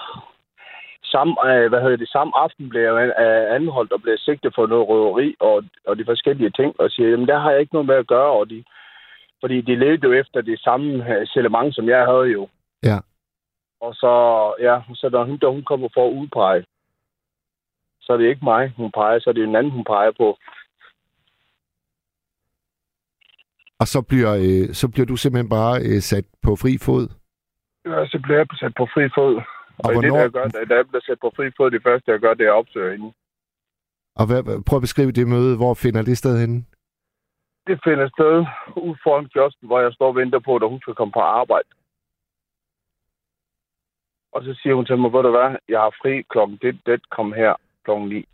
samme, 1.04 1.34
øh, 1.50 1.70
hvad 1.70 1.82
hedder 1.82 1.98
det, 1.98 2.10
samme 2.10 2.32
aften 2.38 2.70
blev 2.70 2.82
jeg 2.82 2.94
øh, 3.26 3.56
anholdt 3.56 3.92
og 3.92 4.02
blev 4.02 4.18
sigtet 4.18 4.52
for 4.56 4.68
noget 4.68 4.88
røveri 4.90 5.36
og, 5.40 5.64
og 5.88 5.98
de 5.98 6.06
forskellige 6.06 6.50
ting, 6.50 6.80
og 6.80 6.92
siger, 6.92 7.10
jamen 7.10 7.28
der 7.28 7.40
har 7.40 7.52
jeg 7.52 7.60
ikke 7.60 7.74
noget 7.74 7.88
med 7.88 7.96
at 7.96 8.08
gøre, 8.08 8.32
og 8.40 8.50
de, 8.50 8.64
fordi 9.42 9.62
de 9.62 9.76
levede 9.76 10.08
jo 10.08 10.14
efter 10.14 10.42
det 10.42 10.60
samme 10.60 10.90
øh, 11.12 11.28
selement, 11.28 11.76
som 11.76 11.90
jeg 11.90 12.06
havde 12.06 12.28
jo. 12.38 12.48
Ja. 12.84 12.98
Og 13.82 13.96
så, 13.96 14.14
ja, 14.60 14.76
så 14.94 15.10
når 15.10 15.24
hun, 15.24 15.38
da 15.38 15.48
hun 15.48 15.64
kommer 15.64 15.90
for 15.94 16.08
at 16.08 16.14
udpege, 16.14 16.66
så 18.02 18.14
er 18.14 18.18
det 18.18 18.30
ikke 18.30 18.46
mig, 18.46 18.74
hun 18.78 18.92
peger, 18.92 19.20
så 19.20 19.30
er 19.30 19.34
det 19.34 19.44
en 19.44 19.56
anden, 19.56 19.72
hun 19.72 19.84
peger 19.84 20.12
på. 20.18 20.38
og 23.80 23.88
så 23.88 24.02
bliver, 24.02 24.36
øh, 24.36 24.74
så 24.74 24.88
bliver 24.88 25.06
du 25.06 25.16
simpelthen 25.16 25.50
bare 25.50 25.82
øh, 25.82 26.02
sat 26.02 26.26
på 26.42 26.56
fri 26.56 26.78
fod? 26.78 27.19
Ja, 27.86 28.06
så 28.08 28.20
bliver 28.24 28.38
jeg 28.38 28.48
sat 28.60 28.74
på 28.78 28.86
fri 28.94 29.10
fod. 29.16 29.36
Og, 29.36 29.44
og 29.86 29.90
det, 29.90 29.96
hvornår- 29.96 30.16
der 30.16 30.22
jeg 30.22 30.32
gør, 30.32 30.48
da 30.48 30.76
jeg 30.76 30.88
bliver 30.88 31.02
sat 31.06 31.20
på 31.22 31.32
fri 31.36 31.52
fod, 31.58 31.72
det 31.72 31.84
første, 31.84 32.12
jeg 32.12 32.20
gør, 32.20 32.34
det 32.34 32.46
er 32.46 32.52
at 32.54 32.58
opsøge 32.58 32.92
hende. 32.92 33.14
Og 34.16 34.26
hvad, 34.28 34.44
hvad- 34.44 34.64
prøv 34.68 34.78
at 34.78 34.82
beskrive 34.88 35.12
det 35.12 35.28
møde. 35.28 35.58
Hvor 35.58 35.74
finder 35.74 36.02
det 36.02 36.18
sted 36.18 36.40
henne? 36.40 36.66
Det 37.68 37.80
finder 37.84 38.10
sted 38.10 38.36
ud 38.88 38.96
foran 39.04 39.30
kiosken, 39.34 39.68
hvor 39.68 39.80
jeg 39.80 39.94
står 39.94 40.08
og 40.08 40.16
venter 40.16 40.40
på, 40.40 40.56
at 40.56 40.70
hun 40.70 40.82
skal 40.82 40.96
komme 40.96 41.12
på 41.12 41.20
arbejde. 41.20 41.70
Og 44.32 44.44
så 44.44 44.54
siger 44.62 44.76
hun 44.76 44.86
til 44.86 44.98
mig, 44.98 45.14
ved 45.14 45.24
du 45.24 45.32
hvad, 45.32 45.56
jeg 45.70 45.80
har 45.80 45.94
fri 46.02 46.22
klokken 46.30 46.58
det, 46.62 46.80
det, 46.86 47.10
kom 47.10 47.34
her 47.34 47.54
klokken 47.86 48.10
9. 48.10 48.26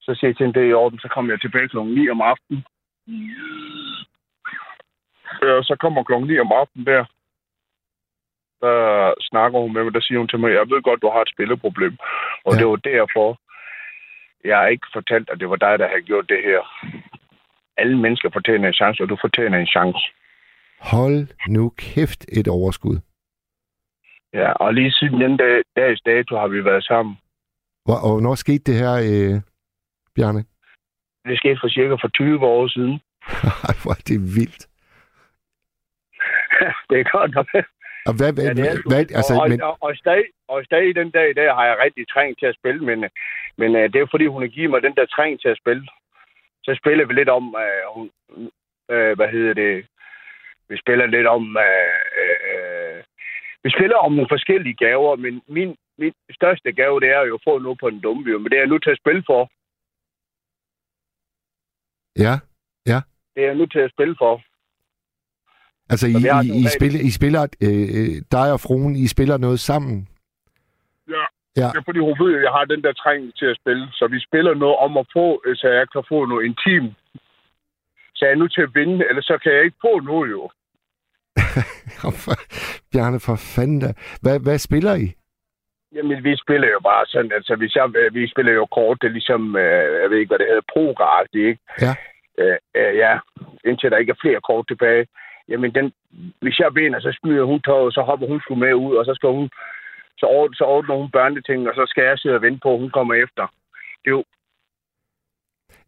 Så 0.00 0.14
siger 0.14 0.28
jeg 0.28 0.36
til 0.36 0.46
hende, 0.46 0.58
det 0.60 0.66
er 0.66 0.70
i 0.70 0.80
orden, 0.82 0.98
så 0.98 1.08
kommer 1.14 1.32
jeg 1.32 1.40
tilbage 1.40 1.68
klokken 1.68 1.94
9 1.94 2.08
om 2.10 2.20
aftenen. 2.20 2.64
Øh, 5.42 5.60
så 5.68 5.76
kommer 5.80 6.04
klokken 6.04 6.28
9 6.28 6.38
om 6.38 6.52
aftenen 6.52 6.86
der. 6.86 7.04
Der 8.62 9.14
snakker 9.20 9.58
hun 9.60 9.72
med 9.72 9.84
mig, 9.84 9.94
der 9.94 10.00
siger 10.00 10.18
hun 10.18 10.28
til 10.28 10.38
mig, 10.38 10.50
jeg 10.52 10.70
ved 10.70 10.82
godt, 10.82 11.02
du 11.02 11.10
har 11.10 11.22
et 11.22 11.32
spilleproblem. 11.34 11.94
Og 12.44 12.52
Ja. 12.54 12.58
det 12.58 12.66
var 12.66 12.76
derfor, 12.76 13.28
jeg 14.48 14.56
har 14.58 14.66
ikke 14.66 14.86
fortalt, 14.92 15.30
at 15.30 15.40
det 15.40 15.50
var 15.50 15.56
dig, 15.56 15.78
der 15.78 15.88
havde 15.88 16.02
gjort 16.10 16.28
det 16.28 16.40
her. 16.44 16.60
Alle 17.76 17.98
mennesker 17.98 18.30
fortjener 18.32 18.68
en 18.68 18.74
chance, 18.74 19.02
og 19.02 19.08
du 19.08 19.16
fortjener 19.20 19.58
en 19.58 19.66
chance. 19.66 19.98
Hold 20.80 21.28
nu 21.48 21.72
kæft 21.78 22.24
et 22.38 22.48
overskud. 22.48 22.96
Ja, 24.32 24.52
og 24.52 24.74
lige 24.74 24.92
siden 24.92 25.20
den 25.20 25.36
dag, 25.36 25.62
dags 25.76 26.00
dato 26.00 26.36
har 26.36 26.48
vi 26.48 26.64
været 26.64 26.84
sammen. 26.84 27.18
Hvor, 27.84 27.94
og 28.04 28.10
hvornår 28.12 28.34
skete 28.34 28.64
det 28.72 28.74
her, 28.74 28.94
øh, 29.10 29.40
Bjarne? 30.14 30.44
Det 31.28 31.38
skete 31.38 31.58
for 31.60 31.68
cirka 31.68 31.94
for 31.94 32.08
20 32.08 32.46
år 32.46 32.68
siden. 32.68 33.00
Ej, 33.68 33.74
hvor 33.82 33.90
er 33.90 34.02
det 34.08 34.20
vildt. 34.36 34.62
det 36.90 36.96
er 37.00 37.10
godt 37.18 37.34
nok. 37.34 37.46
Og 38.08 38.12
hvad, 38.18 38.32
hvad, 38.32 38.44
Ja, 38.44 38.52
det 38.58 38.66
er 38.68 38.76
hvad 38.90 39.04
altså, 39.18 39.34
og, 39.42 39.50
men, 39.50 39.62
og, 39.62 39.76
og, 39.80 39.96
stadig, 39.96 40.24
og 40.48 40.64
stadig 40.64 40.94
den 40.94 41.10
dag 41.10 41.30
i 41.30 41.38
dag 41.40 41.48
har 41.54 41.66
jeg 41.66 41.76
rigtig 41.84 42.04
trængt 42.08 42.38
til 42.38 42.46
at 42.46 42.58
spille, 42.60 42.80
men, 42.88 42.98
men 43.60 43.70
uh, 43.78 43.82
det 43.92 43.96
er 43.96 44.06
fordi, 44.10 44.26
hun 44.26 44.42
har 44.42 44.48
givet 44.48 44.70
mig 44.70 44.82
den 44.82 44.94
der 44.98 45.06
træng 45.06 45.40
til 45.40 45.48
at 45.48 45.60
spille. 45.62 45.84
Så 46.64 46.72
spiller 46.80 47.04
vi 47.06 47.14
lidt 47.14 47.28
om, 47.28 47.44
uh, 47.64 47.84
hun, 47.94 48.06
uh, 48.94 49.12
hvad 49.18 49.28
hedder 49.34 49.54
det, 49.54 49.86
vi 50.68 50.76
spiller 50.84 51.06
lidt 51.06 51.26
om, 51.26 51.42
uh, 51.66 52.00
uh, 52.22 52.98
vi 53.64 53.70
spiller 53.76 53.96
om 53.96 54.12
nogle 54.12 54.32
forskellige 54.34 54.80
gaver, 54.86 55.16
men 55.16 55.42
min, 55.46 55.76
min 55.98 56.14
største 56.30 56.72
gave, 56.72 57.00
det 57.00 57.08
er 57.08 57.22
jo 57.22 57.34
at 57.34 57.44
få 57.44 57.58
noget 57.58 57.78
på 57.78 57.90
den 57.90 58.00
dumme 58.00 58.38
men 58.38 58.50
det 58.50 58.56
er 58.56 58.64
jeg 58.64 58.72
nu 58.72 58.78
til 58.78 58.90
at 58.90 59.02
spille 59.02 59.22
for. 59.26 59.50
ja, 62.86 63.00
Det 63.34 63.42
er 63.42 63.46
jeg 63.46 63.54
nu 63.54 63.66
til 63.66 63.78
at 63.78 63.90
spille 63.90 64.16
for. 64.18 64.42
Altså 65.92 66.06
I, 66.06 66.16
vi 66.24 66.28
I, 66.48 66.64
I, 66.64 66.66
spiller, 66.76 67.00
I 67.08 67.10
spiller, 67.10 67.42
øh, 67.66 67.86
øh, 67.98 68.14
dig 68.36 68.52
og 68.52 68.60
fruen, 68.60 68.96
I 68.96 69.06
spiller 69.14 69.36
noget 69.36 69.60
sammen. 69.60 70.08
Ja. 71.08 71.24
Ja. 71.56 71.68
Det 71.72 71.78
er 71.78 71.88
fordi, 71.88 72.00
hun 72.08 72.16
ved, 72.22 72.36
at 72.36 72.42
jeg 72.42 72.52
har 72.58 72.64
den 72.64 72.82
der 72.82 72.92
træng 72.92 73.22
til 73.38 73.46
at 73.46 73.56
spille. 73.60 73.84
Så 73.92 74.04
vi 74.14 74.20
spiller 74.28 74.54
noget 74.54 74.76
om 74.76 74.96
at 74.96 75.06
få, 75.12 75.42
så 75.54 75.66
jeg 75.68 75.86
kan 75.92 76.04
få 76.08 76.18
noget 76.26 76.44
intim. 76.48 76.86
Så 78.14 78.20
jeg 78.24 78.32
er 78.32 78.36
nu 78.42 78.48
til 78.48 78.62
at 78.62 78.74
vinde, 78.74 79.04
eller 79.08 79.22
så 79.22 79.38
kan 79.42 79.52
jeg 79.52 79.64
ikke 79.64 79.82
få 79.86 80.00
noget 80.00 80.30
jo. 80.30 80.42
Bjarne, 82.92 83.20
for 83.20 83.36
fanden 83.56 83.80
da. 83.80 83.90
Hvad, 84.22 84.40
hvad 84.40 84.58
spiller 84.58 84.94
I? 84.94 85.06
Jamen, 85.94 86.24
vi 86.24 86.36
spiller 86.36 86.68
jo 86.68 86.80
bare 86.80 87.04
sådan, 87.06 87.32
altså 87.32 87.56
hvis 87.56 87.74
jeg, 87.76 87.84
vi 88.12 88.28
spiller 88.28 88.52
jo 88.52 88.66
kort, 88.66 88.98
det 89.00 89.08
er 89.08 89.18
ligesom, 89.18 89.56
øh, 89.56 90.02
jeg 90.02 90.10
ved 90.10 90.18
ikke, 90.18 90.30
hvad 90.30 90.38
det 90.38 90.46
hedder, 90.46 90.72
progragtigt, 90.74 91.46
ikke? 91.50 91.60
Ja. 91.80 91.94
Øh, 92.38 92.58
øh, 92.78 92.96
ja, 92.96 93.18
indtil 93.64 93.90
der 93.90 93.96
ikke 93.96 94.14
er 94.16 94.22
flere 94.22 94.40
kort 94.40 94.64
tilbage. 94.68 95.06
Jamen, 95.52 95.70
den, 95.78 95.86
hvis 96.42 96.58
jeg 96.58 96.74
vinder, 96.74 97.00
så 97.00 97.10
smider 97.18 97.44
hun 97.44 97.60
tøjet, 97.62 97.94
så 97.94 98.02
hopper 98.08 98.26
hun 98.26 98.40
sgu 98.40 98.54
med 98.54 98.74
ud, 98.74 98.94
og 99.00 99.04
så 99.04 99.12
skal 99.14 99.28
hun, 99.28 99.46
så, 100.20 100.26
ordner, 100.26 100.56
så 100.56 100.64
ordner 100.64 100.94
hun 101.00 101.10
børneting, 101.10 101.60
og 101.68 101.74
så 101.74 101.84
skal 101.88 102.04
jeg 102.04 102.18
sidde 102.18 102.34
og 102.38 102.42
vente 102.42 102.60
på, 102.62 102.70
at 102.74 102.80
hun 102.82 102.90
kommer 102.90 103.14
efter. 103.14 103.44
Det 104.02 104.08
er 104.10 104.16
jo, 104.18 104.24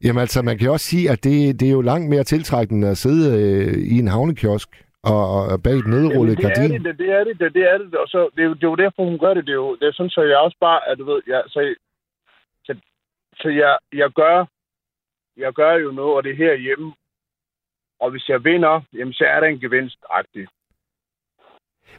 Jamen 0.04 0.20
altså, 0.20 0.42
man 0.42 0.58
kan 0.58 0.70
også 0.70 0.86
sige, 0.86 1.10
at 1.10 1.24
det, 1.24 1.60
det 1.60 1.68
er 1.68 1.72
jo 1.72 1.80
langt 1.80 2.08
mere 2.10 2.24
tiltrækkende 2.24 2.88
at 2.88 2.96
sidde 2.96 3.24
øh, 3.40 3.74
i 3.94 3.98
en 3.98 4.08
havnekiosk 4.08 4.68
og, 5.12 5.24
og 5.52 5.62
bag 5.62 5.76
et 5.78 5.86
nedrullet 5.86 6.34
Jamen, 6.34 6.36
det 6.36 6.44
er 6.44 6.48
gardin. 6.48 6.84
det, 6.84 6.98
det 6.98 7.10
er 7.18 7.24
det, 7.24 7.40
det, 7.40 7.54
det 7.54 7.64
er 7.72 7.78
det. 7.78 7.94
Og 7.94 8.08
så, 8.08 8.28
det, 8.36 8.42
er 8.42 8.48
jo, 8.50 8.54
det 8.54 8.64
er 8.64 8.72
jo 8.74 8.82
derfor, 8.84 9.04
hun 9.04 9.18
gør 9.18 9.34
det. 9.34 9.46
Det 9.46 9.52
er 9.52 9.62
jo 9.66 9.76
det 9.76 9.86
er 9.88 9.92
sådan, 9.92 10.10
så 10.10 10.22
jeg 10.22 10.38
også 10.38 10.56
bare, 10.60 10.88
at 10.88 10.98
du 10.98 11.04
ved, 11.04 11.22
jeg, 11.26 11.42
så, 11.46 11.74
så, 12.64 12.72
så 13.40 13.48
jeg, 13.48 13.78
jeg 13.92 14.10
gør, 14.10 14.46
jeg 15.36 15.52
gør 15.52 15.72
jo 15.72 15.90
noget, 15.90 16.16
og 16.16 16.24
det 16.24 16.32
er 16.32 16.36
herhjemme. 16.36 16.92
Og 18.01 18.11
hvis 18.11 18.28
jeg 18.28 18.45
vinder, 18.45 18.80
jamen, 18.99 19.12
så 19.12 19.24
er 19.24 19.40
der 19.40 19.47
en 19.47 19.61
gevinst 19.61 19.99
-agtig. 20.11 20.47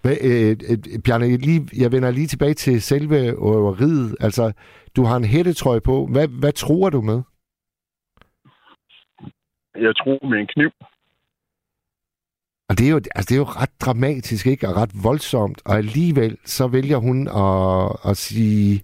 Hvad, 0.01 0.15
øh, 0.29 0.51
øh, 0.69 0.99
Bjarne, 1.05 1.37
lige, 1.37 1.61
jeg 1.81 1.91
vender 1.91 2.11
lige 2.11 2.27
tilbage 2.27 2.53
til 2.53 2.81
selve 2.81 3.17
øveriet. 3.27 4.15
Altså, 4.19 4.53
du 4.95 5.03
har 5.03 5.17
en 5.17 5.25
hættetrøje 5.25 5.81
på. 5.81 6.07
Hvad, 6.11 6.27
hvad 6.27 6.51
tror 6.51 6.89
du 6.89 7.01
med? 7.01 7.19
Jeg 9.75 9.95
tror 9.95 10.27
med 10.29 10.39
en 10.39 10.47
kniv. 10.47 10.71
Og 12.69 12.73
det 12.77 12.85
er, 12.87 12.91
jo, 12.91 12.99
altså, 13.15 13.27
det 13.29 13.35
er 13.35 13.43
jo 13.45 13.51
ret 13.61 13.81
dramatisk, 13.85 14.47
ikke? 14.47 14.67
Og 14.67 14.75
ret 14.81 14.93
voldsomt. 15.03 15.61
Og 15.65 15.73
alligevel, 15.83 16.37
så 16.45 16.67
vælger 16.67 16.97
hun 16.97 17.19
at, 17.43 18.09
at 18.09 18.17
sige, 18.17 18.83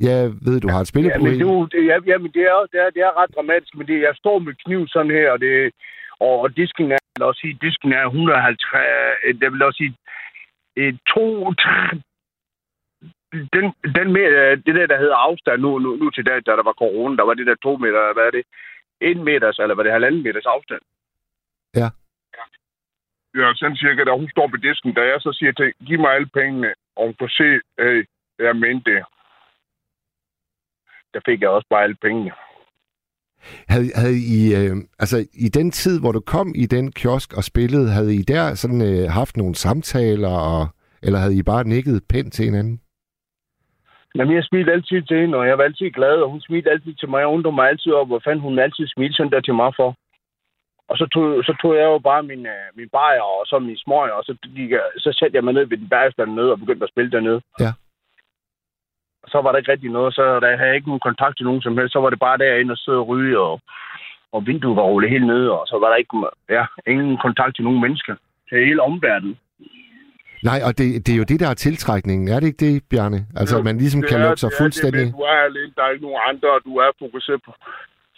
jeg 0.00 0.18
ved, 0.46 0.60
du 0.60 0.68
har 0.68 0.80
et 0.80 0.88
Ja, 0.88 0.92
spilleproblem. 0.92 1.46
men 1.46 1.68
det, 1.72 1.80
er 1.80 1.84
ja, 1.90 1.96
ja, 2.12 2.18
men 2.18 2.30
det 2.36 2.42
er, 2.52 2.58
det 2.72 2.78
er, 2.84 2.90
det 2.90 3.02
er 3.08 3.22
ret 3.22 3.34
dramatisk, 3.36 3.74
men 3.76 3.86
det, 3.86 4.00
jeg 4.00 4.14
står 4.22 4.38
med 4.38 4.54
kniv 4.64 4.80
sådan 4.88 5.10
her, 5.10 5.30
og, 5.30 5.40
det, 5.40 5.72
og, 6.20 6.56
disken 6.56 6.92
er, 6.92 6.98
lad 7.20 7.26
os 7.26 7.36
sige, 7.36 7.58
disken 7.62 7.92
er 7.92 8.04
150, 8.06 8.82
øh, 9.24 9.34
det 9.40 9.52
vil 9.52 9.62
også 9.62 9.76
sige, 9.76 9.96
et, 10.76 10.98
to, 11.14 11.54
tre, 11.54 12.00
den, 13.54 13.64
den 13.96 14.12
med, 14.12 14.26
øh, 14.40 14.56
det 14.66 14.74
der, 14.74 14.86
der 14.86 14.98
hedder 14.98 15.16
afstand 15.16 15.60
nu, 15.60 15.78
nu, 15.78 15.96
nu 15.96 16.10
til 16.10 16.26
da, 16.26 16.40
da 16.40 16.52
der 16.58 16.62
var 16.62 16.72
corona, 16.82 17.16
der 17.16 17.22
var 17.22 17.34
det 17.34 17.46
der 17.46 17.54
to 17.62 17.76
meter, 17.76 18.12
hvad 18.12 18.26
er 18.26 18.30
det, 18.30 18.44
en 19.00 19.24
meters, 19.24 19.58
eller 19.58 19.74
var 19.74 19.82
det 19.82 19.92
halvanden 19.92 20.22
meters 20.22 20.46
afstand? 20.46 20.80
Ja. 21.74 21.88
Ja, 23.38 23.52
sådan 23.54 23.76
cirka, 23.76 24.04
da 24.04 24.12
hun 24.12 24.30
står 24.30 24.46
på 24.48 24.56
disken, 24.56 24.94
da 24.94 25.02
jeg 25.02 25.20
så 25.20 25.32
siger 25.32 25.52
til, 25.52 25.72
giv 25.86 25.98
mig 26.00 26.10
alle 26.12 26.26
pengene, 26.26 26.74
og 26.96 27.04
hun 27.06 27.16
får 27.18 27.28
se, 27.28 27.48
hey, 27.78 28.06
jeg 28.38 28.56
mente 28.56 28.90
det. 28.90 29.04
Der 31.14 31.20
fik 31.26 31.40
jeg 31.40 31.48
også 31.48 31.66
bare 31.70 31.82
alle 31.82 31.96
pengene. 32.02 32.32
Havde, 33.68 33.90
havde 33.94 34.18
I, 34.38 34.54
øh, 34.58 34.76
altså, 34.98 35.16
i 35.46 35.48
den 35.48 35.70
tid, 35.70 36.00
hvor 36.00 36.12
du 36.12 36.20
kom 36.20 36.52
i 36.56 36.66
den 36.66 36.92
kiosk 36.92 37.36
og 37.36 37.44
spillede, 37.44 37.90
havde 37.90 38.14
I 38.14 38.22
der 38.22 38.54
sådan 38.54 38.82
øh, 38.82 39.10
haft 39.10 39.36
nogle 39.36 39.54
samtaler, 39.54 40.34
og, 40.52 40.66
eller 41.02 41.18
havde 41.18 41.38
I 41.38 41.42
bare 41.42 41.64
nikket 41.64 42.02
pænt 42.08 42.32
til 42.32 42.44
hinanden? 42.44 42.80
Jamen, 44.16 44.34
jeg 44.34 44.44
smilte 44.44 44.72
altid 44.72 45.02
til 45.02 45.20
hende, 45.20 45.38
og 45.38 45.46
jeg 45.46 45.58
var 45.58 45.64
altid 45.64 45.90
glad, 45.90 46.16
og 46.24 46.30
hun 46.30 46.40
smilte 46.40 46.70
altid 46.70 46.94
til 46.94 47.08
mig. 47.08 47.18
Jeg 47.20 47.26
undrede 47.26 47.54
mig 47.54 47.68
altid 47.68 47.92
over, 47.92 48.04
hvor 48.04 48.20
fanden 48.24 48.40
hun 48.40 48.58
altid 48.58 48.86
smilte 48.86 49.16
sådan 49.16 49.32
der 49.32 49.40
til 49.40 49.54
mig 49.54 49.72
for. 49.76 49.96
Og 50.90 50.96
så 50.98 51.06
tog, 51.14 51.44
så 51.48 51.52
tog 51.62 51.74
jeg 51.76 51.84
jo 51.84 51.98
bare 51.98 52.22
min, 52.22 52.46
øh, 52.46 52.66
min 52.78 52.88
bajer 52.88 53.20
og 53.20 53.46
så 53.46 53.58
min 53.58 53.76
smøg, 53.84 54.12
og 54.12 54.22
så, 54.24 54.32
gik 54.56 54.70
jeg, 54.70 54.84
så 54.98 55.10
satte 55.18 55.36
jeg 55.36 55.44
mig 55.44 55.54
ned 55.54 55.64
ved 55.66 55.78
den 55.78 55.88
bagerste 55.88 56.22
dernede 56.22 56.52
og 56.52 56.58
begyndte 56.58 56.84
at 56.84 56.92
spille 56.94 57.10
dernede. 57.10 57.40
Ja. 57.60 57.72
Og 59.24 59.28
så 59.32 59.38
var 59.42 59.50
der 59.50 59.58
ikke 59.58 59.72
rigtig 59.72 59.90
noget, 59.90 60.14
så 60.14 60.24
der 60.40 60.56
havde 60.56 60.68
jeg 60.70 60.76
ikke 60.78 60.90
nogen 60.92 61.06
kontakt 61.08 61.36
til 61.36 61.46
nogen 61.48 61.62
som 61.62 61.76
helst. 61.78 61.92
Så 61.92 62.00
var 62.00 62.10
det 62.10 62.18
bare 62.26 62.38
derinde 62.38 62.72
og 62.72 62.78
sidde 62.78 62.98
og 63.02 63.08
ryge, 63.08 63.38
og, 63.48 63.60
og 64.32 64.46
vinduet 64.46 64.76
var 64.76 64.82
rullet 64.82 65.10
helt 65.10 65.26
nede, 65.26 65.48
og 65.58 65.66
så 65.70 65.76
var 65.82 65.88
der 65.88 65.96
ikke 65.96 66.16
ja, 66.56 66.64
ingen 66.92 67.16
kontakt 67.26 67.54
til 67.56 67.64
nogen 67.64 67.80
mennesker. 67.80 68.14
Til 68.48 68.58
hele 68.68 68.82
omverdenen. 68.82 69.36
Nej, 70.48 70.60
og 70.66 70.72
det, 70.78 70.86
det 71.06 71.12
er 71.14 71.20
jo 71.22 71.30
det, 71.32 71.40
der 71.40 71.48
er 71.50 71.54
tiltrækningen. 71.66 72.28
Er 72.28 72.38
det 72.40 72.46
ikke 72.46 72.64
det, 72.66 72.82
Bjarne? 72.90 73.20
Altså, 73.40 73.56
Jo, 73.56 73.62
man 73.62 73.76
ligesom 73.78 74.02
kan 74.02 74.18
er- 74.20 74.24
lukke 74.24 74.40
sig 74.40 74.50
det 74.50 74.58
fuldstændig... 74.60 75.06
Det, 75.06 75.12
du 75.12 75.24
er 75.34 75.38
alene, 75.50 75.72
der 75.76 75.82
er 75.84 75.90
ikke 75.90 76.06
nogen 76.08 76.20
andre, 76.30 76.48
og 76.56 76.60
du 76.68 76.72
er 76.84 76.90
fokuseret 77.04 77.40
på, 77.46 77.52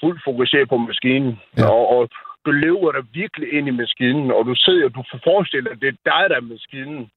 fuldt 0.00 0.20
fokuseret 0.28 0.68
på 0.68 0.76
maskinen. 0.76 1.32
Ja. 1.58 1.66
Og, 1.68 1.84
og, 1.96 2.08
du 2.46 2.50
lever 2.50 2.92
dig 2.92 3.04
virkelig 3.20 3.48
ind 3.56 3.66
i 3.68 3.78
maskinen, 3.82 4.30
og 4.36 4.42
du 4.50 4.54
sidder, 4.54 4.88
du 4.88 5.02
får 5.10 5.20
forestillet, 5.24 5.70
at 5.70 5.80
det 5.82 5.88
er 5.88 5.98
dig, 6.12 6.22
der 6.30 6.36
er 6.36 6.50
maskinen. 6.54 7.10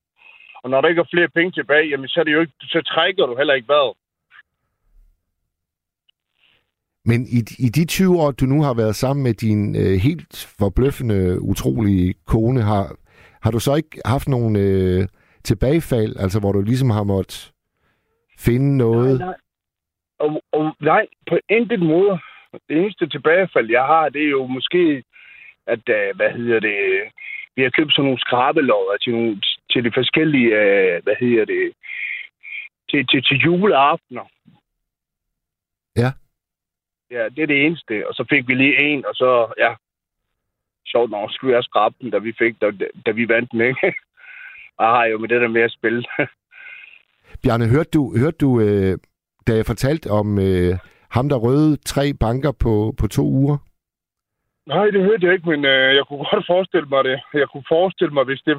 Og 0.63 0.69
når 0.69 0.81
der 0.81 0.89
ikke 0.89 0.99
er 0.99 1.13
flere 1.13 1.29
penge 1.29 1.51
tilbage, 1.51 1.89
jamen, 1.89 2.07
så, 2.07 2.19
er 2.19 2.23
det 2.23 2.33
jo 2.33 2.41
ikke, 2.41 2.53
så 2.61 2.81
trækker 2.81 3.25
du 3.25 3.35
heller 3.37 3.53
ikke 3.53 3.67
vejret. 3.67 3.93
Men 7.05 7.21
i, 7.37 7.39
i 7.65 7.69
de 7.69 7.85
20 7.85 8.21
år, 8.21 8.31
du 8.31 8.45
nu 8.45 8.61
har 8.63 8.73
været 8.73 8.95
sammen 8.95 9.23
med 9.23 9.33
din 9.33 9.75
øh, 9.75 9.95
helt 10.07 10.53
forbløffende, 10.59 11.41
utrolige 11.41 12.13
kone, 12.27 12.61
har, 12.61 12.95
har 13.43 13.51
du 13.51 13.59
så 13.59 13.75
ikke 13.75 14.01
haft 14.05 14.27
nogen 14.27 14.55
øh, 14.55 15.07
tilbagefald, 15.43 16.15
altså 16.19 16.39
hvor 16.39 16.51
du 16.51 16.61
ligesom 16.61 16.89
har 16.89 17.03
måttet 17.03 17.51
finde 18.39 18.77
noget? 18.77 19.19
Nej, 19.19 19.27
nej. 19.27 19.35
Og, 20.19 20.41
og 20.51 20.75
nej, 20.79 21.05
på 21.29 21.35
intet 21.49 21.79
måde. 21.79 22.19
Det 22.69 22.77
eneste 22.77 23.07
tilbagefald, 23.09 23.69
jeg 23.69 23.85
har, 23.85 24.09
det 24.09 24.23
er 24.23 24.29
jo 24.29 24.45
måske, 24.47 25.03
at, 25.67 25.83
uh, 25.97 26.17
hvad 26.17 26.31
hedder 26.37 26.59
det, 26.59 26.79
vi 27.55 27.61
har 27.63 27.69
købt 27.77 27.93
sådan 27.93 28.05
nogle 28.05 28.19
skrabelodder 28.25 28.97
til, 28.97 29.11
nogle, 29.13 29.41
til 29.71 29.83
de 29.83 29.91
forskellige, 29.93 30.47
uh, 30.47 31.03
hvad 31.03 31.15
hedder 31.19 31.45
det, 31.45 31.73
til, 32.89 33.07
til, 33.07 33.23
til 33.23 33.37
juleaftener. 33.37 34.25
Ja. 35.95 36.11
Ja, 37.11 37.23
det 37.29 37.41
er 37.43 37.47
det 37.47 37.65
eneste. 37.65 38.07
Og 38.07 38.13
så 38.13 38.25
fik 38.29 38.47
vi 38.47 38.53
lige 38.53 38.81
en, 38.81 39.05
og 39.05 39.15
så, 39.15 39.53
ja, 39.57 39.73
sjovt 40.87 41.11
nok, 41.11 41.31
skulle 41.31 41.55
jeg 41.55 41.63
skrabe 41.63 41.95
den, 42.01 42.09
da 42.09 42.17
vi 42.17 42.33
fik, 42.37 42.61
da, 42.61 42.71
da 43.05 43.11
vi 43.11 43.29
vandt 43.29 43.51
den, 43.51 43.61
ikke? 43.61 43.93
Og 44.77 44.85
jeg 44.85 44.93
har 44.95 45.05
jo 45.05 45.17
med 45.17 45.29
det 45.29 45.41
der 45.41 45.47
med 45.47 45.61
at 45.61 45.71
spille. 45.71 46.03
Bjarne, 47.43 47.67
hørte 47.67 47.89
du, 47.89 48.17
hørte 48.17 48.37
du 48.37 48.59
øh, 48.59 48.97
da 49.47 49.55
jeg 49.55 49.65
fortalte 49.65 50.07
om 50.19 50.39
øh, 50.39 50.73
ham, 51.11 51.29
der 51.29 51.37
røde 51.37 51.77
tre 51.91 52.13
banker 52.19 52.51
på, 52.63 52.93
på 52.99 53.07
to 53.07 53.23
uger? 53.23 53.57
Nej, 54.67 54.85
det 54.85 55.01
hørte 55.07 55.25
jeg 55.25 55.33
ikke, 55.33 55.49
men 55.49 55.65
øh, 55.65 55.95
jeg 55.97 56.03
kunne 56.07 56.25
godt 56.31 56.45
forestille 56.53 56.89
mig 56.89 57.03
det. 57.03 57.17
Jeg 57.33 57.47
kunne 57.51 57.67
forestille 57.75 58.13
mig, 58.13 58.23
hvis 58.23 58.41
det... 58.45 58.55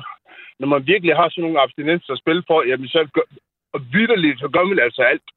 Når 0.60 0.68
man 0.72 0.86
virkelig 0.92 1.14
har 1.20 1.28
sådan 1.28 1.42
nogle 1.44 1.62
abstinenser 1.64 2.12
at 2.12 2.22
spille 2.22 2.42
for, 2.48 2.58
jamen 2.68 2.88
så, 2.88 3.00
gør- 3.14 3.32
og 3.74 3.80
vidderligt, 3.92 4.38
så 4.40 4.48
gør 4.54 4.64
man 4.70 4.78
altså 4.86 5.02
alt. 5.12 5.28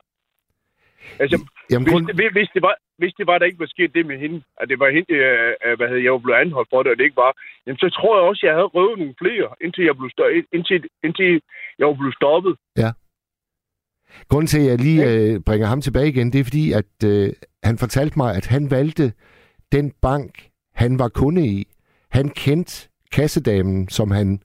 Altså, 1.24 1.38
Jamen, 1.72 1.84
hvis, 1.86 1.94
grund... 1.94 2.08
det, 2.08 2.32
hvis, 2.38 2.50
det 2.56 2.62
var, 2.68 2.76
hvis 3.02 3.14
det 3.20 3.26
var, 3.28 3.38
der 3.38 3.46
ikke 3.46 3.64
var 3.66 3.72
sket 3.76 3.92
det 3.98 4.06
med 4.06 4.18
hende, 4.24 4.40
at 4.62 4.70
det 4.70 4.80
var 4.80 4.90
hende, 4.98 5.14
øh, 5.14 5.54
øh, 5.66 5.74
hvad 5.78 5.88
hedder, 5.88 6.04
jeg 6.08 6.12
var 6.16 6.24
blevet 6.26 6.40
anholdt 6.44 6.70
for 6.74 6.84
det, 6.84 6.92
og 6.92 6.98
det 6.98 7.04
ikke 7.04 7.24
var, 7.26 7.32
jamen, 7.66 7.80
så 7.84 7.90
tror 7.98 8.14
jeg 8.18 8.28
også, 8.30 8.42
at 8.44 8.48
jeg 8.48 8.56
havde 8.60 8.74
røvet 8.78 9.00
nogle 9.00 9.16
flere, 9.22 9.48
indtil 9.66 9.84
jeg 9.90 9.96
blev, 9.98 10.10
stå- 10.16 10.34
indtil, 10.58 10.80
indtil 11.06 11.42
jeg 11.80 11.88
var 11.88 11.98
blevet 12.02 12.16
stoppet. 12.22 12.54
Grunden 14.30 14.48
til, 14.48 14.60
at 14.60 14.66
jeg 14.66 14.78
lige 14.80 15.02
øh, 15.12 15.40
bringer 15.48 15.68
ham 15.68 15.82
tilbage 15.82 16.08
igen, 16.08 16.34
det 16.34 16.40
er 16.40 16.44
fordi, 16.44 16.72
at 16.72 16.94
øh, 17.06 17.34
han 17.64 17.78
fortalte 17.78 18.18
mig, 18.18 18.36
at 18.36 18.46
han 18.48 18.72
valgte 18.72 19.14
den 19.72 19.94
bank, 20.02 20.50
han 20.76 21.00
var 21.00 21.08
kunde 21.08 21.48
i. 21.48 21.68
Han 22.12 22.30
kendte 22.30 22.90
kassedamen, 23.12 23.90
som 23.90 24.12
han 24.12 24.42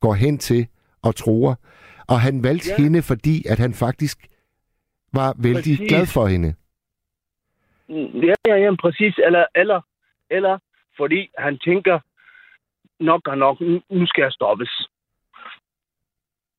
går 0.00 0.14
hen 0.14 0.38
til 0.38 0.68
og 1.02 1.16
tror. 1.16 1.58
Og 2.08 2.20
han 2.20 2.42
valgte 2.42 2.70
ja. 2.70 2.82
Hende, 2.82 3.02
fordi 3.02 3.46
at 3.48 3.58
han 3.58 3.74
faktisk 3.74 4.18
var 5.12 5.34
vældig 5.38 5.76
Præcis. 5.78 5.88
glad 5.88 6.06
for 6.06 6.26
hende. 6.26 6.54
Ja, 8.28 8.34
ja, 8.46 8.56
ja, 8.56 8.74
præcis. 8.80 9.14
Eller, 9.26 9.44
eller, 9.54 9.80
eller 10.30 10.58
fordi 10.96 11.30
han 11.38 11.58
tænker, 11.58 12.00
nok 13.00 13.28
og 13.28 13.38
nok, 13.38 13.60
nu, 13.90 14.06
skal 14.06 14.22
jeg 14.22 14.32
stoppes. 14.32 14.88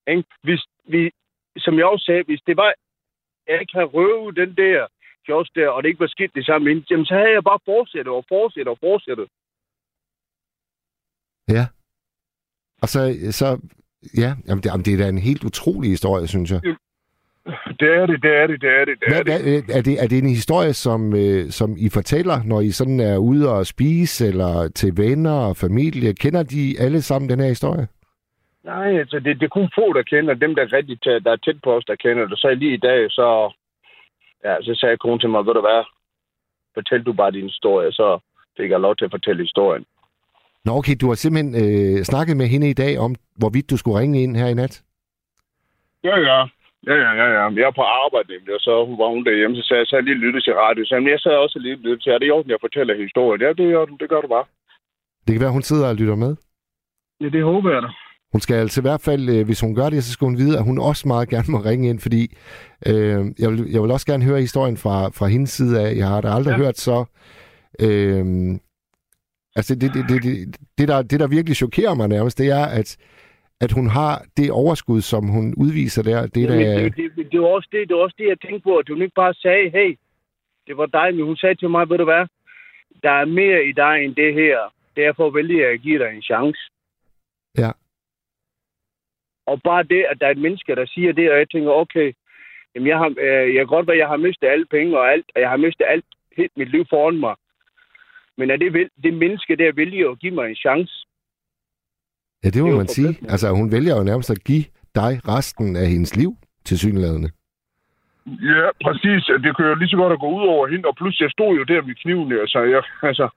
Ikke? 0.08 0.24
Hvis 0.44 0.62
vi, 0.86 1.12
som 1.58 1.78
jeg 1.78 1.86
også 1.86 2.06
sagde, 2.06 2.24
hvis 2.24 2.42
det 2.48 2.58
var, 2.58 2.74
jeg 3.48 3.62
ikke 3.62 3.74
havde 3.74 3.86
røvet 3.86 4.36
den 4.36 4.56
der 4.56 4.88
kiosk 5.26 5.56
der, 5.56 5.70
og 5.70 5.84
det 5.84 5.90
ikke 5.90 6.00
var 6.00 6.08
sket 6.08 6.32
det 6.36 6.46
samme, 6.46 6.84
jamen 6.90 7.06
så 7.06 7.14
havde 7.14 7.32
jeg 7.32 7.44
bare 7.44 7.60
fortsættet 7.66 8.14
og 8.14 8.26
fortsættet 8.28 8.72
og 8.72 8.78
fortsættet. 8.80 9.28
Ja. 11.50 11.66
Og 12.82 12.88
så, 12.90 13.16
så 13.32 13.60
ja, 14.18 14.34
jamen 14.48 14.64
det, 14.64 14.70
jamen 14.70 14.86
det 14.86 14.94
er 14.94 14.98
da 14.98 15.10
en 15.10 15.18
helt 15.18 15.44
utrolig 15.44 15.90
historie, 15.90 16.28
synes 16.28 16.52
jeg. 16.52 16.62
Det 17.80 17.90
er 18.00 18.06
det, 18.06 18.24
det 18.24 18.38
er 18.42 18.48
det, 18.48 18.62
det 18.62 18.70
er 18.80 18.86
det, 18.86 19.00
det 19.00 19.08
Hvad, 19.08 19.20
er 19.20 19.24
det. 19.24 19.66
hvad, 19.66 19.76
er, 19.76 19.82
det 19.82 20.04
er 20.04 20.08
det 20.08 20.18
en 20.18 20.30
historie, 20.30 20.74
som, 20.74 21.16
øh, 21.16 21.50
som 21.50 21.76
I 21.78 21.90
fortæller, 21.90 22.44
når 22.44 22.62
I 22.62 22.72
sådan 22.72 23.00
er 23.00 23.18
ude 23.18 23.52
og 23.54 23.66
spise, 23.66 24.28
eller 24.28 24.68
til 24.76 24.98
venner 24.98 25.38
og 25.50 25.58
familie? 25.58 26.14
Kender 26.14 26.44
de 26.44 26.76
alle 26.80 27.02
sammen 27.02 27.30
den 27.30 27.40
her 27.40 27.48
historie? 27.48 27.88
Nej, 28.64 29.00
altså 29.00 29.20
det, 29.20 29.40
det 29.40 29.46
er 29.46 29.58
kun 29.60 29.70
få, 29.76 29.94
der 29.94 30.04
kender 30.04 30.34
dem, 30.34 30.56
der 30.56 30.62
er 30.64 30.74
rigtig 30.74 30.98
der 31.06 31.32
er 31.32 31.36
tæt 31.36 31.60
på 31.64 31.76
os, 31.78 31.86
der 31.86 31.96
kender 31.96 32.28
det. 32.28 32.40
Så 32.40 32.56
lige 32.56 32.74
i 32.74 32.78
dag, 32.78 33.12
så, 33.12 33.54
ja, 34.46 34.56
så 34.62 34.76
sagde 34.76 34.98
konen 34.98 35.20
til 35.20 35.30
mig, 35.30 35.46
ved 35.46 35.54
du 35.54 35.62
hvad, 35.62 35.84
fortæl 36.74 37.04
du 37.04 37.14
bare 37.14 37.32
din 37.32 37.52
historie, 37.54 37.92
så 37.92 38.20
fik 38.58 38.70
jeg 38.72 38.80
lov 38.80 38.96
til 38.96 39.06
at 39.06 39.12
fortælle 39.12 39.44
historien. 39.44 39.86
Nå 40.68 40.74
okay, 40.80 40.96
du 41.02 41.08
har 41.08 41.18
simpelthen 41.24 41.52
øh, 41.64 42.04
snakket 42.12 42.38
med 42.38 42.48
hende 42.54 42.70
i 42.70 42.80
dag 42.84 42.94
om, 43.06 43.12
hvorvidt 43.42 43.70
du 43.72 43.78
skulle 43.78 44.00
ringe 44.02 44.24
ind 44.24 44.34
her 44.42 44.48
i 44.48 44.60
nat? 44.62 44.74
Ja, 46.08 46.16
ja. 46.30 46.40
Ja, 46.88 46.96
ja, 47.06 47.12
ja, 47.22 47.28
ja. 47.38 47.46
Jeg 47.60 47.68
er 47.72 47.78
på 47.82 47.86
arbejde 48.04 48.28
nemlig, 48.34 48.54
og 48.58 48.62
så 48.68 48.74
var 49.02 49.10
hun 49.14 49.24
derhjemme, 49.26 49.56
så 49.58 49.64
sagde 49.68 49.80
jeg, 49.82 49.88
så 49.88 49.96
jeg 49.96 50.04
lige 50.04 50.24
lyttet 50.26 50.44
til 50.44 50.54
radio. 50.54 50.82
Så 50.86 50.96
jeg 51.14 51.20
sad 51.20 51.36
også 51.46 51.60
lige 51.60 51.76
lyttet 51.76 52.02
til, 52.04 52.12
er 52.12 52.18
det 52.18 52.28
i 52.28 52.36
orden, 52.36 52.52
jeg 52.52 52.62
fortæller 52.62 53.04
historien? 53.06 53.42
Ja, 53.42 53.50
det 53.58 53.66
er 53.66 53.72
i 53.72 53.80
orden, 53.82 53.98
det 54.02 54.10
gør 54.10 54.22
du 54.22 54.28
bare. 54.28 54.46
Det 55.26 55.32
kan 55.34 55.42
være, 55.42 55.58
hun 55.58 55.68
sidder 55.70 55.88
og 55.90 55.96
lytter 55.96 56.16
med. 56.16 56.36
Ja, 57.22 57.30
det 57.36 57.44
håber 57.44 57.70
jeg 57.74 57.82
da. 57.82 57.90
Hun 58.34 58.42
skal 58.42 58.56
altså 58.56 58.82
i 58.82 58.88
hvert 58.88 59.04
fald, 59.08 59.24
øh, 59.36 59.46
hvis 59.46 59.62
hun 59.66 59.76
gør 59.76 59.90
det, 59.90 60.04
så 60.04 60.12
skal 60.14 60.26
hun 60.26 60.38
vide, 60.38 60.58
at 60.58 60.64
hun 60.64 60.78
også 60.80 61.08
meget 61.08 61.30
gerne 61.30 61.50
må 61.54 61.58
ringe 61.70 61.90
ind, 61.90 62.00
fordi 62.00 62.24
øh, 62.90 63.22
jeg, 63.42 63.50
vil, 63.52 63.60
jeg 63.74 63.82
vil 63.84 63.92
også 63.92 64.08
gerne 64.12 64.24
høre 64.30 64.40
historien 64.48 64.78
fra, 64.78 64.96
fra 65.18 65.28
hendes 65.28 65.50
side 65.50 65.74
af. 65.84 65.96
Jeg 65.96 66.08
har 66.08 66.22
da 66.22 66.28
aldrig. 66.28 66.52
Ja. 66.52 66.58
hørt 66.64 66.78
så... 66.78 67.06
Øh, 67.86 68.26
altså 69.58 69.76
det, 69.76 69.90
det, 69.96 70.04
det, 70.10 70.24
det, 70.24 70.34
det, 70.78 70.88
der, 70.88 71.02
det, 71.02 71.20
der 71.20 71.28
virkelig 71.28 71.56
chokerer 71.56 71.94
mig 71.96 72.08
nærmest, 72.08 72.38
det 72.38 72.50
er, 72.60 72.66
at, 72.80 72.90
at 73.62 73.72
hun 73.72 73.88
har 73.88 74.26
det 74.38 74.52
overskud, 74.52 75.02
som 75.02 75.24
hun 75.28 75.54
udviser 75.58 76.04
der. 76.04 76.28
Det 76.28 76.44
er 76.44 76.54
Jamen, 76.54 76.66
da, 76.66 76.84
det, 76.84 76.96
det, 76.96 77.12
det, 77.16 77.32
det, 77.32 77.40
var 77.42 77.48
også 77.48 77.70
det, 77.72 77.88
det 77.88 77.96
var 77.96 78.04
også 78.04 78.16
det, 78.20 78.28
jeg 78.28 78.40
tænkte 78.40 78.64
på, 78.64 78.78
at 78.78 78.90
hun 78.90 79.02
ikke 79.02 79.16
bare 79.24 79.34
sagde, 79.34 79.70
hey, 79.70 79.98
det 80.68 80.78
var 80.78 80.86
dig, 80.86 81.16
men 81.16 81.26
hun 81.26 81.38
sagde 81.38 81.56
til 81.56 81.70
mig, 81.70 81.90
ved 81.90 81.98
du 81.98 82.04
hvad, 82.04 82.26
der 83.04 83.12
er 83.12 83.26
mere 83.26 83.66
i 83.66 83.72
dig 83.72 84.04
end 84.04 84.16
det 84.16 84.34
her. 84.34 84.58
Derfor 84.96 85.30
vælger 85.30 85.64
jeg 85.66 85.74
at 85.74 85.82
give 85.82 86.00
dig 86.04 86.16
en 86.16 86.22
chance. 86.22 86.60
Ja. 87.58 87.72
Og 89.46 89.62
bare 89.62 89.84
det, 89.84 90.06
at 90.12 90.18
der 90.20 90.28
er 90.28 90.32
et 90.32 90.46
menneske, 90.46 90.76
der 90.76 90.86
siger 90.86 91.14
det, 91.14 91.32
og 91.32 91.38
jeg 91.38 91.50
tænker, 91.50 91.72
okay, 91.72 92.14
jamen 92.76 92.88
jeg, 92.88 92.98
har, 92.98 93.10
øh, 93.20 93.56
jeg 93.56 93.62
kan 93.62 93.76
godt 93.76 93.88
være, 93.88 93.98
jeg 93.98 94.08
har 94.08 94.18
mistet 94.18 94.48
alle 94.48 94.66
penge 94.66 95.00
og 95.00 95.12
alt, 95.12 95.26
og 95.36 95.42
jeg 95.42 95.50
har 95.50 95.58
mistet 95.58 95.86
alt, 95.90 96.06
helt 96.38 96.58
mit 96.58 96.72
liv 96.72 96.86
foran 96.90 97.20
mig. 97.20 97.36
Men 98.38 98.52
er 98.52 98.58
det, 98.58 98.74
vel- 98.74 98.90
det 99.04 99.14
menneske, 99.14 99.56
der 99.56 99.72
vælger 99.74 100.10
at 100.12 100.20
give 100.20 100.34
mig 100.34 100.50
en 100.50 100.56
chance? 100.56 100.94
ja, 102.44 102.50
det 102.50 102.62
må 102.64 102.68
det 102.70 102.78
man 102.78 102.88
sige. 102.88 103.18
Altså 103.30 103.48
hun 103.52 103.72
vælger 103.72 103.98
jo 103.98 104.04
nærmest 104.04 104.30
at 104.30 104.44
give 104.44 104.66
dig 104.96 105.12
resten 105.34 105.76
af 105.76 105.88
hendes 105.88 106.16
liv 106.16 106.32
til 106.66 106.80
synlædende. 106.80 107.30
Ja, 108.52 108.64
præcis. 108.84 109.24
Det 109.44 109.52
kan 109.56 109.66
jo 109.66 109.76
lige 109.76 109.90
så 109.90 109.98
godt 109.98 110.14
at 110.14 110.20
gå 110.20 110.30
ud 110.38 110.48
over 110.48 110.68
hende, 110.68 110.88
og 110.90 110.96
pludselig 110.96 111.24
jeg 111.26 111.32
stod 111.32 111.56
jo 111.58 111.64
der 111.64 111.82
med 111.82 111.96
kniven, 111.96 112.32
altså, 112.32 112.60
jeg, 112.60 112.84
altså 113.02 113.30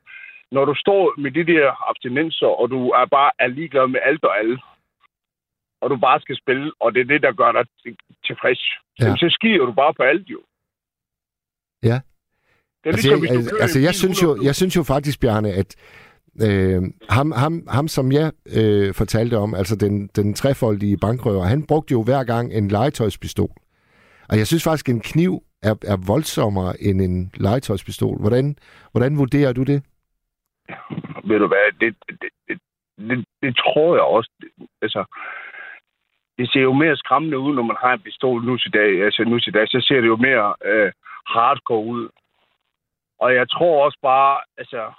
når 0.51 0.65
du 0.65 0.75
står 0.75 1.21
med 1.21 1.31
de 1.31 1.45
der 1.53 1.89
abstinenser, 1.91 2.47
og 2.61 2.71
du 2.71 2.89
er 2.89 3.07
bare 3.07 3.31
er 3.39 3.47
ligeglad 3.47 3.87
med 3.89 4.01
alt 4.03 4.25
og 4.25 4.39
alle, 4.39 4.59
og 5.81 5.91
du 5.91 5.97
bare 5.97 6.21
skal 6.21 6.37
spille, 6.37 6.73
og 6.81 6.95
det 6.95 7.01
er 7.01 7.05
det, 7.05 7.23
der 7.23 7.33
gør 7.33 7.53
dig 7.53 7.65
til- 7.83 7.99
tilfreds, 8.27 8.63
Ja. 9.01 9.17
så 9.17 9.27
skier 9.31 9.65
du 9.65 9.73
bare 9.73 9.95
på 9.95 10.03
alt 10.03 10.27
jo. 10.29 10.41
Ja. 11.83 12.01
Det 12.85 12.89
er 12.89 12.93
Altså, 12.93 13.09
ligesom, 13.09 13.25
jeg, 13.25 13.31
hvis 13.31 13.31
du 13.31 13.57
altså, 13.57 13.63
altså 13.63 13.79
jeg, 13.81 13.95
synes 13.95 14.23
jo, 14.23 14.29
100 14.29 14.47
jeg 14.47 14.55
synes 14.55 14.77
jo 14.77 14.83
faktisk, 14.83 15.21
Bjarne, 15.21 15.49
at 15.49 15.71
øh, 16.47 16.83
ham, 17.11 17.33
ham, 17.33 17.63
ham, 17.69 17.89
som 17.89 18.13
jeg 18.13 18.33
øh, 18.59 18.95
fortalte 18.95 19.37
om, 19.39 19.55
altså 19.55 19.77
den, 19.77 20.07
den 20.07 20.35
trefoldige 20.35 20.97
bankrøver, 20.97 21.45
han 21.45 21.67
brugte 21.67 21.93
jo 21.93 22.03
hver 22.03 22.25
gang 22.25 22.53
en 22.53 22.69
legetøjspistol. 22.69 23.51
Og 24.29 24.39
jeg 24.39 24.47
synes 24.47 24.65
faktisk, 24.65 24.89
en 24.89 25.01
kniv 25.01 25.43
er, 25.63 25.75
er 25.93 26.07
voldsommere 26.07 26.83
end 26.83 27.01
en 27.01 27.33
legetøjspistol. 27.35 28.21
Hvordan, 28.21 28.57
hvordan 28.93 29.19
vurderer 29.19 29.53
du 29.53 29.63
det? 29.63 29.83
ved 31.29 31.39
du 31.39 31.47
hvad, 31.47 31.67
det, 31.81 31.95
det, 32.09 32.31
det, 32.49 32.59
det, 32.99 33.25
det 33.43 33.57
tror 33.57 33.95
jeg 33.95 34.05
også. 34.05 34.31
Altså, 34.83 35.05
det 36.39 36.53
ser 36.53 36.61
jo 36.61 36.73
mere 36.73 36.97
skræmmende 36.97 37.39
ud, 37.39 37.55
når 37.55 37.63
man 37.63 37.77
har 37.81 37.93
en 37.93 38.01
pistol 38.01 38.45
nu 38.45 38.57
til 38.57 38.73
dag. 38.73 39.05
Altså 39.05 39.25
nu 39.25 39.39
til 39.39 39.55
dag, 39.55 39.67
så 39.69 39.79
ser 39.89 40.01
det 40.01 40.07
jo 40.07 40.17
mere 40.17 40.55
øh, 40.65 40.93
hardcore 41.27 41.85
ud. 41.85 42.09
Og 43.21 43.35
jeg 43.35 43.51
tror 43.51 43.85
også 43.85 43.99
bare, 44.03 44.41
altså, 44.59 44.93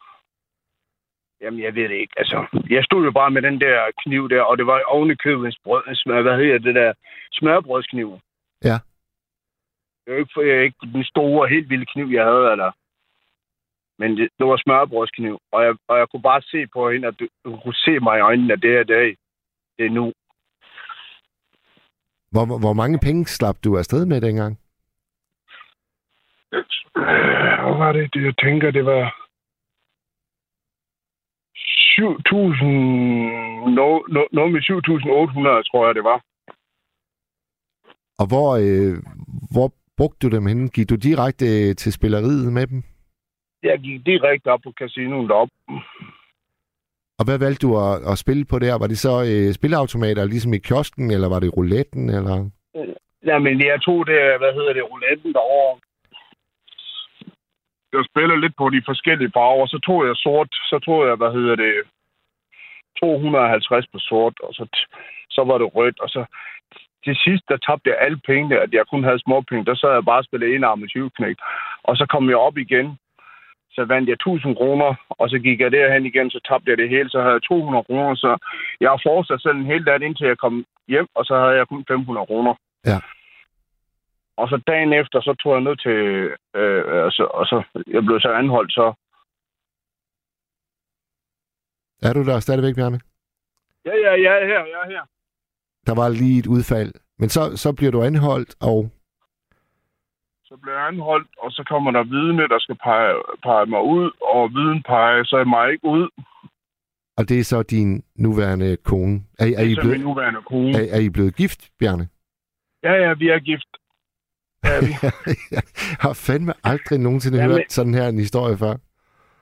jamen 1.41 1.59
jeg 1.63 1.75
ved 1.75 1.89
det 1.89 1.95
ikke. 1.95 2.13
Altså, 2.17 2.37
jeg 2.69 2.83
stod 2.83 3.03
jo 3.05 3.11
bare 3.11 3.31
med 3.31 3.41
den 3.41 3.61
der 3.61 3.91
kniv 4.03 4.29
der, 4.29 4.41
og 4.41 4.57
det 4.57 4.65
var 4.65 4.81
oven 4.87 5.11
i 5.11 5.15
købet 5.15 5.45
en 5.45 5.51
sprød, 5.51 5.95
smør, 5.95 6.21
hvad 6.21 6.37
hedder 6.37 6.57
det 6.57 6.75
der, 6.75 6.93
smørbrødskniv. 7.31 8.19
Ja. 8.63 8.77
Det 10.01 10.13
var 10.13 10.19
ikke, 10.19 10.31
for, 10.33 10.41
ikke 10.41 10.77
den 10.93 11.03
store, 11.03 11.49
helt 11.49 11.69
vilde 11.69 11.85
kniv, 11.93 12.07
jeg 12.07 12.25
havde, 12.25 12.51
eller 12.51 12.71
men 14.01 14.17
det, 14.17 14.29
det 14.37 14.45
var 14.47 14.57
smørbrødskniv, 14.63 15.39
og 15.51 15.63
jeg, 15.65 15.73
og 15.89 15.95
jeg 15.99 16.07
kunne 16.09 16.21
bare 16.31 16.41
se 16.41 16.67
på 16.75 16.91
hende, 16.91 17.07
at 17.07 17.15
du 17.45 17.49
kunne 17.63 17.81
se 17.85 17.93
mig 17.99 18.17
i 18.17 18.25
øjnene, 18.29 18.53
at 18.53 18.61
det 18.61 18.73
er 18.77 18.83
dag. 18.83 19.09
Det 19.77 19.85
er 19.85 19.89
nu. 19.99 20.05
Hvor, 22.33 22.45
hvor 22.63 22.73
mange 22.73 22.99
penge 22.99 23.25
slap 23.25 23.57
du 23.63 23.77
afsted 23.77 24.05
med 24.05 24.21
dengang? 24.21 24.59
Øh, 26.53 26.63
Hvad 27.63 27.77
var 27.83 27.91
det, 27.91 28.13
det, 28.13 28.23
jeg 28.23 28.35
tænker, 28.37 28.71
det 28.71 28.85
var 28.85 29.03
7.000, 31.55 32.65
noget 33.77 34.01
no, 34.15 34.21
no 34.31 34.47
med 34.47 34.61
7.800, 34.61 35.69
tror 35.69 35.85
jeg, 35.85 35.95
det 35.95 36.03
var. 36.03 36.19
Og 38.21 38.25
hvor, 38.31 38.49
øh, 38.63 38.95
hvor 39.53 39.67
brugte 39.97 40.29
du 40.29 40.35
dem 40.35 40.45
henne? 40.45 40.69
Gik 40.69 40.89
du 40.89 40.95
direkte 40.95 41.45
øh, 41.45 41.75
til 41.75 41.93
spilleriet 41.93 42.53
med 42.53 42.67
dem? 42.67 42.83
Jeg 43.63 43.79
gik 43.79 44.05
direkte 44.05 44.47
op 44.47 44.59
på 44.63 44.71
casinoen 44.79 45.27
deroppe. 45.29 45.53
Og 47.19 47.25
hvad 47.25 47.37
valgte 47.39 47.67
du 47.67 47.71
at, 47.85 48.11
at 48.11 48.17
spille 48.17 48.45
på 48.45 48.59
der? 48.59 48.79
Var 48.79 48.87
det 48.87 48.97
så 48.97 49.13
øh, 49.31 49.53
spilleautomater, 49.53 50.25
ligesom 50.25 50.53
i 50.53 50.57
kiosken, 50.57 51.11
eller 51.11 51.29
var 51.29 51.39
det 51.39 51.57
rouletten? 51.57 52.09
Eller? 52.09 52.49
Jamen, 53.25 53.55
jeg 53.71 53.81
tog 53.81 53.99
det, 54.07 54.19
hvad 54.41 54.53
hedder 54.57 54.73
det, 54.73 54.83
rouletten 54.91 55.33
derovre. 55.33 55.79
Jeg 57.93 58.05
spillede 58.11 58.41
lidt 58.41 58.55
på 58.57 58.69
de 58.69 58.81
forskellige 58.85 59.31
farver. 59.37 59.65
Så 59.67 59.79
tog 59.87 59.99
jeg 60.07 60.15
sort, 60.15 60.49
så 60.71 60.79
tog 60.85 61.07
jeg, 61.07 61.15
hvad 61.15 61.31
hedder 61.37 61.55
det, 61.55 61.73
250 62.99 63.87
på 63.87 63.99
sort, 63.99 64.39
og 64.45 64.53
så, 64.53 64.63
så 65.29 65.41
var 65.43 65.57
det 65.57 65.75
rødt, 65.75 65.99
og 65.99 66.09
så 66.09 66.25
til 67.05 67.15
sidst, 67.25 67.43
der 67.49 67.57
tabte 67.57 67.89
jeg 67.89 67.97
alle 67.99 68.19
pengene, 68.27 68.59
at 68.59 68.73
jeg 68.73 68.83
kun 68.91 69.03
havde 69.03 69.25
små 69.25 69.41
penge. 69.41 69.65
Der 69.65 69.75
sad 69.75 69.93
jeg 69.93 70.05
bare 70.05 70.23
og 70.23 70.25
spillede 70.25 70.55
en 70.55 70.63
arm 70.63 70.87
20 70.87 71.09
knæk. 71.17 71.37
Og 71.83 71.97
så 71.97 72.05
kom 72.13 72.29
jeg 72.29 72.37
op 72.37 72.57
igen, 72.57 72.87
så 73.75 73.85
vandt 73.85 74.09
jeg 74.09 74.13
1000 74.13 74.55
kroner, 74.55 74.95
og 75.09 75.29
så 75.29 75.37
gik 75.39 75.59
jeg 75.59 75.71
derhen 75.71 76.05
igen, 76.05 76.29
så 76.29 76.39
tabte 76.47 76.69
jeg 76.69 76.77
det 76.77 76.89
hele, 76.89 77.09
så 77.09 77.19
havde 77.21 77.33
jeg 77.33 77.41
200 77.41 77.83
kroner, 77.83 78.15
så 78.15 78.37
jeg 78.81 78.89
har 78.89 79.01
fortsat 79.05 79.41
selv 79.41 79.57
en 79.57 79.71
hel 79.73 79.85
dag, 79.85 80.01
indtil 80.01 80.27
jeg 80.27 80.37
kom 80.37 80.65
hjem, 80.87 81.07
og 81.15 81.25
så 81.25 81.33
havde 81.39 81.57
jeg 81.59 81.67
kun 81.67 81.85
500 81.87 82.25
kroner. 82.25 82.53
Ja. 82.85 82.97
Og 84.41 84.47
så 84.49 84.57
dagen 84.67 84.93
efter, 84.93 85.21
så 85.21 85.33
tog 85.41 85.51
jeg 85.53 85.61
ned 85.67 85.75
til, 85.85 85.97
øh, 86.59 87.05
altså, 87.05 87.23
og 87.39 87.45
så, 87.51 87.57
jeg 87.95 88.01
blev 88.07 88.19
så 88.19 88.31
anholdt, 88.41 88.71
så 88.73 88.85
Er 92.07 92.13
du 92.13 92.23
der 92.25 92.39
stadigvæk, 92.39 92.75
Bjarne? 92.75 92.99
ja, 93.85 93.93
ja, 94.05 94.11
jeg 94.25 94.33
er 94.41 94.45
her, 94.51 94.61
jeg 94.73 94.79
er 94.85 94.89
her. 94.95 95.03
Der 95.87 95.95
var 95.95 96.09
lige 96.09 96.39
et 96.39 96.47
udfald, 96.47 96.93
Men 97.19 97.29
så, 97.29 97.41
så 97.57 97.73
bliver 97.77 97.91
du 97.91 98.01
anholdt, 98.03 98.55
og 98.61 98.89
Så 100.43 100.57
bliver 100.61 100.77
jeg 100.77 100.87
anholdt, 100.87 101.27
og 101.37 101.51
så 101.51 101.63
kommer 101.69 101.91
der 101.91 102.03
vidne, 102.03 102.47
der 102.47 102.59
skal 102.59 102.75
pege, 102.75 103.13
pege 103.43 103.65
mig 103.65 103.81
ud, 103.81 104.11
og 104.21 104.49
viden 104.49 104.83
peger 104.83 105.23
så 105.23 105.43
mig 105.43 105.71
ikke 105.71 105.85
ud. 105.85 106.09
og 107.17 107.29
det 107.29 107.39
er 107.39 107.43
så 107.43 107.63
din 107.63 108.03
nuværende 108.15 108.77
kone. 108.77 109.15
Er, 109.39 109.45
er, 109.45 109.63
Det 109.63 109.67
I, 109.69 109.71
er 109.71 109.75
så 109.75 109.81
min 109.81 109.89
blevet, 109.89 110.01
nuværende 110.01 110.41
kone. 110.41 110.71
er, 110.79 110.95
er 110.95 110.99
I 110.99 111.09
blevet 111.09 111.35
gift, 111.35 111.61
Bjarne? 111.79 112.07
Ja, 112.83 112.93
ja, 113.03 113.13
vi 113.13 113.27
er 113.29 113.39
gift. 113.39 113.71
Ja, 114.69 114.79
vi, 114.87 114.91
jeg 115.51 115.63
har 116.05 116.13
fandme 116.27 116.53
aldrig 116.63 116.99
nogensinde 116.99 117.37
Jamen- 117.37 117.51
hørt 117.57 117.71
sådan 117.71 117.93
her 117.93 118.07
en 118.07 118.19
historie 118.25 118.57
før. 118.57 118.73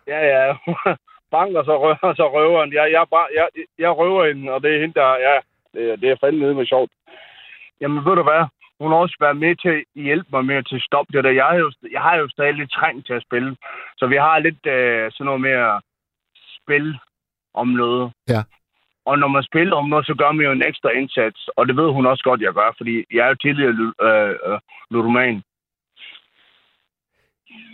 ja, 0.08 0.20
ja. 0.34 0.46
Banker, 1.36 1.64
så 1.64 1.74
røver, 1.84 2.14
så 2.16 2.26
røver 2.36 2.60
han. 2.60 2.74
Jeg, 2.74 2.92
jeg, 2.92 3.06
bare, 3.12 3.28
jeg, 3.40 3.48
jeg 3.80 3.92
røver 4.00 4.28
hende, 4.28 4.52
og 4.54 4.64
det 4.64 4.76
er 4.76 4.80
hende, 4.82 4.94
der... 4.94 5.10
Ja, 5.28 5.36
det, 5.74 5.92
er- 5.92 5.96
det 5.96 6.10
er 6.10 6.16
fandme 6.22 6.42
nede 6.44 6.56
med 6.56 6.66
sjovt. 6.66 6.92
Jamen, 7.82 8.06
ved 8.06 8.16
du 8.16 8.24
hvad? 8.24 8.44
Hun 8.80 8.92
har 8.92 8.98
også 8.98 9.18
været 9.20 9.38
med 9.38 9.56
til 9.56 9.70
at 9.70 9.84
hjælpe 9.96 10.30
mig 10.32 10.46
med 10.46 10.64
til 10.64 10.76
at 10.76 10.82
stoppe 10.90 11.14
det 11.14 11.24
der. 11.24 11.32
Jeg 11.32 11.46
har 11.46 11.56
jo, 11.56 11.72
jeg 11.92 12.02
har 12.02 12.16
jo 12.16 12.30
stadig 12.30 12.54
lidt 12.54 12.72
træng 12.72 13.06
til 13.06 13.14
at 13.14 13.24
spille. 13.28 13.56
Så 13.98 14.08
vi 14.08 14.16
har 14.16 14.40
lidt 14.40 14.66
øh, 14.66 15.12
sådan 15.12 15.26
noget 15.26 15.42
med 15.42 15.52
at 15.52 15.82
spille 16.62 17.00
om 17.54 17.68
noget. 17.68 18.12
Ja. 18.30 18.42
Og 19.06 19.20
når 19.20 19.28
man 19.28 19.44
spiller 19.44 19.76
om 19.76 19.90
noget, 19.90 20.06
så 20.06 20.16
gør 20.18 20.32
man 20.32 20.46
jo 20.46 20.52
en 20.52 20.68
ekstra 20.70 20.90
indsats. 20.90 21.50
Og 21.58 21.68
det 21.68 21.76
ved 21.76 21.90
hun 21.92 22.06
også 22.06 22.24
godt, 22.24 22.42
jeg 22.42 22.54
gør, 22.54 22.76
fordi 22.78 22.94
jeg 23.14 23.24
er 23.26 23.30
jo 23.30 23.36
tidligere 23.36 23.74
øh, 24.08 24.36
øh, 24.48 24.60
ludoman. 24.92 25.42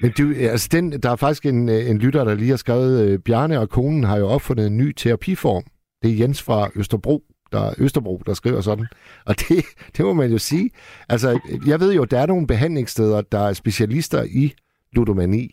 Men 0.01 0.11
du, 0.17 0.23
altså 0.51 0.69
den, 0.71 0.91
der 0.91 1.09
er 1.11 1.15
faktisk 1.15 1.45
en, 1.45 1.69
øh, 1.69 1.89
en 1.89 1.97
lytter, 1.97 2.23
der 2.23 2.35
lige 2.35 2.49
har 2.49 2.57
skrevet, 2.57 3.11
øh, 3.11 3.19
Bjarne 3.25 3.59
og 3.59 3.69
konen 3.69 4.03
har 4.03 4.17
jo 4.17 4.27
opfundet 4.27 4.67
en 4.67 4.77
ny 4.77 4.93
terapiform. 4.97 5.63
Det 6.01 6.11
er 6.11 6.17
Jens 6.17 6.43
fra 6.43 6.69
Østerbro, 6.75 7.21
der 7.51 7.61
er 7.69 7.73
Østerbro, 7.77 8.21
der 8.25 8.33
skriver 8.33 8.61
sådan. 8.61 8.87
Og 9.25 9.35
det, 9.41 9.65
det 9.97 10.05
må 10.05 10.13
man 10.13 10.31
jo 10.31 10.37
sige. 10.37 10.69
Altså, 11.09 11.39
jeg 11.67 11.79
ved 11.79 11.93
jo, 11.93 12.03
der 12.03 12.19
er 12.19 12.25
nogle 12.25 12.47
behandlingssteder, 12.47 13.21
der 13.21 13.47
er 13.49 13.53
specialister 13.53 14.23
i 14.23 14.53
ludomani. 14.93 15.51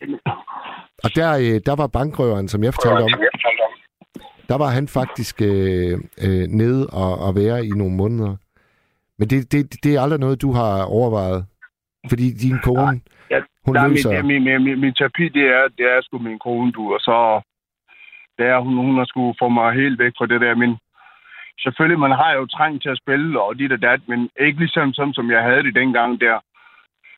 Og 1.04 1.10
der, 1.14 1.30
øh, 1.38 1.60
der 1.66 1.76
var 1.76 1.86
bankrøveren, 1.86 2.48
som 2.48 2.64
jeg 2.64 2.74
fortalte 2.74 3.02
om, 3.02 3.10
der 4.48 4.58
var 4.58 4.70
han 4.70 4.88
faktisk 4.88 5.42
øh, 5.42 5.94
øh, 6.26 6.46
nede 6.60 6.86
og, 6.86 7.18
og 7.26 7.34
være 7.34 7.66
i 7.66 7.68
nogle 7.68 7.96
måneder. 7.96 8.36
Men 9.18 9.28
det, 9.30 9.52
det, 9.52 9.84
det 9.84 9.94
er 9.94 10.00
aldrig 10.00 10.20
noget, 10.20 10.42
du 10.42 10.52
har 10.52 10.84
overvejet. 10.84 11.46
Fordi 12.08 12.26
din 12.44 12.58
kone, 12.64 13.00
Ja, 13.30 13.40
hun 13.66 13.76
er 13.76 13.88
løser... 13.88 14.22
min, 14.22 14.44
min, 14.44 14.64
min, 14.64 14.80
min 14.80 14.94
terapi, 14.94 15.28
det 15.28 15.46
er, 15.56 15.64
det 15.78 15.86
er 15.92 16.00
sgu 16.02 16.18
min 16.18 16.38
kone, 16.38 16.72
du, 16.72 16.94
og 16.94 17.00
så 17.00 17.16
det 18.38 18.46
er, 18.46 18.58
hun, 18.58 18.74
hun 18.86 18.96
har 18.98 19.04
sgu 19.04 19.34
få 19.38 19.48
mig 19.48 19.74
helt 19.74 19.98
væk 19.98 20.12
fra 20.18 20.26
det 20.26 20.40
der, 20.40 20.54
men 20.54 20.70
selvfølgelig, 21.62 22.00
man 22.06 22.18
har 22.22 22.32
jo 22.32 22.46
trængt 22.46 22.82
til 22.82 22.90
at 22.94 23.00
spille, 23.02 23.40
og 23.42 23.58
dit 23.58 23.72
og 23.72 23.82
dat, 23.82 24.00
men 24.08 24.30
ikke 24.40 24.58
ligesom 24.58 24.92
som, 24.92 25.12
som 25.12 25.30
jeg 25.30 25.42
havde 25.42 25.62
det 25.62 25.74
dengang 25.74 26.20
der. 26.20 26.36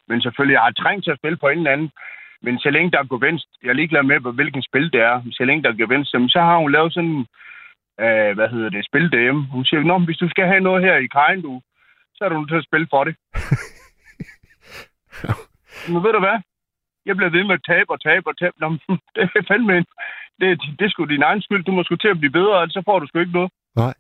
Men 0.09 0.23
selvfølgelig, 0.23 0.55
jeg 0.55 0.67
har 0.69 0.81
trængt 0.83 1.05
til 1.05 1.11
at 1.11 1.21
spille 1.21 1.37
på 1.37 1.49
en 1.49 1.59
eller 1.59 1.71
anden, 1.77 1.91
men 2.45 2.59
så 2.59 2.71
længe 2.71 2.91
der 2.91 2.99
er 2.99 3.13
gevinst, 3.15 3.49
jeg 3.63 3.71
er 3.71 3.81
ligeglad 3.81 4.03
med, 4.03 4.33
hvilken 4.41 4.63
spil 4.63 4.93
det 4.93 5.01
er, 5.01 5.23
så 5.33 5.45
længe 5.45 5.63
der 5.63 5.71
er 5.71 5.81
gevinst, 5.83 6.11
så 6.35 6.41
har 6.49 6.57
hun 6.59 6.73
lavet 6.73 6.95
sådan, 6.95 7.19
øh, 8.05 8.31
hvad 8.37 8.49
hedder 8.55 8.71
det, 8.71 8.87
spil 8.91 9.13
derhjemme. 9.13 9.43
Hun 9.57 9.65
siger, 9.65 9.83
Nå, 9.83 9.99
hvis 9.99 10.23
du 10.23 10.29
skal 10.29 10.47
have 10.47 10.67
noget 10.69 10.85
her 10.87 10.97
i 10.97 11.07
kajen, 11.07 11.43
du, 11.43 11.61
så 12.15 12.25
er 12.25 12.29
du 12.29 12.39
nødt 12.39 12.51
til 12.51 12.63
at 12.63 12.69
spille 12.69 12.87
for 12.91 13.05
det. 13.05 13.15
Men 15.93 16.03
ved 16.05 16.13
du 16.13 16.21
hvad? 16.27 16.39
Jeg 17.07 17.17
bliver 17.17 17.31
ved 17.31 17.45
med 17.45 17.55
at 17.55 17.65
tabe 17.73 17.91
og 17.95 18.01
tabe 18.03 18.27
og 18.31 18.39
tabe. 18.39 18.57
Nå, 18.61 18.69
det 19.15 19.23
er 19.23 19.45
fandme 19.49 19.77
en. 19.79 19.87
Det, 20.41 20.49
det 20.79 20.85
er 20.85 20.91
sgu 20.91 21.05
din 21.05 21.23
egen 21.23 21.43
skyld. 21.43 21.65
Du 21.65 21.73
må 21.73 21.83
sgu 21.83 21.97
til 21.97 22.15
at 22.15 22.19
blive 22.19 22.33
bedre, 22.39 22.63
ellers 22.63 22.73
så 22.73 22.83
får 22.85 22.99
du 22.99 23.07
sgu 23.07 23.19
ikke 23.19 23.33
noget. 23.33 23.51
Nej. 23.77 23.95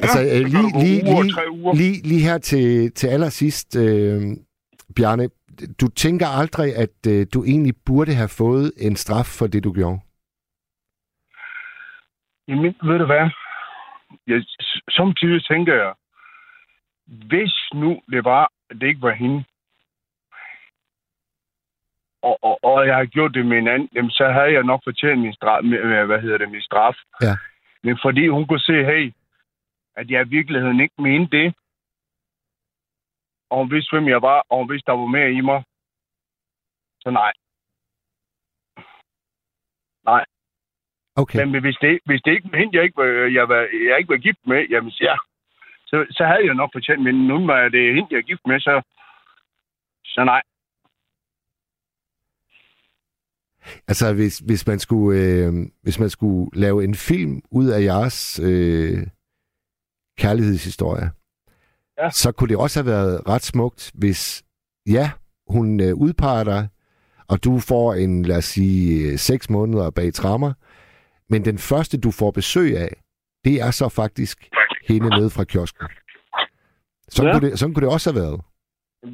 Altså, 0.00 0.20
Ja, 0.20 0.38
øh, 0.38 0.44
lige, 0.54 0.70
lige, 0.84 1.00
lige, 1.04 1.76
lige, 1.80 1.96
lige 2.08 2.22
her 2.28 2.38
til, 2.38 2.92
til 2.92 3.06
allersidst, 3.06 3.76
øh, 3.76 4.20
Bjarne, 4.96 5.28
du 5.80 5.88
tænker 5.88 6.26
aldrig, 6.40 6.76
at 6.76 7.06
øh, 7.08 7.26
du 7.34 7.44
egentlig 7.44 7.74
burde 7.86 8.14
have 8.14 8.28
fået 8.28 8.72
en 8.76 8.96
straf 8.96 9.26
for 9.38 9.46
det, 9.46 9.64
du 9.64 9.72
gjorde? 9.72 10.00
Jamen, 12.48 12.64
ved 12.82 12.98
du 12.98 13.06
hvad? 13.06 13.30
Jeg, 14.26 14.44
samtidig 14.90 15.44
tænker 15.44 15.74
jeg, 15.74 15.92
hvis 17.06 17.54
nu 17.74 18.00
det 18.10 18.24
var, 18.24 18.52
at 18.70 18.76
det 18.80 18.86
ikke 18.86 19.02
var 19.02 19.14
hende, 19.14 19.44
og, 22.22 22.38
og, 22.42 22.64
og 22.64 22.86
jeg 22.86 22.96
har 22.96 23.04
gjort 23.04 23.34
det 23.34 23.46
med 23.46 23.58
en 23.58 23.68
anden, 23.68 23.88
jamen, 23.94 24.10
så 24.10 24.24
havde 24.28 24.52
jeg 24.52 24.62
nok 24.62 24.80
fortjent 24.84 25.20
min 25.20 25.34
straf, 25.34 25.64
hvad 26.06 26.20
hedder 26.20 26.38
det, 26.38 26.50
min 26.50 26.62
straf. 26.62 26.96
Ja. 27.22 27.36
Men 27.82 27.98
fordi 28.02 28.28
hun 28.28 28.46
kunne 28.46 28.60
se, 28.60 28.84
hey, 28.84 29.12
at 29.96 30.10
jeg 30.10 30.26
i 30.26 30.28
virkeligheden 30.28 30.80
ikke 30.80 31.02
mente 31.02 31.36
det, 31.36 31.54
og 33.52 33.58
hun 33.60 33.70
vidste, 33.74 33.92
hvem 33.92 34.08
jeg 34.08 34.22
var, 34.22 34.38
og 34.50 34.58
hun 34.58 34.70
vidste, 34.72 34.86
der 34.90 34.96
var 35.02 35.06
mere 35.16 35.30
i 35.38 35.40
mig, 35.50 35.60
så 37.02 37.10
nej. 37.10 37.32
Okay. 41.16 41.44
Men 41.44 41.60
hvis 41.60 41.76
det, 41.80 42.00
hvis 42.04 42.22
det 42.24 42.32
ikke 42.32 42.48
var 42.52 42.58
hende, 42.58 42.76
jeg 42.76 42.84
ikke 42.84 42.96
var, 42.96 43.08
jeg 43.38 43.48
var, 43.48 43.60
jeg 43.88 43.98
ikke 43.98 44.12
var 44.14 44.26
gift 44.26 44.42
med, 44.46 44.66
jamen 44.70 44.92
ja, 45.00 45.16
så, 45.86 46.06
så 46.10 46.24
havde 46.26 46.46
jeg 46.46 46.54
nok 46.54 46.70
fortjent, 46.74 47.02
men 47.02 47.14
nu 47.14 47.36
er 47.48 47.68
det 47.68 47.94
hende, 47.94 48.08
jeg 48.10 48.18
er 48.18 48.30
gift 48.30 48.46
med, 48.46 48.60
så, 48.60 48.82
så 50.04 50.24
nej. 50.24 50.42
Altså, 53.88 54.14
hvis, 54.14 54.38
hvis, 54.38 54.66
man 54.66 54.78
skulle, 54.78 55.20
øh, 55.20 55.52
hvis 55.82 55.98
man 55.98 56.10
skulle 56.10 56.50
lave 56.60 56.84
en 56.84 56.94
film 56.94 57.42
ud 57.50 57.66
af 57.66 57.80
jeres 57.82 58.40
øh, 58.40 59.06
kærlighedshistorie, 60.18 61.10
Ja. 62.02 62.10
så 62.10 62.32
kunne 62.32 62.48
det 62.48 62.56
også 62.56 62.82
have 62.82 62.90
været 62.94 63.28
ret 63.28 63.42
smukt, 63.42 63.90
hvis, 63.94 64.42
ja, 64.86 65.10
hun 65.54 65.80
øh, 65.80 65.94
udpeger 65.94 66.44
dig, 66.44 66.68
og 67.28 67.44
du 67.44 67.58
får 67.68 67.94
en, 67.94 68.22
lad 68.22 68.36
os 68.36 68.44
sige, 68.44 69.12
øh, 69.12 69.18
seks 69.18 69.50
måneder 69.50 69.90
bag 69.90 70.12
trammer, 70.12 70.52
men 71.28 71.44
den 71.44 71.58
første, 71.58 72.00
du 72.00 72.10
får 72.10 72.30
besøg 72.30 72.76
af, 72.78 72.92
det 73.44 73.54
er 73.60 73.70
så 73.70 73.88
faktisk 73.88 74.48
hende 74.88 75.08
nede 75.08 75.30
fra 75.30 75.44
kiosken. 75.44 75.86
Sådan, 77.08 77.28
Ja. 77.32 77.38
kunne 77.38 77.50
det, 77.50 77.58
sådan 77.58 77.74
kunne 77.74 77.86
det 77.86 77.94
også 77.94 78.12
have 78.12 78.20
været. 78.22 78.40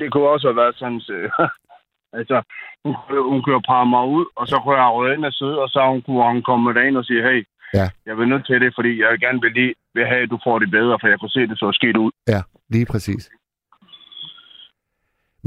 Det 0.00 0.12
kunne 0.12 0.28
også 0.28 0.46
have 0.48 0.56
været 0.56 0.74
sådan, 0.76 1.00
så, 1.00 1.14
altså, 2.18 2.36
hun, 2.84 2.94
hun 3.30 3.42
kunne 3.42 3.62
parre 3.62 3.86
mig 3.86 4.04
ud, 4.18 4.24
og 4.36 4.44
så 4.48 4.56
kunne 4.62 4.76
jeg 4.82 4.92
røde 4.96 5.14
ind 5.14 5.24
og 5.24 5.32
sidde, 5.32 5.58
og 5.62 5.68
så 5.68 5.80
hun 5.92 6.02
kunne 6.02 6.22
hun 6.32 6.42
komme 6.42 6.74
derind 6.74 6.96
og 6.96 7.04
sige, 7.04 7.22
hey, 7.22 7.46
Ja. 7.74 7.88
jeg 8.06 8.18
vil 8.18 8.28
nødt 8.28 8.46
til 8.46 8.60
det, 8.60 8.72
fordi 8.78 9.00
jeg 9.02 9.18
gerne 9.24 9.40
vil 9.40 9.52
lige 9.52 9.74
vil 9.94 10.06
have, 10.06 10.22
at 10.22 10.30
du 10.30 10.38
får 10.46 10.58
det 10.58 10.70
bedre, 10.70 10.98
for 11.00 11.08
jeg 11.08 11.18
kunne 11.20 11.30
se, 11.36 11.40
at 11.40 11.48
det 11.48 11.58
så 11.58 11.68
skidt 11.78 11.96
ud. 11.96 12.10
Ja, 12.28 12.40
lige 12.74 12.86
præcis. 12.92 13.30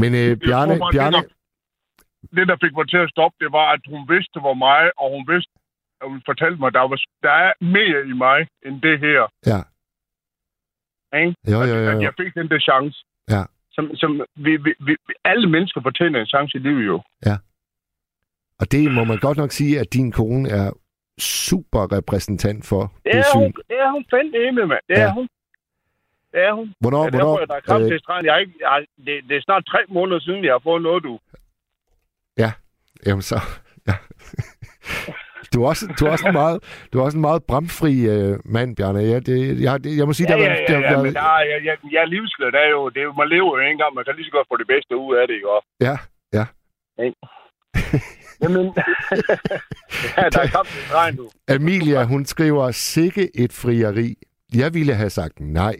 Men 0.01 0.09
øh, 0.21 0.31
Bjarne, 0.45 0.73
bare, 0.79 0.91
Bjarne, 0.93 1.17
Det 1.17 1.29
der, 2.31 2.35
det, 2.37 2.47
der 2.47 2.57
fik 2.63 2.73
mig 2.77 2.89
til 2.89 2.97
at 3.05 3.09
stoppe, 3.15 3.35
det 3.43 3.51
var, 3.51 3.67
at 3.75 3.81
hun 3.93 4.01
vidste, 4.13 4.37
var 4.47 4.53
mig, 4.67 4.81
og 5.01 5.07
hun 5.15 5.23
vidste, 5.33 5.51
at 6.01 6.07
hun 6.11 6.21
fortalte 6.29 6.59
mig, 6.63 6.69
der, 6.73 6.79
var, 6.91 6.99
der 7.27 7.33
er 7.45 7.53
mere 7.77 7.99
i 8.11 8.13
mig, 8.25 8.39
end 8.65 8.75
det 8.87 8.95
her. 8.99 9.21
ja. 9.53 9.61
Ikke? 11.21 11.35
Jo, 11.53 11.59
jo, 11.71 11.75
jo, 11.85 11.89
At 11.91 12.01
jeg 12.01 12.13
fik 12.21 12.33
den 12.33 12.49
der 12.49 12.59
chance. 12.59 12.97
Ja. 13.29 13.43
Som, 13.75 13.95
som 13.95 14.11
vi, 14.35 14.51
vi, 14.65 14.71
vi, 14.87 14.93
alle 15.25 15.49
mennesker 15.49 15.81
fortjener 15.81 16.19
en 16.19 16.25
chance 16.25 16.57
i 16.57 16.61
livet 16.61 16.85
jo. 16.85 17.01
Og 18.59 18.71
det 18.71 18.91
må 18.91 19.03
man 19.03 19.17
godt 19.17 19.37
nok 19.37 19.51
sige, 19.51 19.79
at 19.79 19.93
din 19.93 20.11
kone 20.11 20.49
er 20.49 20.71
super 21.19 21.91
repræsentant 21.97 22.65
for 22.65 22.81
Det 22.81 23.13
det 23.13 23.19
er 23.19 23.37
hun, 23.37 23.53
det 23.69 23.77
er 23.85 23.91
hun 23.91 24.05
fandme 24.09 24.51
med, 24.51 24.65
mand. 24.65 24.79
Det 24.89 24.95
Ja. 24.97 25.01
er 25.07 25.13
hun. 25.13 25.27
Det 26.31 26.39
er 26.47 26.53
hun. 26.53 26.67
Hvornår, 26.79 27.03
Ja, 27.03 27.09
hvornår, 27.09 27.25
hvornår, 27.25 27.45
der 27.45 27.55
er 27.55 27.59
kamp 27.59 27.83
øh, 27.83 27.89
til 27.89 27.99
stranden. 27.99 28.25
Jeg 28.25 28.35
er 28.35 28.39
ikke, 28.39 28.53
jeg, 28.59 28.77
er- 28.77 28.85
det, 29.05 29.13
det, 29.29 29.37
er 29.37 29.41
snart 29.41 29.63
tre 29.65 29.79
måneder 29.89 30.19
siden, 30.19 30.43
jeg 30.45 30.53
har 30.53 30.63
fået 30.69 30.81
noget, 30.81 31.03
du. 31.03 31.19
jamen 33.05 33.21
så, 33.21 33.37
ja. 33.87 33.93
Du 35.53 35.63
er 35.63 35.67
også, 35.67 35.85
du 35.99 36.05
er 36.05 36.11
også 36.11 36.27
en 36.27 36.33
meget, 36.33 36.57
du 36.93 36.99
er 36.99 37.03
også 37.03 37.17
en 37.17 37.21
meget 37.21 37.43
bramfri 37.43 37.93
øh, 38.15 38.39
mand, 38.45 38.75
Bjarne. 38.75 38.99
Ja, 38.99 39.19
det, 39.19 39.61
jeg, 39.61 39.83
det, 39.83 39.97
jeg 39.97 40.05
må 40.07 40.13
sige, 40.13 40.27
Ja, 40.31 40.37
der, 40.37 40.43
ja, 40.43 40.51
ja, 40.51 40.65
der, 40.67 40.79
ja, 40.91 41.03
men 41.03 41.13
der 41.13 41.21
er, 41.21 41.43
jeg, 41.51 41.59
jeg, 41.65 41.77
jeg 41.91 42.01
er. 42.03 42.49
Det 42.53 42.59
er 42.65 42.69
jo, 42.69 42.89
det 42.89 43.01
er 43.01 43.13
man 43.21 43.29
lever 43.29 43.51
jo 43.57 43.59
ikke 43.61 43.71
engang. 43.71 43.95
Man 43.95 44.03
kan 44.05 44.15
lige 44.15 44.25
så 44.25 44.31
godt 44.31 44.47
få 44.51 44.57
det 44.57 44.67
bedste 44.67 44.97
ud 44.97 45.15
af 45.15 45.27
det, 45.27 45.33
ikke? 45.35 45.49
også? 45.55 45.67
ja, 45.87 45.95
ja. 46.37 46.45
Jamen, 48.43 48.65
ja, 50.17 50.23
der 50.33 50.39
er 50.45 50.47
kamp 50.57 50.67
til 50.67 50.83
stregen, 50.89 51.15
du. 51.15 51.29
Amelia, 51.47 52.03
hun 52.03 52.25
skriver, 52.25 52.71
sikke 52.71 53.23
et 53.43 53.53
frieri. 53.53 54.15
Jeg 54.55 54.73
ville 54.73 54.93
have 54.93 55.09
sagt 55.09 55.39
nej. 55.39 55.75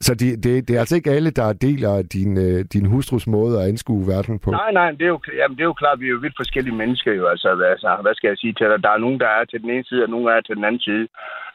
Så 0.00 0.14
det, 0.14 0.44
det, 0.44 0.68
det 0.68 0.76
er 0.76 0.80
altså 0.80 0.96
ikke 0.96 1.10
alle, 1.10 1.30
der 1.30 1.52
deler 1.52 2.02
din, 2.02 2.32
øh, 2.46 2.64
din 2.74 2.86
hustrus 2.86 3.26
måde 3.26 3.60
at 3.60 3.68
anskue 3.68 4.06
verden 4.06 4.38
på. 4.38 4.50
Nej, 4.50 4.72
nej, 4.72 4.90
det 4.90 5.02
er, 5.02 5.12
jo, 5.16 5.20
jamen, 5.36 5.56
det 5.56 5.62
er 5.62 5.72
jo 5.72 5.80
klart, 5.82 6.00
vi 6.00 6.06
er 6.06 6.10
jo 6.10 6.18
vidt 6.22 6.36
forskellige 6.36 6.76
mennesker 6.76 7.12
jo. 7.12 7.26
Altså, 7.26 7.54
hvad, 7.54 7.66
altså, 7.66 7.98
hvad 8.02 8.14
skal 8.14 8.28
jeg 8.28 8.38
sige 8.38 8.52
til 8.52 8.66
dig? 8.66 8.82
Der 8.82 8.90
er 8.90 8.98
nogen, 8.98 9.20
der 9.20 9.28
er 9.28 9.44
til 9.44 9.60
den 9.62 9.70
ene 9.70 9.84
side, 9.84 10.02
og 10.02 10.10
nogen 10.10 10.26
der 10.26 10.34
er 10.34 10.40
til 10.40 10.56
den 10.56 10.64
anden 10.64 10.80
side. 10.80 11.08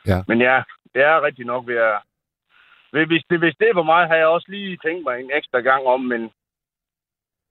Ja. 0.08 0.20
Men 0.28 0.42
ja, 0.42 0.64
det 0.94 1.02
er 1.04 1.26
rigtig 1.28 1.46
nok 1.46 1.68
ved 1.68 1.76
at... 1.76 1.98
Hvis 3.08 3.24
det, 3.30 3.40
hvis 3.40 3.56
det 3.60 3.70
var 3.76 3.84
mig, 3.84 4.08
havde 4.08 4.20
jeg 4.20 4.28
også 4.28 4.48
lige 4.50 4.78
tænkt 4.86 5.04
mig 5.04 5.20
en 5.20 5.32
ekstra 5.34 5.60
gang 5.60 5.84
om, 5.86 6.02
men... 6.02 6.32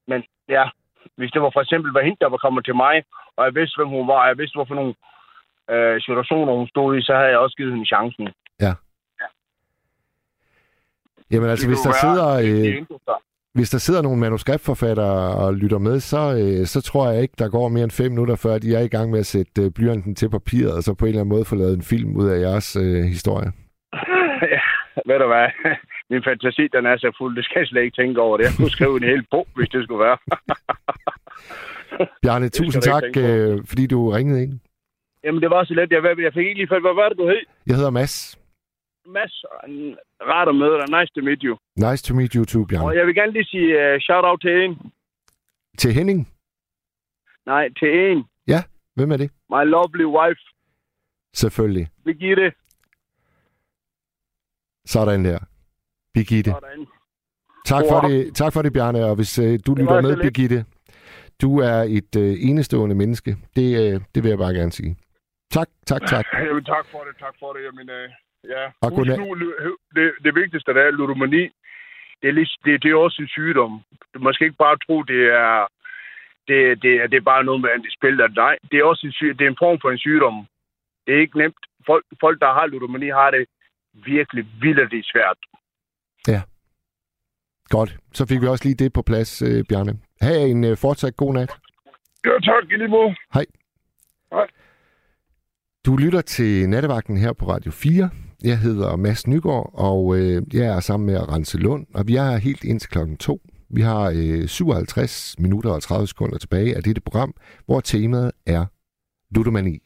Men 0.09 0.25
ja, 0.49 0.65
hvis 1.17 1.31
det 1.31 1.43
var 1.43 1.51
for 1.53 1.61
eksempel 1.61 1.93
var 1.93 2.03
hende, 2.03 2.17
der 2.21 2.29
var 2.29 2.37
kommet 2.45 2.65
til 2.65 2.75
mig, 2.75 3.05
og 3.37 3.45
jeg 3.45 3.55
vidste, 3.55 3.77
hvem 3.79 3.89
hun 3.89 4.09
var, 4.09 4.21
og 4.23 4.29
jeg 4.29 4.39
vidste, 4.39 4.57
hvorfor 4.57 4.75
nogle 4.75 4.95
øh, 5.71 6.01
situationer, 6.01 6.53
hun 6.53 6.69
stod 6.69 6.99
i, 6.99 7.03
så 7.03 7.13
havde 7.15 7.33
jeg 7.35 7.39
også 7.39 7.57
givet 7.57 7.73
hende 7.73 7.87
chancen. 7.87 8.29
Jamen 11.33 11.49
altså, 11.51 11.67
hvis 11.69 11.81
der, 11.81 11.93
sidder, 12.05 12.29
øh, 12.47 12.87
hvis 13.55 13.71
der 13.71 13.79
sidder 13.79 14.03
nogle 14.03 14.21
manuskriptforfattere 14.21 15.35
og 15.45 15.55
lytter 15.55 15.79
med, 15.79 16.01
så, 16.01 16.23
øh, 16.41 16.67
så 16.67 16.81
tror 16.81 17.11
jeg 17.11 17.23
ikke, 17.23 17.35
der 17.39 17.49
går 17.49 17.69
mere 17.69 17.85
end 17.85 17.91
fem 17.91 18.11
minutter, 18.11 18.37
før 18.37 18.59
de 18.59 18.75
er 18.75 18.81
i 18.81 18.89
gang 18.89 19.11
med 19.11 19.19
at 19.19 19.27
sætte 19.27 19.63
øh, 19.63 19.71
blyanten 19.71 20.15
til 20.15 20.31
papiret, 20.31 20.73
og 20.77 20.83
så 20.83 20.95
på 20.95 21.05
en 21.05 21.09
eller 21.09 21.21
anden 21.21 21.35
måde 21.35 21.45
få 21.45 21.55
lavet 21.57 21.77
en 21.77 21.83
film 21.83 22.17
ud 22.17 22.29
af 22.29 22.41
jeres 22.41 22.77
øh, 22.77 23.03
historie. 23.15 23.49
ja, 24.55 24.61
ved 25.07 25.19
du 25.19 25.27
hvad? 25.27 25.49
Min 26.11 26.23
fantasi, 26.25 26.65
den 26.77 26.87
er 26.87 26.97
så 26.97 27.11
fuld. 27.19 27.37
Det 27.37 27.45
skal 27.45 27.59
jeg 27.61 27.67
slet 27.67 27.83
ikke 27.83 28.03
tænke 28.03 28.21
over 28.21 28.37
det. 28.37 28.45
Jeg 28.45 28.53
kunne 28.57 28.71
skrive 28.71 28.97
en 28.97 29.09
hel 29.13 29.27
bog, 29.31 29.47
hvis 29.57 29.69
det 29.69 29.85
skulle 29.85 30.05
være. 30.05 30.19
Bjarne, 32.23 32.49
tusind 32.49 32.83
tak, 32.83 33.03
øh, 33.17 33.59
fordi 33.69 33.87
du 33.87 34.11
ringede 34.11 34.43
ind. 34.43 34.61
Jamen, 35.25 35.43
det 35.43 35.51
var 35.51 35.65
så 35.65 35.75
let. 35.75 35.93
Jeg, 35.93 36.03
jeg 36.19 36.33
fik 36.35 36.47
ikke 36.47 36.61
lige 36.61 36.69
fat. 36.69 36.81
Hvad 36.81 36.95
var 36.95 37.09
det, 37.09 37.19
du 37.19 37.27
hed? 37.29 37.43
Jeg 37.67 37.77
hedder 37.77 37.91
Mads. 37.91 38.42
Mads, 39.07 39.45
rart 40.31 40.49
at 40.49 40.55
møde 40.55 40.77
dig. 40.81 41.01
Nice 41.01 41.13
to 41.15 41.21
meet 41.29 41.43
you. 41.43 41.57
Nice 41.77 42.05
to 42.05 42.15
meet 42.15 42.33
you 42.33 42.45
too, 42.45 42.65
Bjarne. 42.65 42.87
Og 42.87 42.97
jeg 42.97 43.07
vil 43.07 43.15
gerne 43.15 43.33
lige 43.33 43.45
sige 43.45 43.69
uh, 43.95 44.01
shout-out 44.01 44.41
til 44.41 44.65
en. 44.65 44.93
Til 45.79 45.93
Henning. 45.93 46.29
Nej, 47.47 47.69
til 47.79 47.89
en. 48.11 48.25
Hvem 48.95 49.13
er 49.13 49.17
det? 49.17 49.31
My 49.51 49.65
lovely 49.65 50.05
wife, 50.05 50.41
Selvfølgelig. 51.35 51.89
Birgitte. 52.05 52.53
Sådan 54.87 55.25
der. 55.25 55.39
Birgitte. 56.15 56.51
Sådan. 56.51 56.87
Tak 57.67 57.85
for 57.91 58.01
det, 58.01 58.35
tak 58.35 58.53
for 58.53 58.63
det 58.63 58.73
Bjarne. 58.73 59.05
Og 59.05 59.15
hvis 59.17 59.39
øh, 59.39 59.59
du 59.67 59.75
lytter 59.75 59.95
var 59.95 60.01
med. 60.01 60.17
Birgitte, 60.17 60.65
du 61.43 61.59
er 61.59 61.79
et 61.99 62.17
øh, 62.17 62.37
enestående 62.41 62.95
menneske. 62.95 63.37
Det, 63.57 63.69
øh, 63.83 64.01
det 64.15 64.23
vil 64.23 64.29
jeg 64.29 64.39
bare 64.39 64.55
gerne 64.55 64.73
sige. 64.73 64.97
Tak, 65.51 65.69
tak, 65.87 66.07
tak. 66.07 66.25
Jamen, 66.49 66.65
tak 66.65 66.87
for 66.93 66.99
det, 66.99 67.15
tak 67.19 67.35
for 67.41 67.53
det. 67.53 67.65
Jamen, 67.65 67.91
øh, 67.91 68.11
ja. 68.45 68.65
Og 68.81 68.89
Husk 68.91 68.97
godnat. 68.97 69.19
nu, 69.19 69.27
det, 69.97 70.13
det 70.25 70.35
vigtigste, 70.35 70.75
der 70.75 70.83
er 70.83 70.91
ludomani. 70.91 71.45
Det 72.21 72.29
er, 72.29 72.33
lige, 72.33 72.49
det, 72.65 72.83
det 72.83 72.91
er 72.91 72.97
også 72.97 73.23
en 73.23 73.29
sygdom. 73.29 73.83
Du 74.15 74.33
skal 74.33 74.45
ikke 74.45 74.63
bare 74.67 74.79
tro, 74.87 75.03
det 75.03 75.23
er, 75.43 75.67
det, 76.49 76.83
det, 76.83 76.93
er, 77.01 77.07
det 77.07 77.17
er 77.17 77.31
bare 77.33 77.45
noget 77.45 77.61
med, 77.61 77.71
at 77.71 77.81
spiller. 77.99 78.29
Nej, 78.29 78.57
det 78.71 78.77
er 78.79 78.85
også 78.85 79.07
en, 79.07 79.13
syg, 79.13 79.39
det 79.39 79.45
er 79.45 79.51
en 79.51 79.63
form 79.65 79.79
for 79.83 79.91
en 79.91 79.99
sygdom. 79.99 80.47
Det 81.07 81.15
er 81.15 81.21
ikke 81.21 81.39
nemt. 81.39 81.63
Folk, 81.87 82.05
folk 82.21 82.41
der 82.41 82.53
har 82.53 82.67
ludomani, 82.67 83.09
har 83.09 83.31
det 83.31 83.45
virkelig 83.93 84.45
vildt 84.61 85.07
svært. 85.13 85.39
Godt. 87.77 87.97
Så 88.13 88.27
fik 88.29 88.41
vi 88.43 88.47
også 88.47 88.65
lige 88.65 88.81
det 88.85 88.93
på 88.93 89.03
plads, 89.03 89.43
øh, 89.43 89.65
Bjarne. 89.69 89.93
Ha' 90.21 90.47
en 90.55 90.65
øh, 90.65 90.77
fortsat 90.77 91.17
god 91.17 91.33
nat. 91.35 91.51
Ja, 92.27 92.31
tak 92.49 92.65
i 92.73 92.77
lige 92.77 92.89
måde. 92.89 93.15
Du 95.87 95.97
lytter 95.97 96.21
til 96.21 96.69
nattevagten 96.69 97.17
her 97.17 97.33
på 97.33 97.45
Radio 97.45 97.71
4. 97.71 98.11
Jeg 98.45 98.59
hedder 98.59 98.97
Mads 98.97 99.27
Nygaard, 99.27 99.71
og 99.75 100.17
øh, 100.17 100.43
jeg 100.55 100.77
er 100.77 100.81
sammen 100.81 101.07
med 101.07 101.29
Rense 101.33 101.59
Lund, 101.59 101.87
og 101.95 102.09
vi 102.09 102.17
er 102.17 102.37
helt 102.37 102.65
indtil 102.65 102.91
klokken 102.91 103.17
2. 103.17 103.41
Vi 103.71 103.81
har 103.81 104.11
øh, 104.17 104.49
57 104.49 105.35
minutter 105.39 105.71
og 105.71 105.83
30 105.83 106.07
sekunder 106.07 106.39
tilbage 106.39 106.77
af 106.77 106.83
dette 106.83 107.01
program, 107.01 107.35
hvor 107.67 107.81
temaet 107.81 108.33
er 108.47 108.65
ludomani. 109.37 109.79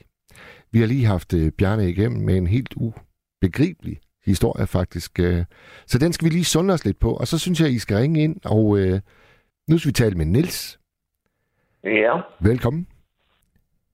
Vi 0.73 0.79
har 0.81 0.87
lige 0.87 1.07
haft 1.07 1.35
øh, 1.35 1.53
Bjarne 1.59 1.89
igennem 1.91 2.25
med 2.25 2.37
en 2.37 2.47
helt 2.47 2.75
ubegribelig 2.77 3.99
historie 4.27 4.67
faktisk. 4.67 5.21
Øh, 5.21 5.45
så 5.87 5.99
den 5.99 6.13
skal 6.13 6.25
vi 6.25 6.31
lige 6.31 6.45
sunde 6.45 6.75
os 6.75 6.85
lidt 6.85 6.99
på, 7.01 7.11
og 7.13 7.27
så 7.27 7.39
synes 7.39 7.61
jeg, 7.61 7.71
I 7.71 7.79
skal 7.79 7.97
ringe 7.97 8.23
ind, 8.23 8.37
og 8.45 8.79
øh, 8.79 9.01
nu 9.69 9.79
skal 9.79 9.89
vi 9.89 9.93
tale 9.93 10.15
med 10.15 10.27
Nils. 10.27 10.79
Ja, 11.85 12.21
Velkommen. 12.41 12.87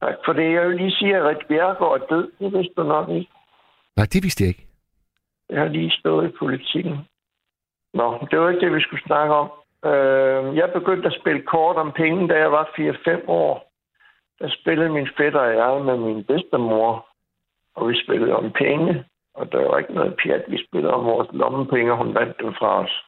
tak 0.00 0.14
for 0.24 0.32
det. 0.32 0.52
Jeg 0.52 0.68
vil 0.68 0.76
lige 0.76 0.90
sige, 0.90 1.16
at 1.16 1.24
Rit 1.24 1.46
Bjergård 1.48 2.00
er 2.00 2.06
død. 2.14 2.30
Det 2.38 2.52
vidste 2.58 2.74
du 2.76 2.82
nok 2.82 3.08
ikke. 3.08 3.30
Nej, 3.96 4.06
det 4.12 4.22
vidste 4.22 4.44
jeg 4.44 4.48
ikke. 4.48 4.66
Jeg 5.50 5.60
har 5.60 5.68
lige 5.68 5.90
stået 5.90 6.28
i 6.28 6.36
politikken. 6.38 6.96
Nå, 7.94 8.26
det 8.30 8.38
var 8.40 8.50
ikke 8.50 8.66
det, 8.66 8.74
vi 8.74 8.80
skulle 8.80 9.02
snakke 9.02 9.34
om. 9.34 9.50
Øh, 9.84 10.56
jeg 10.56 10.70
begyndte 10.72 11.08
at 11.08 11.18
spille 11.20 11.42
kort 11.42 11.76
om 11.76 11.92
penge, 11.92 12.28
da 12.28 12.38
jeg 12.38 12.52
var 12.52 12.64
4-5 12.64 13.28
år. 13.28 13.72
Der 14.38 14.48
spillede 14.60 14.90
min 14.90 15.08
fætter 15.16 15.40
og 15.40 15.54
jeg 15.54 15.84
med 15.84 15.96
min 15.96 16.24
bedstemor, 16.24 17.06
og 17.74 17.88
vi 17.88 18.04
spillede 18.04 18.36
om 18.36 18.52
penge. 18.52 19.04
Og 19.34 19.52
der 19.52 19.68
var 19.68 19.78
ikke 19.78 19.94
noget 19.94 20.16
pjat. 20.22 20.44
Vi 20.48 20.66
spillede 20.66 20.94
om 20.94 21.04
vores 21.04 21.28
lommepenge, 21.32 21.96
hun 21.96 22.14
vandt 22.14 22.40
dem 22.40 22.54
fra 22.54 22.82
os. 22.84 23.04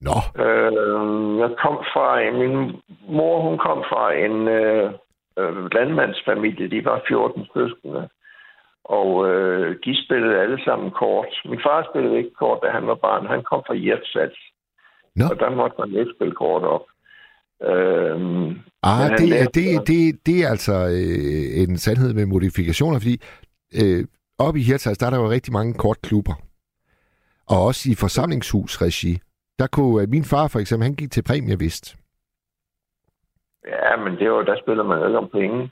Nå, 0.00 0.16
Øh, 0.44 1.38
jeg 1.38 1.50
kom 1.62 1.76
fra, 1.92 2.06
min 2.40 2.82
mor 3.08 3.40
hun 3.40 3.58
kom 3.58 3.78
fra 3.90 4.12
en 4.12 4.48
øh, 4.48 4.92
øh, 5.38 5.72
landmandsfamilie. 5.74 6.70
De 6.70 6.84
var 6.84 7.02
14 7.08 7.46
søskende. 7.54 8.08
Og 8.84 9.30
øh, 9.30 9.76
de 9.84 10.04
spillede 10.04 10.40
alle 10.40 10.64
sammen 10.64 10.90
kort. 10.90 11.26
Min 11.44 11.60
far 11.66 11.88
spillede 11.90 12.18
ikke 12.18 12.34
kort, 12.38 12.58
da 12.62 12.70
han 12.70 12.86
var 12.86 12.94
barn. 12.94 13.26
Han 13.26 13.42
kom 13.42 13.62
fra 13.66 13.74
Hjertsats. 13.74 14.38
Nå. 15.16 15.24
Og 15.30 15.40
der 15.40 15.50
måtte 15.50 15.76
man 15.78 15.90
ikke 16.00 16.12
spille 16.16 16.34
kort 16.34 16.62
op. 16.62 16.86
Øh, 17.70 18.56
Ah, 18.84 19.10
det, 19.18 19.40
er, 19.40 19.46
det, 19.54 19.88
det, 19.88 20.26
det 20.26 20.44
er 20.44 20.48
altså 20.48 20.72
øh, 20.72 21.62
en 21.62 21.78
sandhed 21.78 22.14
med 22.14 22.26
modifikationer, 22.26 22.98
fordi 22.98 23.16
øh, 23.80 24.04
oppe 24.38 24.60
i 24.60 24.62
Hirtshals, 24.62 24.98
der 24.98 25.06
er 25.06 25.10
der 25.10 25.20
jo 25.20 25.30
rigtig 25.30 25.52
mange 25.52 25.74
kortklubber. 25.74 26.34
Og 27.48 27.66
også 27.66 27.90
i 27.92 27.94
forsamlingshusregi. 27.94 29.18
Der 29.58 29.66
kunne 29.66 30.02
øh, 30.02 30.08
min 30.08 30.24
far 30.24 30.48
for 30.48 30.58
eksempel, 30.58 30.84
han 30.84 30.94
gik 30.94 31.10
til 31.10 31.22
præmievist. 31.22 31.96
ja, 33.66 33.96
men 33.96 34.12
det 34.18 34.30
var, 34.32 34.42
der 34.42 34.56
spiller 34.62 34.84
man 34.84 34.98
jo 34.98 35.06
ikke 35.06 35.18
om 35.18 35.28
penge. 35.32 35.70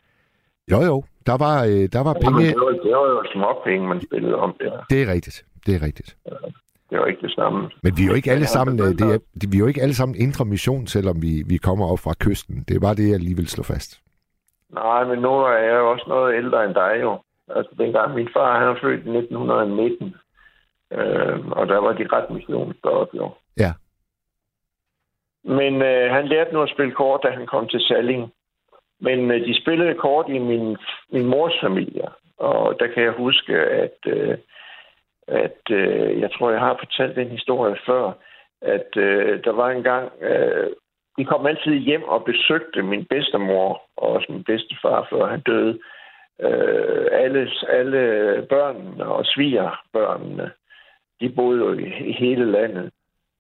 Jo 0.73 0.81
jo, 0.91 1.05
der 1.27 1.37
var, 1.45 1.57
øh, 1.71 1.85
der 1.97 2.03
var 2.09 2.15
penge. 2.25 2.43
det, 2.47 2.57
var, 2.61 2.71
det 2.87 2.93
var 3.01 3.09
jo 3.17 3.23
småpenge, 3.33 3.89
man 3.89 4.01
spillede 4.01 4.35
om 4.37 4.57
der. 4.61 4.85
Det 4.91 5.03
er 5.03 5.13
rigtigt, 5.13 5.45
det 5.67 5.75
er 5.75 5.83
rigtigt. 5.83 6.17
Det 6.91 6.99
var 6.99 7.07
ikke 7.07 7.23
det 7.23 7.35
samme. 7.35 7.71
Men 7.83 7.93
vi 7.97 8.03
er 8.03 8.07
jo 8.07 8.15
ikke 8.15 8.31
alle 8.31 8.49
Ja, 8.51 8.57
sammen, 8.57 8.81
øh, 8.81 8.87
det 8.87 9.07
er, 9.15 9.19
vi 9.51 9.57
er 9.57 9.61
jo 9.61 9.67
ikke 9.67 9.83
alle 9.83 9.95
sammen 9.95 10.17
indre 10.25 10.45
mission, 10.45 10.87
selvom 10.87 11.23
vi, 11.23 11.33
vi 11.47 11.57
kommer 11.57 11.87
op 11.93 11.99
fra 11.99 12.15
kysten. 12.21 12.65
Det 12.69 12.77
er 12.77 12.81
bare 12.81 12.95
det, 12.95 13.11
jeg 13.11 13.21
lige 13.21 13.37
vil 13.37 13.49
slå 13.49 13.63
fast. 13.65 13.91
Nej, 14.75 15.05
men 15.05 15.19
nu 15.19 15.33
er 15.53 15.59
jeg 15.69 15.77
jo 15.83 15.91
også 15.91 16.05
noget 16.09 16.37
ældre 16.37 16.65
end 16.65 16.75
dig 16.75 16.99
jo. 17.03 17.19
Altså, 17.57 17.73
dengang 17.79 18.15
min 18.15 18.29
far, 18.37 18.59
han 18.59 18.69
er 18.69 18.81
født 18.83 19.07
i 19.07 19.11
1919. 19.19 20.15
Øh, 20.93 21.49
og 21.59 21.67
der 21.69 21.79
var 21.79 21.93
de 21.93 22.07
ret 22.13 22.31
missionsderoppe 22.31 23.17
jo. 23.17 23.31
Ja. 23.59 23.73
Men 25.45 25.83
øh, 25.83 26.11
han 26.17 26.27
lærte 26.27 26.53
nu 26.53 26.63
at 26.63 26.71
spille 26.75 26.93
kort, 26.95 27.21
da 27.23 27.31
han 27.31 27.47
kom 27.47 27.69
til 27.69 27.81
Salling. 27.81 28.33
Men 29.01 29.31
øh, 29.31 29.47
de 29.47 29.61
spillede 29.63 29.95
kort 29.95 30.27
i 30.29 30.39
min, 30.39 30.77
min 31.13 31.27
mors 31.27 31.55
familie. 31.61 32.09
Og 32.39 32.77
der 32.81 32.87
kan 32.87 33.03
jeg 33.03 33.13
huske, 33.13 33.57
at, 33.57 33.99
øh, 34.07 34.39
at 35.29 35.61
øh, 35.71 36.21
jeg 36.21 36.31
tror, 36.33 36.51
jeg 36.51 36.61
har 36.61 36.77
fortalt 36.79 37.17
den 37.17 37.29
historie 37.29 37.77
før, 37.87 38.13
at 38.63 38.97
øh, 38.97 39.45
der 39.45 39.53
var 39.53 39.71
en 39.71 39.83
gang, 39.83 40.13
øh, 40.23 40.71
vi 41.17 41.25
kom 41.25 41.47
altid 41.47 41.73
hjem 41.73 42.03
og 42.03 42.25
besøgte 42.25 42.83
min 42.83 43.05
bedstemor 43.05 43.83
og 43.97 44.09
også 44.09 44.27
min 44.33 44.45
bedstefar, 44.45 45.07
før 45.11 45.27
han 45.27 45.41
døde. 45.41 45.79
Øh, 46.43 47.07
alle, 47.13 47.51
alle 47.69 48.03
børnene 48.49 49.05
og 49.07 49.27
svigerbørnene, 49.27 50.51
de 51.21 51.29
boede 51.29 51.59
jo 51.59 51.73
i, 51.73 51.85
i 51.85 52.13
hele 52.13 52.53
landet. 52.53 52.91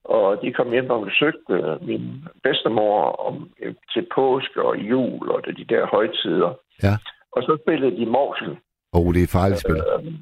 Og 0.04 0.42
de 0.42 0.52
kom 0.52 0.70
hjem 0.70 0.90
og 0.90 1.04
besøgte 1.04 1.78
min 1.82 2.24
bedstemor 2.42 3.02
om, 3.26 3.50
øh, 3.62 3.74
til 3.92 4.06
påske 4.14 4.62
og 4.62 4.76
jul 4.76 5.30
og 5.30 5.46
de 5.46 5.64
der 5.64 5.86
højtider. 5.86 6.54
Ja. 6.82 6.94
Og 7.32 7.42
så 7.42 7.58
spillede 7.62 7.96
de 7.96 8.06
morsel. 8.06 8.50
Åh, 8.92 9.06
oh, 9.06 9.14
det 9.14 9.22
er 9.22 9.36
farligt 9.38 9.60
spil. 9.60 9.76
Øh, 9.76 10.12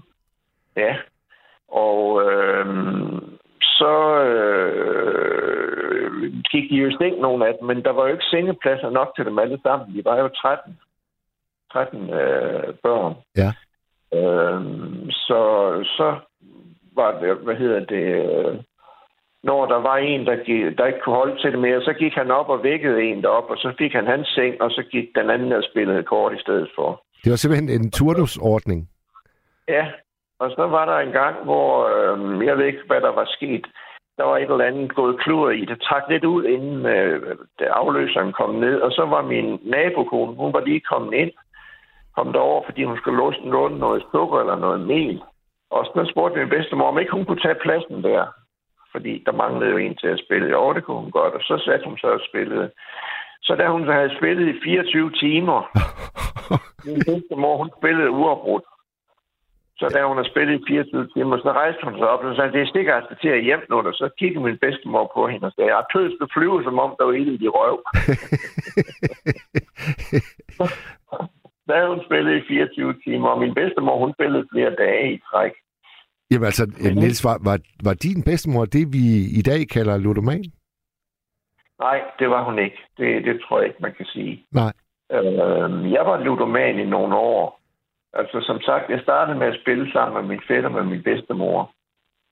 ja. 0.76 0.96
Og 1.68 2.22
øh, 2.30 2.66
så 3.60 3.94
øh, 4.24 5.18
gik 6.50 6.70
de 6.70 6.76
jo 6.76 6.88
i 6.88 6.96
seng, 7.00 7.20
nogle 7.20 7.46
af 7.46 7.54
dem, 7.58 7.66
men 7.66 7.84
der 7.84 7.90
var 7.90 8.06
jo 8.06 8.12
ikke 8.12 8.30
sengepladser 8.30 8.90
nok 8.90 9.12
til 9.16 9.24
dem 9.24 9.38
alle 9.38 9.58
sammen. 9.62 9.96
De 9.96 10.04
var 10.04 10.16
jo 10.18 10.28
13, 10.28 10.78
13 11.72 12.10
øh, 12.10 12.74
børn. 12.82 13.14
Ja. 13.36 13.50
Øh, 14.18 14.62
så, 15.10 15.40
så 15.96 16.16
var 16.94 17.20
det, 17.20 17.36
hvad 17.36 17.56
hedder 17.56 17.80
det, 17.80 18.06
øh, 18.34 18.58
når 19.42 19.66
der 19.66 19.76
var 19.76 19.96
en, 19.96 20.26
der, 20.26 20.36
gik, 20.44 20.78
der 20.78 20.86
ikke 20.86 21.00
kunne 21.04 21.14
holde 21.14 21.40
til 21.40 21.52
det 21.52 21.58
mere, 21.58 21.82
så 21.82 21.92
gik 21.92 22.14
han 22.14 22.30
op 22.30 22.48
og 22.48 22.62
vækkede 22.62 23.02
en 23.02 23.22
derop, 23.22 23.50
og 23.50 23.56
så 23.56 23.74
fik 23.78 23.92
han 23.92 24.06
hans 24.06 24.28
seng, 24.28 24.62
og 24.62 24.70
så 24.70 24.82
gik 24.90 25.08
den 25.14 25.30
anden 25.30 25.52
og 25.52 25.64
spillede 25.70 26.02
kort 26.02 26.32
i 26.32 26.40
stedet 26.40 26.70
for. 26.74 27.02
Det 27.24 27.30
var 27.30 27.36
simpelthen 27.36 27.80
en 27.80 27.90
turnusordning. 27.90 28.88
Ja, 29.68 29.86
og 30.38 30.50
så 30.50 30.66
var 30.66 30.84
der 30.84 30.98
en 30.98 31.12
gang, 31.12 31.44
hvor 31.44 31.68
øh, 31.94 32.46
jeg 32.46 32.58
ved 32.58 32.64
ikke, 32.64 32.86
hvad 32.86 33.00
der 33.00 33.12
var 33.12 33.26
sket. 33.36 33.66
Der 34.18 34.24
var 34.24 34.36
et 34.36 34.50
eller 34.50 34.64
andet 34.64 34.94
gået 34.94 35.20
klur 35.20 35.50
i. 35.50 35.64
Det 35.64 35.80
trak 35.80 36.02
lidt 36.08 36.24
ud, 36.24 36.44
inden 36.44 36.86
øh, 36.86 37.36
det 37.58 37.64
afløseren 37.64 38.32
kom 38.32 38.54
ned. 38.54 38.80
Og 38.80 38.92
så 38.92 39.04
var 39.04 39.22
min 39.22 39.60
nabokone, 39.64 40.34
hun 40.36 40.52
var 40.52 40.60
lige 40.60 40.80
kommet 40.80 41.12
ind, 41.12 41.30
kom 42.16 42.32
derover, 42.32 42.62
fordi 42.64 42.84
hun 42.84 42.96
skulle 42.96 43.18
låse 43.18 43.40
låne 43.44 43.78
noget 43.78 44.02
sukker 44.12 44.38
eller 44.40 44.56
noget 44.56 44.80
mel. 44.80 45.22
Og 45.70 45.84
så 45.84 46.10
spurgte 46.10 46.38
min 46.38 46.48
bedstemor, 46.48 46.88
om 46.88 46.98
ikke 46.98 47.12
hun 47.12 47.24
kunne 47.24 47.40
tage 47.40 47.62
pladsen 47.62 48.02
der. 48.02 48.26
Fordi 48.98 49.14
der 49.26 49.40
manglede 49.42 49.70
jo 49.70 49.76
en 49.76 49.96
til 49.96 50.10
at 50.14 50.22
spille. 50.24 50.48
Jo, 50.56 50.72
det 50.72 50.84
kunne 50.84 51.02
hun 51.04 51.10
godt. 51.10 51.34
Og 51.38 51.42
så 51.48 51.54
satte 51.66 51.84
hun 51.88 51.98
sig 51.98 52.10
og 52.10 52.20
spillede. 52.28 52.70
Så 53.46 53.52
da 53.60 53.66
hun 53.68 53.88
havde 53.88 54.16
spillet 54.18 54.46
i 54.54 54.60
24 54.64 55.10
timer, 55.24 55.60
Min 56.86 57.00
bedstemor, 57.08 57.56
hun 57.56 57.70
spillede 57.78 58.10
uafbrudt. 58.10 58.66
Så 59.78 59.86
da 59.94 59.98
hun 60.08 60.16
har 60.16 60.28
spillet 60.32 60.60
i 60.60 60.64
24 60.68 61.08
timer, 61.14 61.36
så 61.38 61.52
rejste 61.52 61.84
hun 61.84 61.98
sig 61.98 62.08
op 62.08 62.24
og 62.24 62.36
sagde, 62.36 62.52
det 62.52 62.62
er 62.62 62.72
stikker 62.72 62.94
altså 62.94 63.14
til 63.22 63.28
at 63.28 63.44
hjem 63.44 63.62
nu. 63.70 63.76
Og 63.90 63.94
så 63.94 64.08
kiggede 64.18 64.44
min 64.44 64.58
bedstemor 64.64 65.12
på 65.14 65.28
hende 65.28 65.46
og 65.46 65.52
sagde, 65.52 65.74
jeg 65.74 65.84
tøs 65.94 66.12
du 66.20 66.26
flyve, 66.34 66.64
som 66.64 66.78
om 66.84 66.94
der 66.98 67.04
var 67.04 67.12
ild 67.12 67.42
i 67.42 67.48
røv. 67.48 67.76
da 71.68 71.86
hun 71.86 72.00
spillede 72.06 72.38
i 72.38 72.46
24 72.48 72.94
timer, 73.04 73.28
og 73.28 73.40
min 73.40 73.54
bedstemor, 73.54 73.98
hun 73.98 74.12
spillede 74.16 74.48
flere 74.52 74.74
dage 74.84 75.14
i 75.14 75.20
træk. 75.30 75.52
Jamen 76.30 76.46
altså, 76.46 76.64
Niels, 76.94 77.24
var, 77.24 77.38
var, 77.44 77.58
var 77.84 77.94
din 77.94 78.22
bedstemor 78.22 78.64
det, 78.64 78.92
vi 78.92 79.04
i 79.40 79.42
dag 79.42 79.68
kalder 79.68 79.98
ludoman? 79.98 80.44
Nej, 81.80 82.00
det 82.18 82.30
var 82.30 82.44
hun 82.44 82.58
ikke. 82.58 82.78
Det, 82.98 83.24
det 83.24 83.40
tror 83.40 83.58
jeg 83.58 83.68
ikke, 83.68 83.82
man 83.82 83.94
kan 83.96 84.06
sige. 84.06 84.44
Nej. 84.52 84.72
Øh, 85.12 85.92
jeg 85.92 86.06
var 86.06 86.24
ludoman 86.24 86.78
i 86.78 86.84
nogle 86.84 87.16
år. 87.16 87.60
Altså, 88.12 88.40
som 88.40 88.60
sagt, 88.60 88.90
jeg 88.90 89.00
startede 89.02 89.38
med 89.38 89.46
at 89.46 89.60
spille 89.60 89.92
sammen 89.92 90.14
med 90.20 90.28
min 90.28 90.44
fætter 90.48 90.70
med 90.70 90.82
min 90.82 91.02
bedstemor. 91.02 91.70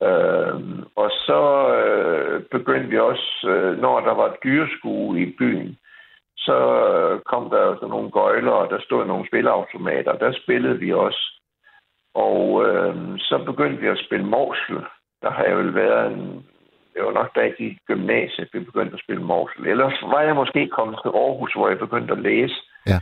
Øh, 0.02 0.60
og 0.96 1.10
så 1.10 1.40
øh, 1.78 2.42
begyndte 2.50 2.88
vi 2.88 2.98
også, 2.98 3.48
øh, 3.48 3.80
når 3.80 4.00
der 4.00 4.14
var 4.14 4.36
dyreskue 4.44 5.20
i 5.20 5.34
byen, 5.38 5.78
så 6.36 6.58
kom 7.26 7.50
der 7.50 7.74
sådan 7.74 7.88
nogle 7.88 8.10
gøjler, 8.10 8.52
og 8.52 8.70
der 8.70 8.80
stod 8.80 9.06
nogle 9.06 9.26
spilleautomater. 9.26 10.12
Der 10.12 10.32
spillede 10.42 10.78
vi 10.78 10.92
også. 10.92 11.35
Og 12.24 12.66
øh, 12.66 12.94
så 13.18 13.42
begyndte 13.46 13.80
vi 13.80 13.88
at 13.88 14.04
spille 14.06 14.26
morsel. 14.26 14.76
Der 15.22 15.30
har 15.30 15.44
jeg 15.44 15.56
vel 15.56 15.74
været 15.74 16.12
en... 16.12 16.46
Det 16.94 17.04
var 17.04 17.12
nok 17.12 17.34
da 17.34 17.40
jeg 17.40 17.54
gik 17.58 17.72
i 17.72 17.78
gymnasiet, 17.86 18.48
vi 18.52 18.58
begyndte 18.58 18.94
at 18.94 19.04
spille 19.04 19.22
morsel. 19.22 19.66
Ellers 19.66 20.02
var 20.02 20.20
jeg 20.20 20.34
måske 20.34 20.68
kommet 20.68 20.98
til 21.02 21.08
Aarhus, 21.08 21.52
hvor 21.52 21.68
jeg 21.68 21.78
begyndte 21.78 22.12
at 22.12 22.18
læse. 22.18 22.56
Ja. 22.86 22.98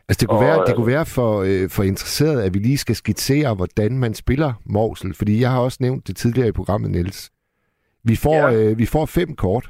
Altså, 0.09 0.21
det 0.21 0.29
kunne, 0.29 0.39
Og, 0.39 0.45
være, 0.45 0.59
det 0.65 0.69
øh, 0.69 0.75
kunne 0.75 0.87
være 0.95 1.05
for, 1.05 1.41
øh, 1.41 1.69
for 1.69 1.83
interesseret, 1.83 2.41
at 2.43 2.53
vi 2.53 2.59
lige 2.59 2.77
skal 2.77 2.95
skitsere, 2.95 3.55
hvordan 3.55 3.99
man 3.99 4.13
spiller 4.13 4.53
morsel. 4.65 5.13
Fordi 5.15 5.41
jeg 5.41 5.51
har 5.51 5.61
også 5.61 5.77
nævnt 5.81 6.07
det 6.07 6.15
tidligere 6.17 6.47
i 6.47 6.51
programmet, 6.51 6.91
Niels. 6.91 7.31
Vi 8.03 8.15
får, 8.15 8.35
Ja. 8.35 8.53
øh, 8.53 8.77
vi 8.77 8.85
får 8.85 9.05
fem 9.05 9.35
kort. 9.35 9.69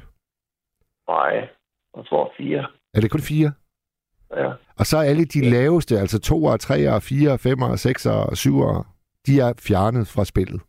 Nej, 1.08 1.48
man 1.96 2.04
får 2.10 2.32
fire. 2.38 2.66
Er 2.94 3.00
det 3.00 3.10
kun 3.10 3.20
fire? 3.20 3.52
Ja. 4.36 4.52
Og 4.78 4.86
så 4.86 4.96
er 4.98 5.02
alle 5.02 5.24
de 5.24 5.38
Ja. 5.44 5.50
laveste, 5.50 5.98
altså 5.98 6.18
2'ere, 6.18 6.56
3'ere, 6.58 7.00
4'ere, 7.00 7.38
5'ere, 7.38 7.76
6'ere 7.76 8.26
og 8.26 8.32
7'ere, 8.36 8.84
de 9.26 9.40
er 9.40 9.52
fjernet 9.68 10.08
fra 10.08 10.24
spillet. 10.24 10.60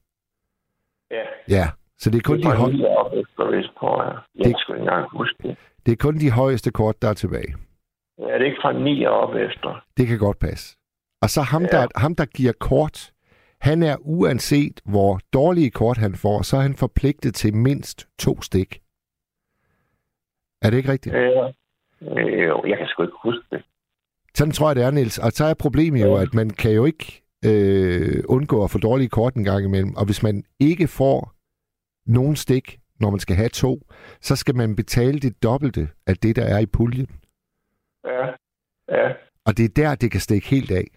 Ja. 1.49 1.55
Ja, 1.55 1.65
så 1.97 2.09
det 2.09 2.17
er 2.17 2.21
kun, 2.21 2.35
det 2.37 2.43
de, 2.43 2.49
var 2.49 2.55
høj, 2.55 2.69
lige 2.71 2.87
op 2.97 3.13
efter 3.13 3.55
vist, 3.55 3.69
tror 3.79 4.03
jeg. 4.03 4.15
Det- 4.45 4.55
skulle 4.59 4.77
ikke 4.79 4.89
engang 4.89 5.09
huske 5.17 5.35
det. 5.43 5.57
det 5.85 5.91
er 5.91 5.95
kun 5.95 6.19
de 6.19 6.31
højeste 6.31 6.71
kort, 6.71 7.01
der 7.01 7.09
er 7.09 7.13
tilbage. 7.13 7.55
Er 8.17 8.37
det 8.37 8.45
ikke 8.45 8.57
fra 8.61 8.71
9 8.71 9.03
og 9.03 9.13
op 9.13 9.35
efter? 9.35 9.85
Det 9.97 10.07
kan 10.07 10.19
godt 10.19 10.39
passe. 10.39 10.77
Og 11.21 11.29
så 11.29 11.41
ham, 11.41 11.61
Ja. 11.61 11.67
der, 11.67 11.87
ham, 11.95 12.15
der 12.15 12.25
giver 12.25 12.53
kort, 12.59 13.11
han 13.61 13.83
er 13.83 13.95
uanset, 13.99 14.81
hvor 14.85 15.19
dårlige 15.33 15.71
kort 15.71 15.97
han 15.97 16.15
får, 16.15 16.41
så 16.41 16.57
er 16.57 16.61
han 16.61 16.75
forpligtet 16.75 17.35
til 17.35 17.53
mindst 17.55 18.07
to 18.19 18.41
stik. 18.41 18.79
Er 20.61 20.69
det 20.69 20.77
ikke 20.77 20.91
rigtigt? 20.91 21.15
Ja. 21.15 21.47
Øh, 22.01 22.47
jo, 22.47 22.63
jeg 22.67 22.77
kan 22.77 22.87
sgu 22.87 23.03
ikke 23.03 23.17
huske 23.23 23.43
det. 23.51 23.63
Sådan 24.35 24.51
tror 24.51 24.69
jeg, 24.69 24.75
det 24.75 24.83
er, 24.83 24.91
Niels. 24.91 25.17
Og 25.19 25.31
så 25.31 25.45
er 25.45 25.53
problemet 25.53 26.01
jo, 26.01 26.15
Ja. 26.15 26.21
at 26.21 26.33
man 26.33 26.49
kan 26.49 26.71
jo 26.71 26.85
ikke 26.85 27.23
øh, 27.45 28.23
undgå 28.29 28.63
at 28.63 28.71
få 28.71 28.77
dårlige 28.77 29.09
kort 29.09 29.33
en 29.33 29.43
gang 29.43 29.65
imellem. 29.65 29.95
Og 29.95 30.05
hvis 30.05 30.23
man 30.23 30.43
ikke 30.59 30.87
får 30.87 31.32
nogen 32.05 32.35
stik, 32.35 32.79
når 32.99 33.09
man 33.09 33.19
skal 33.19 33.35
have 33.35 33.49
to, 33.49 33.79
så 34.21 34.35
skal 34.35 34.55
man 34.55 34.75
betale 34.75 35.19
det 35.19 35.43
dobbelte 35.43 35.89
af 36.07 36.15
det, 36.15 36.35
der 36.35 36.45
er 36.55 36.59
i 36.59 36.65
puljen. 36.65 37.07
Ja. 38.05 38.25
Ja. 38.89 39.13
Og 39.45 39.57
det 39.57 39.65
er 39.65 39.83
der, 39.83 39.95
det 39.95 40.11
kan 40.11 40.19
stikke 40.19 40.47
helt 40.47 40.71
af. 40.71 40.87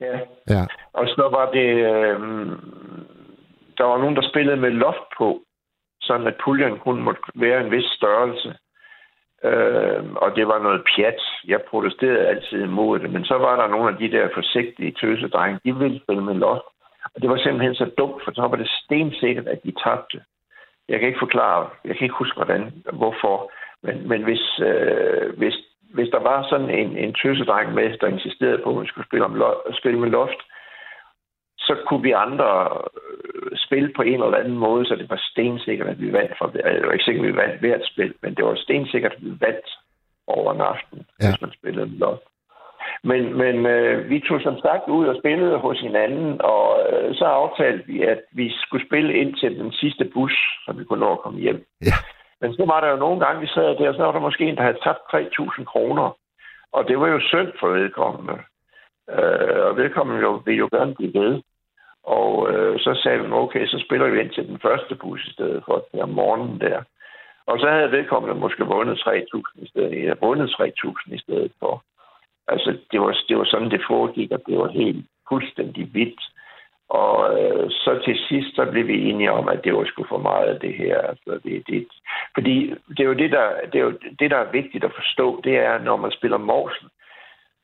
Ja. 0.00 0.18
Ja. 0.50 0.66
Og 0.92 1.06
så 1.06 1.28
var 1.36 1.50
det... 1.50 1.68
Øh, 1.92 2.20
der 3.78 3.84
var 3.84 3.98
nogen, 3.98 4.16
der 4.16 4.28
spillede 4.30 4.56
med 4.56 4.70
loft 4.70 5.08
på, 5.18 5.42
sådan 6.00 6.26
at 6.26 6.40
puljen 6.44 6.78
kun 6.78 7.02
måtte 7.02 7.22
være 7.34 7.60
en 7.64 7.70
vis 7.70 7.84
størrelse. 7.84 8.54
Øh, 9.44 10.12
og 10.12 10.36
det 10.36 10.46
var 10.48 10.58
noget 10.62 10.84
pjat. 10.90 11.20
Jeg 11.46 11.60
protesterede 11.70 12.28
altid 12.28 12.62
imod 12.62 12.98
det, 12.98 13.10
men 13.10 13.24
så 13.24 13.34
var 13.34 13.56
der 13.60 13.68
nogle 13.68 13.92
af 13.92 13.98
de 13.98 14.10
der 14.16 14.28
forsigtige 14.34 14.92
tøsedrenge, 15.00 15.60
de 15.64 15.76
ville 15.76 16.00
spille 16.02 16.22
med 16.22 16.34
loft. 16.34 16.75
Og 17.14 17.22
det 17.22 17.30
var 17.30 17.36
simpelthen 17.36 17.74
så 17.74 17.90
dumt, 17.98 18.24
for 18.24 18.32
så 18.34 18.42
var 18.42 18.56
det 18.56 18.68
stensikkert, 18.84 19.46
at 19.46 19.60
de 19.64 19.72
tabte. 19.84 20.20
Jeg 20.88 20.98
kan 20.98 21.08
ikke 21.08 21.24
forklare, 21.26 21.70
jeg 21.84 21.96
kan 21.96 22.04
ikke 22.04 22.22
huske, 22.22 22.36
hvordan, 22.36 22.82
hvorfor. 22.92 23.52
Men, 23.82 24.08
men 24.08 24.22
hvis, 24.22 24.60
øh, 24.60 25.38
hvis, 25.38 25.56
hvis 25.94 26.08
der 26.08 26.20
var 26.20 26.48
sådan 26.48 26.70
en, 26.70 26.96
en 26.96 27.14
tøsedreng 27.14 27.74
med, 27.74 27.98
der 27.98 28.06
insisterede 28.06 28.62
på, 28.64 28.76
at 28.76 28.82
vi 28.82 28.88
skulle 28.88 29.08
spille, 29.08 29.24
om 29.24 29.34
lo- 29.34 29.72
spille 29.72 30.00
med 30.00 30.10
loft, 30.10 30.40
så 31.58 31.76
kunne 31.86 32.02
vi 32.02 32.10
andre 32.10 32.78
øh, 32.96 33.56
spille 33.56 33.92
på 33.96 34.02
en 34.02 34.22
eller 34.22 34.38
anden 34.38 34.58
måde, 34.58 34.86
så 34.86 34.96
det 34.96 35.10
var 35.10 35.20
stensikkert, 35.30 35.88
at 35.88 36.00
vi 36.00 36.12
vandt. 36.12 36.32
For, 36.38 36.46
det 36.46 36.86
var 36.86 36.92
ikke 36.92 37.04
sikkert, 37.04 37.26
at 37.26 37.32
vi 37.32 37.36
vandt 37.36 37.60
hvert 37.60 37.86
spil, 37.92 38.14
men 38.22 38.34
det 38.34 38.44
var 38.44 38.54
stensikkert, 38.56 39.12
at 39.12 39.24
vi 39.24 39.30
vandt 39.40 39.68
over 40.26 40.52
en 40.52 40.60
aften, 40.60 41.06
ja. 41.20 41.28
hvis 41.28 41.40
man 41.40 41.52
spillede 41.52 41.86
med 41.86 41.98
loft. 41.98 42.22
Men, 43.04 43.38
men 43.38 43.66
øh, 43.66 44.10
vi 44.10 44.20
tog 44.20 44.40
som 44.40 44.58
sagt 44.58 44.88
ud 44.88 45.06
og 45.06 45.16
spillede 45.20 45.56
hos 45.58 45.80
hinanden, 45.80 46.40
og 46.40 46.66
øh, 46.92 47.14
så 47.14 47.24
aftalte 47.24 47.86
vi, 47.86 48.02
at 48.02 48.20
vi 48.32 48.52
skulle 48.56 48.86
spille 48.86 49.14
ind 49.14 49.34
til 49.34 49.58
den 49.58 49.72
sidste 49.72 50.04
bus, 50.04 50.32
så 50.64 50.72
vi 50.72 50.84
kunne 50.84 51.00
nå 51.00 51.12
at 51.12 51.20
komme 51.20 51.40
hjem. 51.40 51.66
Ja. 51.82 51.96
Men 52.40 52.54
så 52.54 52.64
var 52.66 52.80
der 52.80 52.90
jo 52.90 52.96
nogle 52.96 53.20
gange, 53.20 53.40
vi 53.40 53.46
sad 53.46 53.76
der, 53.76 53.92
så 53.92 54.02
var 54.04 54.12
der 54.12 54.20
måske 54.28 54.44
en, 54.44 54.56
der 54.56 54.62
havde 54.62 54.82
tabt 54.84 54.98
3.000 55.14 55.64
kroner. 55.64 56.16
Og 56.72 56.88
det 56.88 57.00
var 57.00 57.08
jo 57.08 57.20
synd 57.20 57.52
for 57.60 57.68
vedkommende. 57.68 58.38
Øh, 59.10 59.60
og 59.68 59.76
vedkommende 59.76 60.22
jo, 60.22 60.42
ville 60.44 60.58
jo 60.58 60.68
gerne 60.72 60.94
blive 60.94 61.14
ved. 61.14 61.42
Og 62.04 62.52
øh, 62.52 62.78
så 62.78 63.00
sagde 63.02 63.18
vi, 63.18 63.32
okay, 63.32 63.66
så 63.66 63.84
spiller 63.86 64.08
vi 64.08 64.20
ind 64.20 64.30
til 64.30 64.48
den 64.48 64.58
første 64.62 64.94
bus 64.94 65.26
i 65.26 65.32
stedet 65.32 65.62
for 65.66 65.86
det 65.92 66.02
om 66.02 66.08
morgenen 66.08 66.60
der. 66.60 66.82
Og 67.46 67.58
så 67.60 67.68
havde 67.70 67.90
vedkommende 67.90 68.40
måske 68.40 68.64
vundet 68.64 68.98
3.000 68.98 69.64
i 69.64 69.68
stedet, 69.68 70.04
ja, 70.04 70.14
vundet 70.20 70.48
3.000 70.48 71.14
i 71.14 71.18
stedet 71.18 71.52
for. 71.60 71.82
Altså, 72.48 72.78
det 72.90 73.00
var, 73.00 73.18
det 73.28 73.38
var 73.38 73.44
sådan, 73.44 73.70
det 73.70 73.82
foregik, 73.88 74.30
og 74.30 74.42
det 74.46 74.58
var 74.58 74.68
helt 74.68 75.06
fuldstændig 75.28 75.94
vildt. 75.94 76.22
Og 76.88 77.40
øh, 77.40 77.70
så 77.70 78.00
til 78.04 78.16
sidst, 78.28 78.56
så 78.56 78.64
blev 78.70 78.86
vi 78.86 79.10
enige 79.10 79.32
om, 79.32 79.48
at 79.48 79.64
det 79.64 79.74
var 79.74 79.84
sgu 79.84 80.04
for 80.08 80.18
meget 80.18 80.46
af 80.46 80.60
det 80.60 80.74
her. 80.74 81.00
Altså, 81.00 81.40
det, 81.44 81.62
det, 81.66 81.86
fordi 82.34 82.74
det 82.88 83.00
er, 83.00 83.04
jo 83.04 83.14
det, 83.14 83.30
der, 83.30 83.46
det 83.72 83.78
er 83.78 83.84
jo 83.84 83.98
det, 84.18 84.30
der 84.30 84.36
er 84.36 84.52
vigtigt 84.52 84.84
at 84.84 84.92
forstå, 84.94 85.40
det 85.44 85.56
er, 85.56 85.78
når 85.78 85.96
man 85.96 86.10
spiller 86.10 86.38
morsel, 86.38 86.88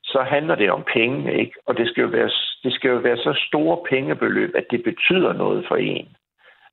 så 0.03 0.21
handler 0.21 0.55
det 0.55 0.71
om 0.71 0.83
penge, 0.93 1.39
ikke? 1.39 1.53
Og 1.65 1.77
det 1.77 1.87
skal 1.87 2.01
jo 2.01 2.07
være, 2.07 2.31
det 2.63 2.73
skal 2.73 2.89
jo 2.89 2.97
være 2.97 3.17
så 3.17 3.33
store 3.47 3.77
pengebeløb, 3.89 4.51
at 4.55 4.65
det 4.71 4.83
betyder 4.83 5.33
noget 5.33 5.65
for 5.67 5.75
en. 5.75 6.07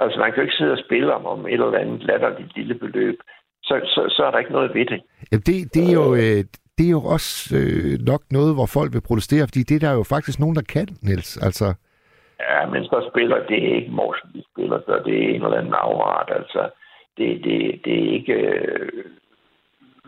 Altså, 0.00 0.18
man 0.18 0.30
kan 0.30 0.36
jo 0.36 0.42
ikke 0.42 0.60
sidde 0.60 0.72
og 0.72 0.84
spille 0.86 1.14
om, 1.14 1.26
om 1.26 1.46
et 1.46 1.52
eller 1.52 1.78
andet 1.78 2.02
latterligt 2.02 2.56
lille 2.56 2.74
beløb. 2.74 3.18
Så, 3.62 3.80
så, 3.84 4.14
så 4.16 4.24
er 4.24 4.30
der 4.30 4.38
ikke 4.38 4.52
noget 4.52 4.74
ved 4.74 4.86
det. 4.86 5.00
Jamen, 5.32 5.42
det, 5.48 5.74
det, 5.74 5.82
er 5.90 5.94
jo, 6.00 6.14
øh, 6.14 6.44
det 6.80 6.88
er 6.88 6.96
jo 7.00 7.04
også 7.16 7.30
øh, 7.60 7.92
nok 8.10 8.22
noget, 8.30 8.54
hvor 8.56 8.66
folk 8.66 8.90
vil 8.94 9.08
protestere, 9.08 9.48
fordi 9.48 9.62
det 9.68 9.76
er 9.76 9.84
der 9.88 9.94
jo 9.98 10.04
faktisk 10.14 10.38
nogen, 10.40 10.56
der 10.56 10.66
kan, 10.74 10.88
Niels. 11.02 11.36
Altså, 11.46 11.66
Ja, 12.50 12.66
men 12.72 12.84
så 12.84 12.98
spiller 13.10 13.38
det 13.50 13.60
ikke 13.76 13.90
Morsen, 13.90 14.28
de 14.34 14.42
spiller, 14.52 14.78
så 14.86 15.02
det 15.06 15.14
er 15.24 15.28
en 15.28 15.42
eller 15.44 15.58
anden 15.60 15.74
afret. 15.86 16.28
Altså, 16.38 16.62
det, 17.18 17.28
det, 17.44 17.80
det 17.84 17.94
er 18.04 18.12
ikke... 18.18 18.32
øh, 18.32 19.04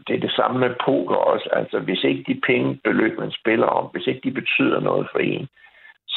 Det 0.07 0.15
er 0.17 0.21
det 0.27 0.35
samme 0.41 0.57
med 0.61 0.71
poker 0.87 1.17
også. 1.33 1.49
Altså, 1.61 1.77
hvis 1.87 2.03
ikke 2.05 2.25
de 2.29 2.41
pengebeløb, 2.47 3.19
man 3.19 3.33
spiller 3.41 3.67
om, 3.67 3.85
hvis 3.93 4.07
ikke 4.07 4.21
de 4.25 4.35
betyder 4.41 4.81
noget 4.81 5.07
for 5.13 5.19
en, 5.19 5.47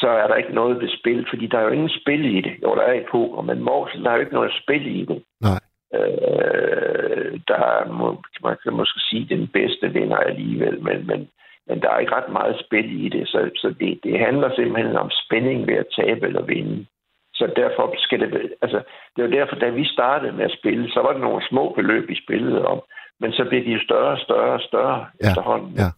så 0.00 0.08
er 0.08 0.26
der 0.28 0.34
ikke 0.34 0.54
noget 0.60 0.80
ved 0.80 0.88
spil, 1.00 1.26
fordi 1.30 1.46
der 1.46 1.58
er 1.58 1.62
jo 1.68 1.76
ingen 1.78 1.94
spil 2.00 2.22
i 2.36 2.40
det. 2.46 2.54
Jo, 2.62 2.74
der 2.74 2.82
er 2.82 2.92
i 3.00 3.08
poker, 3.10 3.42
men 3.42 3.58
Morsen, 3.68 4.02
der 4.02 4.10
er 4.10 4.14
jo 4.14 4.20
ikke 4.20 4.38
noget 4.38 4.52
spil 4.62 4.84
i 5.00 5.04
det. 5.04 5.22
nej. 5.40 5.60
Øh, 5.94 7.40
der 7.48 7.60
er, 7.76 7.92
må, 7.92 8.22
man 8.42 8.56
kan 8.62 8.72
måske 8.72 9.00
sige, 9.10 9.36
den 9.36 9.48
bedste 9.48 9.92
vinder 9.92 10.16
alligevel, 10.16 10.82
men, 10.82 11.06
men, 11.06 11.28
men 11.66 11.82
der 11.82 11.90
er 11.90 11.98
ikke 11.98 12.14
ret 12.14 12.32
meget 12.32 12.62
spil 12.64 13.04
i 13.04 13.08
det, 13.08 13.28
så, 13.28 13.50
så 13.56 13.74
det, 13.80 14.00
det 14.04 14.18
handler 14.18 14.54
simpelthen 14.54 14.96
om 14.96 15.10
spænding 15.10 15.66
ved 15.66 15.74
at 15.74 15.92
tabe 15.96 16.26
eller 16.26 16.42
vinde. 16.42 16.86
Så 17.34 17.52
derfor 17.56 17.94
skal 17.98 18.20
det... 18.20 18.54
Altså, 18.62 18.82
det 19.16 19.24
var 19.24 19.30
derfor, 19.30 19.56
da 19.56 19.68
vi 19.68 19.84
startede 19.84 20.32
med 20.32 20.44
at 20.44 20.56
spille, 20.58 20.90
så 20.90 21.00
var 21.00 21.12
det 21.12 21.20
nogle 21.20 21.48
små 21.48 21.72
beløb, 21.76 22.08
vi 22.08 22.22
spillede 22.24 22.66
om, 22.66 22.80
men 23.20 23.32
så 23.32 23.44
blev 23.48 23.64
de 23.64 23.72
jo 23.72 23.80
større 23.84 24.12
og 24.12 24.18
større 24.18 24.52
og 24.52 24.60
større 24.60 25.06
Ja, 25.22 25.28
efterhånden. 25.28 25.72
ja. 25.76 25.88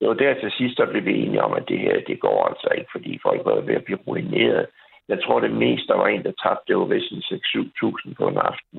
det 0.00 0.08
var 0.08 0.14
der 0.14 0.40
til 0.40 0.50
sidst, 0.58 0.78
der 0.78 0.86
blev 0.90 1.04
vi 1.04 1.14
enige 1.22 1.42
om, 1.42 1.52
at 1.52 1.68
det 1.68 1.78
her, 1.78 2.00
det 2.06 2.20
går 2.20 2.46
altså 2.48 2.68
ikke, 2.78 2.90
fordi 2.92 3.18
folk 3.22 3.40
var 3.44 3.60
ved 3.60 3.74
at 3.74 3.84
blive 3.84 3.98
ruineret. 4.06 4.66
Jeg 5.08 5.18
tror, 5.24 5.40
det 5.40 5.52
meste, 5.52 5.86
der 5.88 5.96
var 5.96 6.06
en, 6.06 6.22
der 6.24 6.32
tabte, 6.42 6.64
det 6.68 6.76
var 6.76 6.84
vist 6.84 7.12
6-7.000 7.12 8.14
på 8.18 8.28
en 8.28 8.38
aften. 8.38 8.78